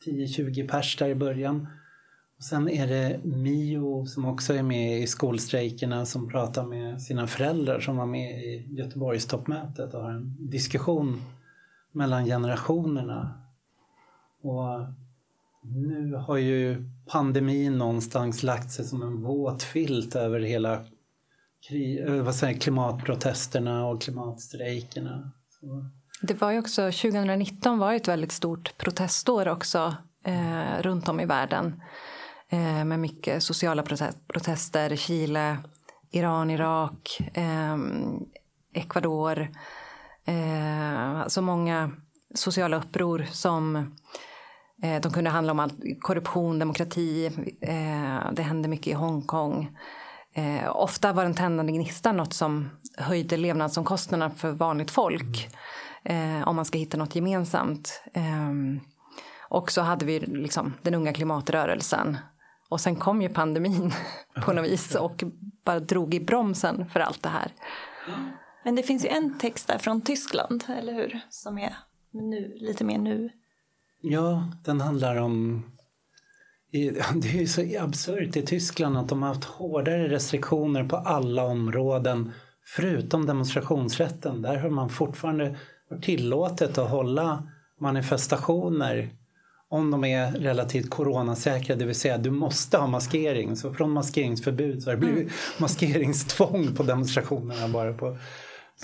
10-20 0.07 0.69
pers 0.69 0.97
där 0.97 1.09
i 1.09 1.15
början. 1.15 1.67
Och 2.41 2.45
sen 2.45 2.69
är 2.69 2.87
det 2.87 3.21
Mio 3.25 4.07
som 4.07 4.25
också 4.25 4.55
är 4.55 4.63
med 4.63 4.99
i 4.99 5.07
skolstrejkerna 5.07 6.07
som 6.07 6.29
pratar 6.29 6.65
med 6.67 7.03
sina 7.03 7.27
föräldrar 7.27 7.81
som 7.81 7.97
var 7.97 8.07
med 8.07 8.45
i 8.45 8.67
Göteborgstoppmötet 8.71 9.95
och 9.95 10.03
har 10.03 10.11
en 10.11 10.37
diskussion 10.51 11.23
mellan 11.93 12.25
generationerna. 12.25 13.43
Och 14.43 14.87
nu 15.63 16.15
har 16.15 16.37
ju 16.37 16.91
pandemin 17.07 17.79
någonstans 17.79 18.43
lagt 18.43 18.71
sig 18.71 18.85
som 18.85 19.03
en 19.03 19.23
våt 19.23 19.63
filt 19.63 20.17
över 20.17 20.41
hela 20.41 20.85
kri- 21.69 22.07
eh, 22.07 22.23
vad 22.23 22.35
säger, 22.35 22.61
klimatprotesterna 22.61 23.87
och 23.87 24.03
klimatstrejkerna. 24.03 25.31
Så. 25.61 25.87
Det 26.23 26.41
var 26.41 26.51
ju 26.51 26.59
också, 26.59 26.83
2019 26.83 27.79
var 27.79 27.95
ett 27.95 28.09
väldigt 28.09 28.33
stort 28.33 28.79
protestår 28.79 29.49
också 29.49 29.95
eh, 30.25 30.83
runt 30.83 31.09
om 31.09 31.21
i 31.21 31.27
världen. 31.27 31.83
Eh, 32.53 32.85
med 32.85 33.01
mycket 33.01 33.43
sociala 33.43 33.83
protester, 34.27 34.97
Chile, 34.97 35.57
Iran, 36.11 36.51
Irak, 36.51 37.21
eh, 37.35 37.77
Ecuador. 38.75 39.49
Eh, 40.25 41.21
alltså 41.21 41.43
många 41.43 41.91
sociala 42.35 42.77
uppror 42.77 43.27
som 43.31 43.77
eh, 44.83 45.01
de 45.01 45.13
kunde 45.13 45.31
handla 45.31 45.53
om 45.53 45.61
allt, 45.61 45.75
korruption, 46.01 46.59
demokrati. 46.59 47.27
Eh, 47.61 48.33
det 48.33 48.43
hände 48.43 48.69
mycket 48.69 48.87
i 48.87 48.93
Hongkong. 48.93 49.77
Eh, 50.35 50.77
ofta 50.77 51.13
var 51.13 51.23
den 51.23 51.35
tändande 51.35 51.73
gnistan 51.73 52.17
något 52.17 52.33
som 52.33 52.71
höjde 52.99 53.37
levnadsomkostnaderna 53.37 54.31
för 54.31 54.51
vanligt 54.51 54.91
folk. 54.91 55.49
Eh, 56.05 56.49
om 56.49 56.57
man 56.57 56.65
ska 56.65 56.79
hitta 56.79 56.97
något 56.97 57.15
gemensamt. 57.15 58.03
Eh, 58.15 58.53
och 59.49 59.73
så 59.73 59.81
hade 59.81 60.05
vi 60.05 60.21
liksom 60.21 60.75
den 60.83 60.95
unga 60.95 61.13
klimatrörelsen. 61.13 62.17
Och 62.71 62.81
sen 62.81 62.97
kom 62.97 63.23
ju 63.23 63.29
pandemin 63.29 63.93
på 64.45 64.53
något 64.53 64.65
vis 64.65 64.95
och 64.95 65.25
bara 65.65 65.81
drog 65.81 66.15
i 66.15 66.21
bromsen 66.21 66.89
för 66.93 67.01
allt 67.01 67.23
det 67.23 67.29
här. 67.29 67.53
Men 68.65 68.75
det 68.75 68.83
finns 68.83 69.05
ju 69.05 69.09
en 69.09 69.39
text 69.39 69.69
där 69.69 69.79
från 69.79 70.01
Tyskland, 70.01 70.65
eller 70.69 70.93
hur? 70.93 71.21
Som 71.31 71.59
är 71.59 71.77
nu, 72.11 72.57
lite 72.57 72.85
mer 72.85 72.99
nu. 72.99 73.31
Ja, 74.01 74.53
den 74.65 74.81
handlar 74.81 75.17
om... 75.17 75.65
Det 77.15 77.29
är 77.29 77.41
ju 77.41 77.47
så 77.47 77.63
absurt 77.81 78.37
i 78.37 78.43
Tyskland 78.43 78.97
att 78.97 79.09
de 79.09 79.23
har 79.23 79.29
haft 79.29 79.45
hårdare 79.45 80.09
restriktioner 80.09 80.85
på 80.85 80.97
alla 80.97 81.45
områden 81.45 82.33
förutom 82.77 83.27
demonstrationsrätten. 83.27 84.43
Där 84.43 84.57
har 84.57 84.71
man 84.71 84.89
fortfarande 84.89 85.57
tillåtet 86.03 86.79
att 86.79 86.91
hålla 86.91 87.49
manifestationer 87.81 89.11
om 89.71 89.91
de 89.91 90.05
är 90.05 90.33
relativt 90.33 90.91
coronasäkra, 90.91 91.77
det 91.77 91.85
vill 91.85 91.95
säga 91.95 92.19
du 92.19 92.31
måste 92.31 92.79
ha 92.79 92.87
maskering. 92.87 93.57
Så 93.57 93.75
från 93.75 93.91
maskeringsförbud 93.91 94.83
så 94.83 94.91
har 94.91 94.97
det 94.97 95.01
blivit 95.01 95.33
maskeringstvång 95.61 96.75
på 96.75 96.83
demonstrationerna 96.83 97.69
bara 97.69 97.93
på 97.93 98.17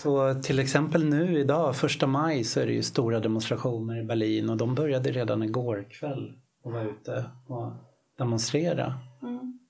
så 0.02 0.34
till 0.34 0.58
exempel 0.58 1.04
nu 1.04 1.40
idag, 1.40 1.76
första 1.76 2.06
maj, 2.06 2.44
så 2.44 2.60
är 2.60 2.66
det 2.66 2.72
ju 2.72 2.82
stora 2.82 3.20
demonstrationer 3.20 4.00
i 4.00 4.04
Berlin 4.04 4.50
och 4.50 4.56
de 4.56 4.74
började 4.74 5.12
redan 5.12 5.42
igår 5.42 5.86
kväll 5.90 6.32
och 6.64 6.72
vara 6.72 6.82
ute 6.82 7.24
och 7.46 7.72
demonstrera. 8.18 8.94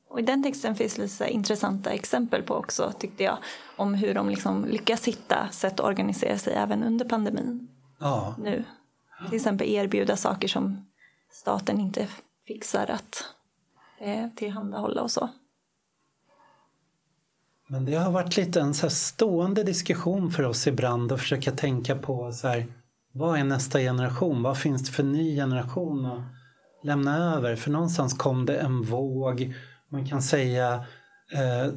Och 0.09 0.21
i 0.21 0.23
den 0.23 0.43
texten 0.43 0.75
finns 0.75 0.99
lite 0.99 1.29
intressanta 1.29 1.91
exempel 1.91 2.43
på 2.43 2.55
också, 2.55 2.93
tyckte 2.99 3.25
jag, 3.25 3.39
om 3.77 3.95
hur 3.95 4.15
de 4.15 4.29
liksom 4.29 4.65
lyckas 4.65 5.09
hitta 5.09 5.49
sätt 5.51 5.81
att 5.81 5.87
organisera 5.87 6.39
sig 6.39 6.55
även 6.55 6.83
under 6.83 7.05
pandemin 7.05 7.69
Ja, 8.01 8.35
nu. 8.39 8.65
Till 9.27 9.37
exempel 9.37 9.69
erbjuda 9.69 10.17
saker 10.17 10.49
som 10.49 10.86
staten 11.37 11.81
inte 11.81 12.09
fixar 12.47 12.91
att 12.91 13.25
eh, 14.01 14.29
tillhandahålla 14.37 15.03
och 15.03 15.11
så. 15.11 15.29
men 17.69 17.85
det 17.85 17.95
har 17.95 18.11
varit 18.11 18.37
lite 18.37 18.61
en 18.61 18.75
så 18.75 18.83
här 18.83 18.91
stående 18.91 19.63
diskussion 19.63 20.31
för 20.31 20.43
oss 20.43 20.67
ibland 20.67 21.13
att 21.13 21.21
försöka 21.21 21.53
tänka 21.53 21.97
på 21.97 22.33
så 22.33 22.49
här, 22.49 22.67
vad 23.13 23.39
är 23.39 23.45
nästa 23.45 23.79
generation? 23.79 24.43
Vad 24.43 24.59
finns 24.59 24.87
det 24.87 24.93
för 24.93 25.03
ny 25.03 25.37
generation 25.37 26.07
att 26.07 26.23
lämna 26.85 27.35
över? 27.35 27.57
För 27.57 27.71
någonstans 27.71 28.15
kom 28.15 28.47
det 28.47 28.57
en 28.57 28.83
våg, 28.83 29.55
man 29.89 30.07
kan 30.07 30.23
säga 30.23 30.85
eh, 31.33 31.73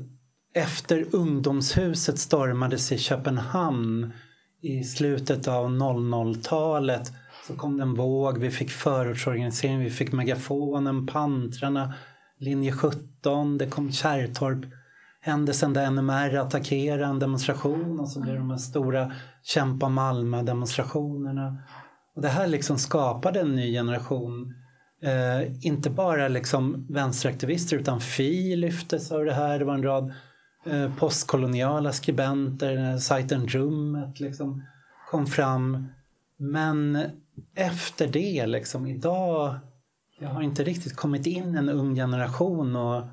efter 0.53 1.15
ungdomshuset 1.15 2.19
stormades 2.19 2.91
i 2.91 2.97
Köpenhamn 2.97 4.13
i 4.61 4.83
slutet 4.83 5.47
av 5.47 5.67
00-talet 5.67 7.11
så 7.49 7.55
kom 7.55 7.77
det 7.77 7.83
en 7.83 7.93
våg, 7.93 8.37
vi 8.37 8.51
fick 8.51 8.69
förortsorganisering, 8.69 9.79
vi 9.79 9.89
fick 9.89 10.11
megafonen, 10.11 11.07
pantrarna, 11.07 11.93
linje 12.37 12.71
17, 12.71 13.57
det 13.57 13.65
kom 13.65 13.91
Kärrtorp 13.91 14.65
händelsen 15.21 15.73
där 15.73 15.91
NMR 15.91 16.37
attackerade 16.37 17.05
en 17.05 17.19
demonstration 17.19 17.99
och 17.99 18.09
så 18.09 18.21
blev 18.21 18.33
det 18.33 18.39
de 18.39 18.49
här 18.49 18.57
stora 18.57 19.11
Kämpa 19.43 19.89
Malmö-demonstrationerna. 19.89 21.57
Och 22.15 22.21
det 22.21 22.27
här 22.27 22.47
liksom 22.47 22.77
skapade 22.77 23.39
en 23.39 23.55
ny 23.55 23.73
generation. 23.73 24.53
Eh, 25.01 25.65
inte 25.65 25.89
bara 25.89 26.27
liksom 26.27 26.87
vänsteraktivister 26.89 27.77
utan 27.77 28.01
Fi 28.01 28.55
lyftes 28.55 29.11
av 29.11 29.25
det 29.25 29.33
här. 29.33 29.59
Det 29.59 29.65
var 29.65 29.73
en 29.73 29.83
rad 29.83 30.13
eh, 30.65 30.95
postkoloniala 30.95 31.91
skribenter, 31.91 32.97
sajten 32.97 33.47
Rummet 33.47 34.19
liksom 34.19 34.63
kom 35.11 35.27
fram. 35.27 35.87
Men 36.39 36.97
efter 37.55 38.07
det, 38.07 38.45
liksom 38.45 38.87
idag, 38.87 39.59
det 40.19 40.25
har 40.25 40.41
inte 40.41 40.63
riktigt 40.63 40.95
kommit 40.95 41.25
in 41.25 41.55
en 41.55 41.69
ung 41.69 41.95
generation 41.95 42.75
och 42.75 43.03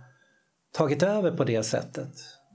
tagit 0.73 1.03
över 1.03 1.31
på 1.31 1.45
det 1.45 1.63
sättet. 1.63 2.13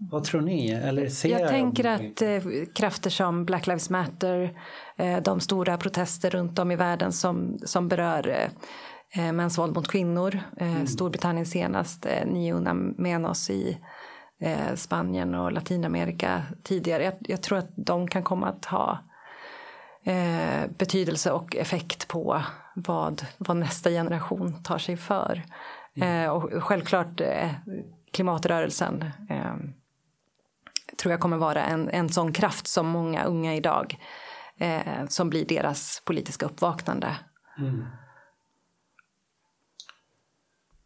Vad 0.09 0.23
tror 0.23 0.41
ni? 0.41 0.71
Eller 0.71 1.09
ser 1.09 1.39
Jag 1.39 1.49
tänker 1.49 1.85
att 1.85 2.21
eh, 2.21 2.43
krafter 2.75 3.09
som 3.09 3.45
Black 3.45 3.67
Lives 3.67 3.89
Matter, 3.89 4.61
eh, 4.97 5.21
de 5.21 5.39
stora 5.39 5.77
protester 5.77 6.29
runt 6.29 6.59
om 6.59 6.71
i 6.71 6.75
världen 6.75 7.11
som, 7.11 7.57
som 7.65 7.87
berör 7.87 8.27
eh, 8.27 9.27
eh, 9.27 9.33
mäns 9.33 9.57
våld 9.57 9.75
mot 9.75 9.87
kvinnor, 9.87 10.39
eh, 10.57 10.85
Storbritannien 10.85 11.45
senast, 11.45 12.05
eh, 12.05 12.25
Ni 12.25 12.53
Una 12.53 12.73
Menos 12.73 13.49
i 13.49 13.77
eh, 14.41 14.75
Spanien 14.75 15.35
och 15.35 15.51
Latinamerika 15.51 16.43
tidigare. 16.63 17.03
Jag, 17.03 17.13
jag 17.19 17.41
tror 17.41 17.57
att 17.57 17.71
de 17.75 18.07
kan 18.07 18.23
komma 18.23 18.47
att 18.47 18.65
ha 18.65 18.99
eh, 20.03 20.69
betydelse 20.77 21.31
och 21.31 21.55
effekt 21.55 22.07
på 22.07 22.43
vad, 22.75 23.25
vad 23.37 23.57
nästa 23.57 23.89
generation 23.89 24.63
tar 24.63 24.77
sig 24.77 24.97
för. 24.97 25.43
Eh, 25.95 26.27
och 26.27 26.63
självklart 26.63 27.21
eh, 27.21 27.51
klimatrörelsen 28.11 29.05
eh, 29.29 29.55
tror 30.97 31.11
jag 31.11 31.19
kommer 31.19 31.37
vara 31.37 31.63
en, 31.63 31.89
en 31.89 32.09
sån 32.09 32.33
kraft 32.33 32.67
som 32.67 32.87
många 32.87 33.23
unga 33.23 33.55
idag 33.55 33.97
eh, 34.57 35.07
som 35.07 35.29
blir 35.29 35.45
deras 35.45 36.01
politiska 36.05 36.45
uppvaknande. 36.45 37.17
Mm. 37.57 37.85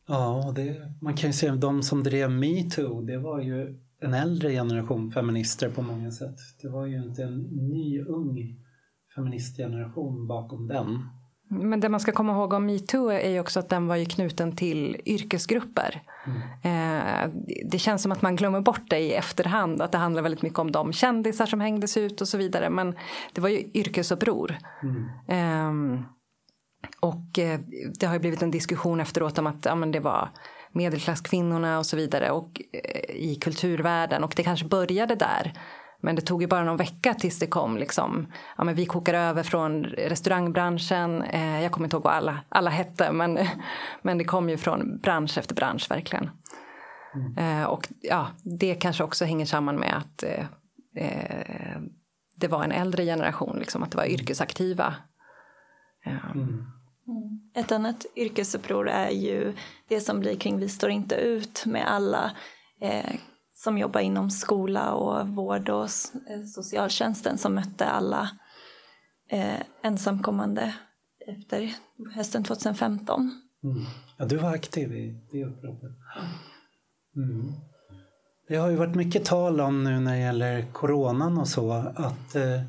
Ja, 0.07 0.53
det, 0.55 0.91
man 1.01 1.15
kan 1.15 1.29
ju 1.29 1.33
se 1.33 1.49
de 1.49 1.83
som 1.83 2.03
drev 2.03 2.31
metoo, 2.31 3.01
det 3.01 3.17
var 3.17 3.41
ju 3.41 3.79
en 3.99 4.13
äldre 4.13 4.51
generation 4.51 5.11
feminister 5.11 5.69
på 5.69 5.81
många 5.81 6.11
sätt. 6.11 6.37
Det 6.61 6.69
var 6.69 6.85
ju 6.85 7.03
inte 7.03 7.23
en 7.23 7.41
ny, 7.41 8.01
ung 8.01 8.64
feministgeneration 9.15 10.27
bakom 10.27 10.67
den. 10.67 11.09
Men 11.49 11.79
det 11.79 11.89
man 11.89 11.99
ska 11.99 12.11
komma 12.11 12.33
ihåg 12.33 12.53
om 12.53 12.65
metoo 12.65 13.09
är 13.09 13.29
ju 13.29 13.39
också 13.39 13.59
att 13.59 13.69
den 13.69 13.87
var 13.87 13.95
ju 13.95 14.05
knuten 14.05 14.55
till 14.55 15.01
yrkesgrupper. 15.05 16.01
Eh, 16.63 17.29
det 17.71 17.79
känns 17.79 18.01
som 18.01 18.11
att 18.11 18.21
man 18.21 18.35
glömmer 18.35 18.61
bort 18.61 18.89
det 18.89 18.99
i 18.99 19.13
efterhand, 19.13 19.81
att 19.81 19.91
det 19.91 19.97
handlar 19.97 20.21
väldigt 20.21 20.41
mycket 20.41 20.59
om 20.59 20.71
de 20.71 20.93
kändisar 20.93 21.45
som 21.45 21.61
hängdes 21.61 21.97
ut 21.97 22.21
och 22.21 22.27
så 22.27 22.37
vidare. 22.37 22.69
Men 22.69 22.95
det 23.33 23.41
var 23.41 23.49
ju 23.49 23.63
yrkesuppror. 23.73 24.57
Ehm, 25.27 26.03
och 26.99 27.39
eh, 27.39 27.59
det 27.99 28.05
har 28.05 28.13
ju 28.13 28.19
blivit 28.19 28.41
en 28.41 28.51
diskussion 28.51 28.99
efteråt 28.99 29.37
om 29.37 29.47
att 29.47 29.65
ja, 29.65 29.75
men 29.75 29.91
det 29.91 29.99
var 29.99 30.29
medelklasskvinnorna 30.71 31.77
och 31.77 31.85
så 31.85 31.97
vidare 31.97 32.31
och, 32.31 32.61
eh, 32.73 33.15
i 33.15 33.35
kulturvärlden. 33.35 34.23
Och 34.23 34.33
det 34.35 34.43
kanske 34.43 34.65
började 34.65 35.15
där. 35.15 35.53
Men 36.05 36.15
det 36.15 36.21
tog 36.21 36.41
ju 36.41 36.47
bara 36.47 36.63
någon 36.63 36.77
vecka 36.77 37.13
tills 37.13 37.39
det 37.39 37.47
kom 37.47 37.77
liksom, 37.77 38.27
ja 38.57 38.63
men 38.63 38.75
vi 38.75 38.85
kokar 38.85 39.13
över 39.13 39.43
från 39.43 39.83
restaurangbranschen, 39.83 41.21
eh, 41.21 41.61
jag 41.61 41.71
kommer 41.71 41.85
inte 41.85 41.95
ihåg 41.95 42.03
vad 42.03 42.13
alla, 42.13 42.39
alla 42.49 42.69
hette 42.69 43.11
men, 43.11 43.39
men 44.01 44.17
det 44.17 44.23
kom 44.23 44.49
ju 44.49 44.57
från 44.57 44.97
bransch 44.97 45.37
efter 45.37 45.55
bransch 45.55 45.91
verkligen. 45.91 46.29
Eh, 47.37 47.63
och 47.63 47.87
ja, 48.01 48.27
det 48.59 48.75
kanske 48.75 49.03
också 49.03 49.25
hänger 49.25 49.45
samman 49.45 49.75
med 49.75 49.97
att 49.97 50.23
eh, 50.23 50.45
eh, 50.95 51.81
det 52.35 52.47
var 52.47 52.63
en 52.63 52.71
äldre 52.71 53.05
generation, 53.05 53.59
liksom, 53.59 53.83
att 53.83 53.91
det 53.91 53.97
var 53.97 54.05
yrkesaktiva. 54.05 54.95
Eh, 56.05 56.13
Ett 57.55 57.71
annat 57.71 58.05
yrkesuppror 58.15 58.89
är 58.89 59.09
ju 59.09 59.53
det 59.87 59.99
som 59.99 60.19
blir 60.19 60.35
kring 60.35 60.59
Vi 60.59 60.69
står 60.69 60.89
inte 60.89 61.15
ut 61.15 61.65
med 61.65 61.91
alla 61.91 62.31
eh, 62.81 63.15
som 63.55 63.77
jobbar 63.77 63.99
inom 63.99 64.29
skola 64.29 64.93
och 64.93 65.27
vård 65.27 65.69
och 65.69 65.83
eh, 66.29 66.43
socialtjänsten 66.55 67.37
som 67.37 67.55
mötte 67.55 67.85
alla 67.85 68.29
eh, 69.29 69.61
ensamkommande 69.83 70.75
efter 71.27 71.73
hösten 72.15 72.43
2015. 72.43 73.31
Mm. 73.63 73.85
Ja, 74.17 74.25
du 74.25 74.37
var 74.37 74.53
aktiv 74.53 74.93
i 74.93 75.27
det 75.31 75.45
uppropet. 75.45 75.91
Mm. 77.15 77.51
Det 78.47 78.55
har 78.55 78.69
ju 78.69 78.75
varit 78.75 78.95
mycket 78.95 79.25
tal 79.25 79.61
om 79.61 79.83
nu 79.83 79.99
när 79.99 80.11
det 80.11 80.19
gäller 80.19 80.65
coronan 80.71 81.37
och 81.37 81.47
så 81.47 81.71
att 81.95 82.35
eh, 82.35 82.61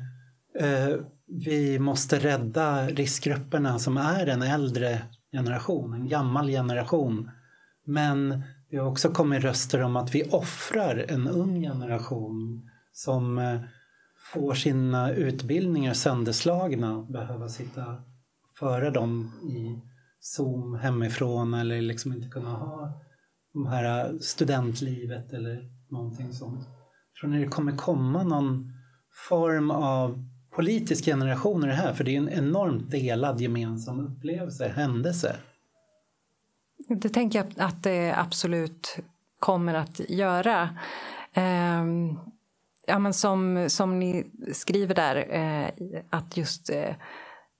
eh 0.59 0.97
vi 1.27 1.79
måste 1.79 2.19
rädda 2.19 2.87
riskgrupperna 2.87 3.79
som 3.79 3.97
är 3.97 4.27
en 4.27 4.41
äldre 4.41 5.01
generation, 5.31 5.93
en 5.93 6.09
gammal 6.09 6.47
generation. 6.47 7.31
Men 7.85 8.43
det 8.69 8.77
har 8.77 8.87
också 8.87 9.09
kommit 9.09 9.43
röster 9.43 9.81
om 9.81 9.95
att 9.95 10.15
vi 10.15 10.23
offrar 10.23 11.05
en 11.09 11.27
ung 11.27 11.61
generation 11.61 12.69
som 12.91 13.37
eh, 13.37 13.59
får 14.33 14.53
sina 14.53 15.11
utbildningar 15.11 15.93
sönderslagna, 15.93 17.01
behöva 17.09 17.49
sitta 17.49 18.03
före 18.59 18.81
föra 18.81 18.91
dem 18.91 19.31
i 19.43 19.81
Zoom 20.19 20.75
hemifrån 20.75 21.53
eller 21.53 21.81
liksom 21.81 22.13
inte 22.13 22.27
kunna 22.27 22.49
ha 22.49 23.01
de 23.53 23.67
här 23.67 24.05
eh, 24.05 24.19
studentlivet 24.19 25.33
eller 25.33 25.69
någonting 25.89 26.33
sånt. 26.33 26.67
Tror 27.19 27.29
ni 27.29 27.39
det 27.39 27.47
kommer 27.47 27.77
komma 27.77 28.23
någon 28.23 28.73
form 29.29 29.71
av 29.71 30.25
politisk 30.55 31.05
generation 31.05 31.63
i 31.63 31.67
det 31.67 31.73
här? 31.73 31.93
För 31.93 32.03
det 32.03 32.15
är 32.15 32.17
en 32.17 32.29
enormt 32.29 32.91
delad 32.91 33.41
gemensam 33.41 33.99
upplevelse, 33.99 34.67
händelse. 34.67 35.35
Det 36.87 37.09
tänker 37.09 37.39
jag 37.39 37.67
att 37.67 37.83
det 37.83 38.13
absolut 38.17 38.97
kommer 39.39 39.73
att 39.73 39.99
göra. 40.09 40.69
Ehm, 41.33 42.19
ja, 42.87 42.99
men 42.99 43.13
som, 43.13 43.69
som 43.69 43.99
ni 43.99 44.31
skriver 44.53 44.95
där, 44.95 45.27
eh, 45.29 45.69
att 46.09 46.37
just 46.37 46.69
eh, 46.69 46.95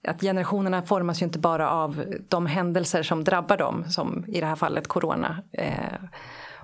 att 0.08 0.20
generationerna 0.20 0.82
formas 0.82 1.22
ju 1.22 1.26
inte 1.26 1.38
bara 1.38 1.70
av 1.70 2.04
de 2.28 2.46
händelser 2.46 3.02
som 3.02 3.24
drabbar 3.24 3.56
dem, 3.56 3.84
som 3.90 4.24
i 4.28 4.40
det 4.40 4.46
här 4.46 4.56
fallet 4.56 4.88
corona. 4.88 5.42
Eh, 5.52 5.94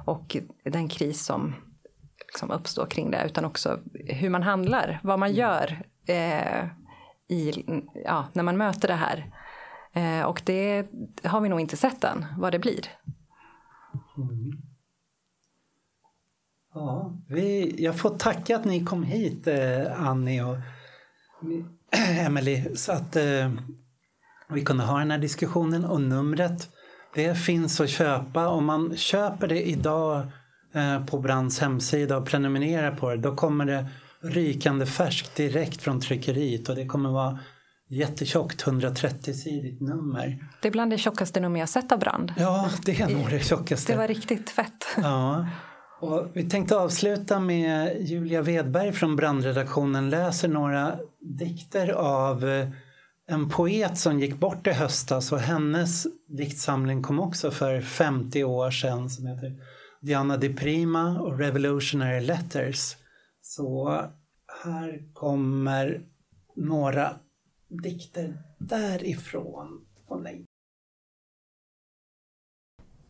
och 0.05 0.37
den 0.65 0.89
kris 0.89 1.25
som 1.25 1.55
liksom 2.27 2.51
uppstår 2.51 2.87
kring 2.87 3.11
det, 3.11 3.23
utan 3.27 3.45
också 3.45 3.79
hur 3.95 4.31
man 4.31 4.43
handlar, 4.43 5.01
vad 5.03 5.19
man 5.19 5.33
gör 5.33 5.83
eh, 6.07 6.65
i, 7.29 7.53
ja, 8.05 8.25
när 8.33 8.43
man 8.43 8.57
möter 8.57 8.89
det 8.89 8.95
här. 8.95 9.33
Eh, 9.95 10.23
och 10.23 10.43
det 10.45 10.87
har 11.23 11.41
vi 11.41 11.49
nog 11.49 11.61
inte 11.61 11.77
sett 11.77 12.05
än, 12.05 12.27
vad 12.39 12.53
det 12.53 12.59
blir. 12.59 12.89
Mm. 14.17 14.53
Ja, 16.75 17.13
vi, 17.29 17.75
jag 17.79 17.99
får 17.99 18.11
tacka 18.11 18.57
att 18.57 18.65
ni 18.65 18.85
kom 18.85 19.03
hit, 19.03 19.47
eh, 19.47 20.07
Annie 20.07 20.43
och 20.43 20.57
Emily, 22.27 22.77
så 22.77 22.93
att 22.93 23.17
eh, 23.17 23.51
vi 24.49 24.65
kunde 24.65 24.85
ha 24.85 24.99
den 24.99 25.11
här 25.11 25.19
diskussionen. 25.19 25.85
Och 25.85 26.01
numret, 26.01 26.69
det 27.15 27.35
finns 27.35 27.81
att 27.81 27.91
köpa. 27.91 28.49
Om 28.49 28.65
man 28.65 28.97
köper 28.97 29.49
det 29.49 29.69
idag 29.69 30.27
eh, 30.75 31.07
på 31.07 31.19
Brands 31.19 31.61
hemsida 31.61 32.17
och 32.17 32.27
prenumererar 32.27 32.97
på 32.97 33.11
det, 33.11 33.17
då 33.17 33.37
kommer 33.37 33.67
det 33.67 33.87
rykande 34.21 34.87
färskt 34.87 35.37
direkt 35.37 35.83
från 35.83 36.01
tryckeriet 36.01 36.69
och 36.69 36.77
det 36.77 36.87
kommer 36.87 37.11
vara 37.11 37.39
jättetjockt 37.95 38.65
130-sidigt 38.65 39.81
nummer. 39.81 40.49
Det 40.63 40.69
är 40.69 40.73
bland 40.73 40.91
det 40.91 40.99
tjockaste 40.99 41.41
nummer 41.41 41.61
jag 41.61 41.69
sett 41.69 41.93
av 41.93 41.99
Brand. 41.99 42.33
Ja, 42.37 42.71
det 42.85 43.01
är 43.01 43.09
nog 43.09 43.31
det 43.31 43.41
tjockaste. 43.41 43.93
Det 43.93 43.99
var 43.99 44.09
riktigt 44.09 44.51
fett. 44.51 44.87
Ja. 44.97 45.49
Och 46.01 46.31
vi 46.33 46.51
tänkte 46.51 46.77
avsluta 46.77 47.41
med 47.41 47.97
Julia 48.01 48.43
Wedberg 48.43 48.93
från 48.93 49.17
brandredaktionen 49.17 50.11
läser 50.11 50.49
några 50.49 50.99
dikter 51.21 51.89
av 51.89 52.49
eh, 52.49 52.69
en 53.27 53.49
poet 53.49 53.99
som 53.99 54.21
gick 54.21 54.35
bort 54.35 54.67
i 54.67 54.71
höstas 54.71 55.33
och 55.33 55.39
hennes 55.39 56.07
diktsamling 56.29 57.03
kom 57.03 57.21
också 57.21 57.51
för 57.51 57.81
50 57.81 58.45
år 58.45 58.71
sedan 58.71 59.11
som 59.11 59.27
heter 59.27 59.53
Diana 60.01 60.37
Di 60.37 60.55
Prima 60.55 61.21
och 61.21 61.39
Revolutionary 61.39 62.21
Letters. 62.21 62.97
Så 63.43 64.01
här 64.65 65.13
kommer 65.13 66.01
några 66.57 67.17
dikter 67.77 68.43
därifrån. 68.59 69.87
Och 70.07 70.23
nej. 70.23 70.45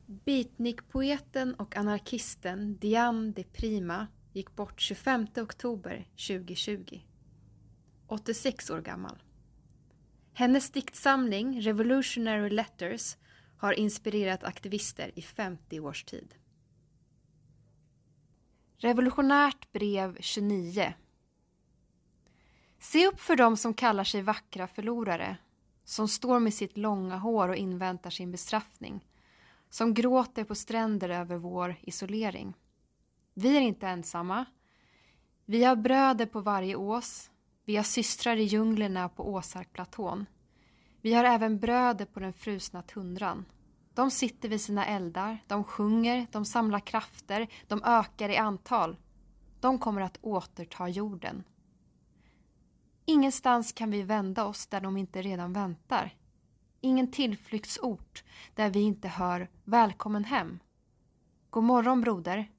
Beatnikpoeten 0.07 1.55
och 1.55 1.77
anarkisten 1.77 2.77
Diane 2.77 3.31
de 3.31 3.45
Prima 3.45 4.07
gick 4.33 4.57
bort 4.57 4.81
25 4.81 5.27
oktober 5.37 6.09
2020. 6.29 7.01
86 8.07 8.71
år 8.71 8.81
gammal. 8.81 9.23
Hennes 10.33 10.71
diktsamling 10.71 11.61
Revolutionary 11.61 12.51
Letters 12.51 13.17
har 13.57 13.73
inspirerat 13.73 14.45
aktivister 14.45 15.11
i 15.15 15.23
50 15.23 15.81
års 15.81 16.05
tid. 16.05 16.35
Revolutionärt 18.77 19.73
brev 19.73 20.17
29 20.21 20.95
Se 22.85 23.07
upp 23.07 23.21
för 23.21 23.37
dem 23.37 23.57
som 23.57 23.75
kallar 23.75 24.05
sig 24.05 24.23
vackra 24.23 24.67
förlorare, 24.67 25.37
som 25.85 26.09
står 26.09 26.41
med 26.41 26.55
sitt 26.55 26.77
långa 26.77 27.17
hår 27.17 27.49
och 27.49 27.57
inväntar 27.57 28.11
sin 28.11 28.31
bestraffning 28.31 29.05
som 29.71 29.95
gråter 29.95 30.45
på 30.45 30.55
stränder 30.55 31.09
över 31.09 31.37
vår 31.37 31.77
isolering. 31.83 32.55
Vi 33.35 33.57
är 33.57 33.61
inte 33.61 33.87
ensamma. 33.87 34.45
Vi 35.45 35.65
har 35.65 35.77
bröder 35.77 36.27
på 36.27 36.41
varje 36.41 36.77
ås. 36.77 37.31
Vi 37.65 37.77
har 37.77 37.85
systrar 37.85 38.37
i 38.37 38.43
djunglerna 38.43 39.09
på 39.09 39.33
Åsarkplatån. 39.33 40.27
Vi 41.01 41.15
har 41.15 41.25
även 41.25 41.59
bröder 41.59 42.05
på 42.05 42.21
den 42.21 42.33
frusna 42.33 42.83
tundran. 42.83 43.45
De 43.95 44.11
sitter 44.11 44.49
vid 44.49 44.61
sina 44.61 44.87
eldar, 44.87 45.39
de 45.47 45.65
sjunger, 45.65 46.27
de 46.33 46.45
samlar 46.45 46.81
krafter, 46.81 47.49
de 47.69 47.83
ökar 47.85 48.29
i 48.29 48.37
antal. 48.37 48.97
De 49.61 49.79
kommer 49.79 50.01
att 50.01 50.19
återta 50.21 50.89
jorden. 50.89 51.45
Ingenstans 53.15 53.73
kan 53.73 53.91
vi 53.91 54.03
vända 54.03 54.45
oss 54.45 54.67
där 54.67 54.81
de 54.81 54.97
inte 54.97 55.23
redan 55.23 55.53
väntar 55.53 56.15
ingen 56.85 57.11
tillflyktsort 57.11 58.25
där 58.55 58.71
vi 58.71 58.81
inte 58.81 59.09
hör 59.09 59.49
välkommen 59.65 60.25
hem. 60.25 60.59
God 61.51 61.65
morgon 61.65 62.01
broder. 62.01 62.51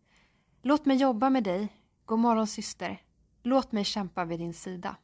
Låt 0.61 0.85
mig 0.85 0.97
jobba 0.97 1.29
med 1.29 1.43
dig. 1.43 1.67
God 2.05 2.19
morgon 2.19 2.47
syster. 2.47 3.01
Låt 3.43 3.71
mig 3.71 3.83
kämpa 3.83 4.25
vid 4.25 4.39
din 4.39 4.53
sida. 4.53 4.97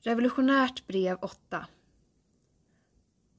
Revolutionärt 0.00 0.86
brev 0.86 1.18
8 1.22 1.66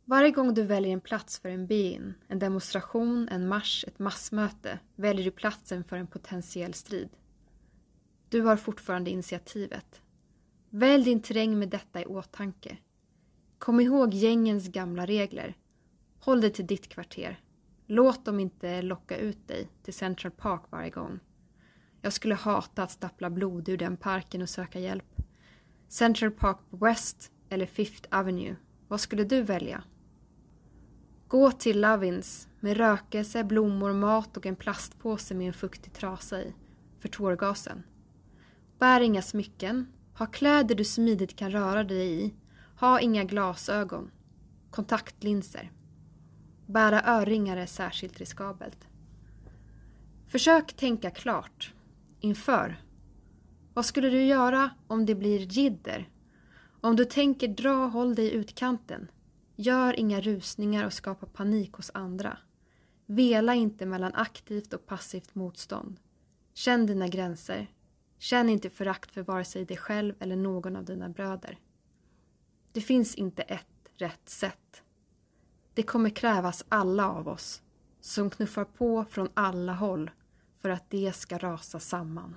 Varje 0.05 0.31
gång 0.31 0.53
du 0.53 0.63
väljer 0.63 0.93
en 0.93 1.01
plats 1.01 1.39
för 1.39 1.49
en 1.49 1.67
be-in, 1.67 2.13
en 2.27 2.39
demonstration, 2.39 3.29
en 3.29 3.47
marsch, 3.47 3.85
ett 3.87 3.99
massmöte 3.99 4.79
väljer 4.95 5.25
du 5.25 5.31
platsen 5.31 5.83
för 5.83 5.97
en 5.97 6.07
potentiell 6.07 6.73
strid. 6.73 7.09
Du 8.29 8.41
har 8.41 8.57
fortfarande 8.57 9.09
initiativet. 9.09 10.01
Välj 10.69 11.03
din 11.03 11.21
terräng 11.21 11.59
med 11.59 11.69
detta 11.69 12.01
i 12.01 12.05
åtanke. 12.05 12.77
Kom 13.57 13.79
ihåg 13.79 14.13
gängens 14.13 14.67
gamla 14.67 15.05
regler. 15.05 15.57
Håll 16.19 16.41
dig 16.41 16.49
till 16.53 16.67
ditt 16.67 16.89
kvarter. 16.89 17.39
Låt 17.85 18.25
dem 18.25 18.39
inte 18.39 18.81
locka 18.81 19.17
ut 19.17 19.47
dig 19.47 19.69
till 19.83 19.93
Central 19.93 20.31
Park 20.31 20.61
varje 20.69 20.89
gång. 20.89 21.19
Jag 22.01 22.13
skulle 22.13 22.35
hata 22.35 22.83
att 22.83 22.91
stappla 22.91 23.29
blod 23.29 23.69
ur 23.69 23.77
den 23.77 23.97
parken 23.97 24.41
och 24.41 24.49
söka 24.49 24.79
hjälp. 24.79 25.15
Central 25.87 26.31
Park 26.31 26.57
West 26.69 27.31
eller 27.49 27.65
Fifth 27.65 28.07
Avenue. 28.11 28.55
Vad 28.87 29.01
skulle 29.01 29.23
du 29.23 29.41
välja? 29.41 29.83
Gå 31.27 31.51
till 31.51 31.81
Lovins 31.81 32.47
med 32.59 32.77
rökelse, 32.77 33.43
blommor, 33.43 33.93
mat 33.93 34.37
och 34.37 34.45
en 34.45 34.55
plastpåse 34.55 35.35
med 35.35 35.47
en 35.47 35.53
fuktig 35.53 35.93
trasa 35.93 36.41
i 36.41 36.53
för 36.99 37.09
tårgasen. 37.09 37.83
Bär 38.79 39.01
inga 39.01 39.21
smycken. 39.21 39.93
Ha 40.17 40.25
kläder 40.25 40.75
du 40.75 40.83
smidigt 40.83 41.35
kan 41.35 41.51
röra 41.51 41.83
dig 41.83 42.23
i 42.23 42.33
ha 42.79 42.99
inga 42.99 43.23
glasögon. 43.23 44.11
Kontaktlinser. 44.71 45.71
Bära 46.65 47.01
örringar 47.05 47.57
är 47.57 47.65
särskilt 47.65 48.17
riskabelt. 48.17 48.87
Försök 50.27 50.73
tänka 50.73 51.11
klart. 51.11 51.73
Inför. 52.19 52.83
Vad 53.73 53.85
skulle 53.85 54.09
du 54.09 54.23
göra 54.23 54.69
om 54.87 55.05
det 55.05 55.15
blir 55.15 55.39
jidder? 55.39 56.09
Om 56.81 56.95
du 56.95 57.05
tänker 57.05 57.47
dra, 57.47 57.87
håll 57.87 58.15
dig 58.15 58.25
i 58.25 58.31
utkanten. 58.31 59.11
Gör 59.55 59.99
inga 59.99 60.21
rusningar 60.21 60.85
och 60.85 60.93
skapa 60.93 61.25
panik 61.25 61.73
hos 61.73 61.91
andra. 61.93 62.37
Vela 63.05 63.55
inte 63.55 63.85
mellan 63.85 64.13
aktivt 64.13 64.73
och 64.73 64.85
passivt 64.85 65.35
motstånd. 65.35 65.99
Känn 66.53 66.85
dina 66.85 67.07
gränser. 67.07 67.67
Känn 68.17 68.49
inte 68.49 68.69
förakt 68.69 69.11
för 69.11 69.21
vare 69.21 69.45
sig 69.45 69.65
dig 69.65 69.77
själv 69.77 70.15
eller 70.19 70.35
någon 70.35 70.75
av 70.75 70.85
dina 70.85 71.09
bröder. 71.09 71.59
Det 72.71 72.81
finns 72.81 73.15
inte 73.15 73.41
ett 73.41 73.91
rätt 73.97 74.29
sätt. 74.29 74.83
Det 75.73 75.83
kommer 75.83 76.09
krävas 76.09 76.65
alla 76.69 77.09
av 77.09 77.27
oss 77.27 77.61
som 78.01 78.29
knuffar 78.29 78.65
på 78.65 79.05
från 79.09 79.29
alla 79.33 79.73
håll 79.73 80.11
för 80.57 80.69
att 80.69 80.89
det 80.89 81.15
ska 81.15 81.37
rasa 81.37 81.79
samman. 81.79 82.35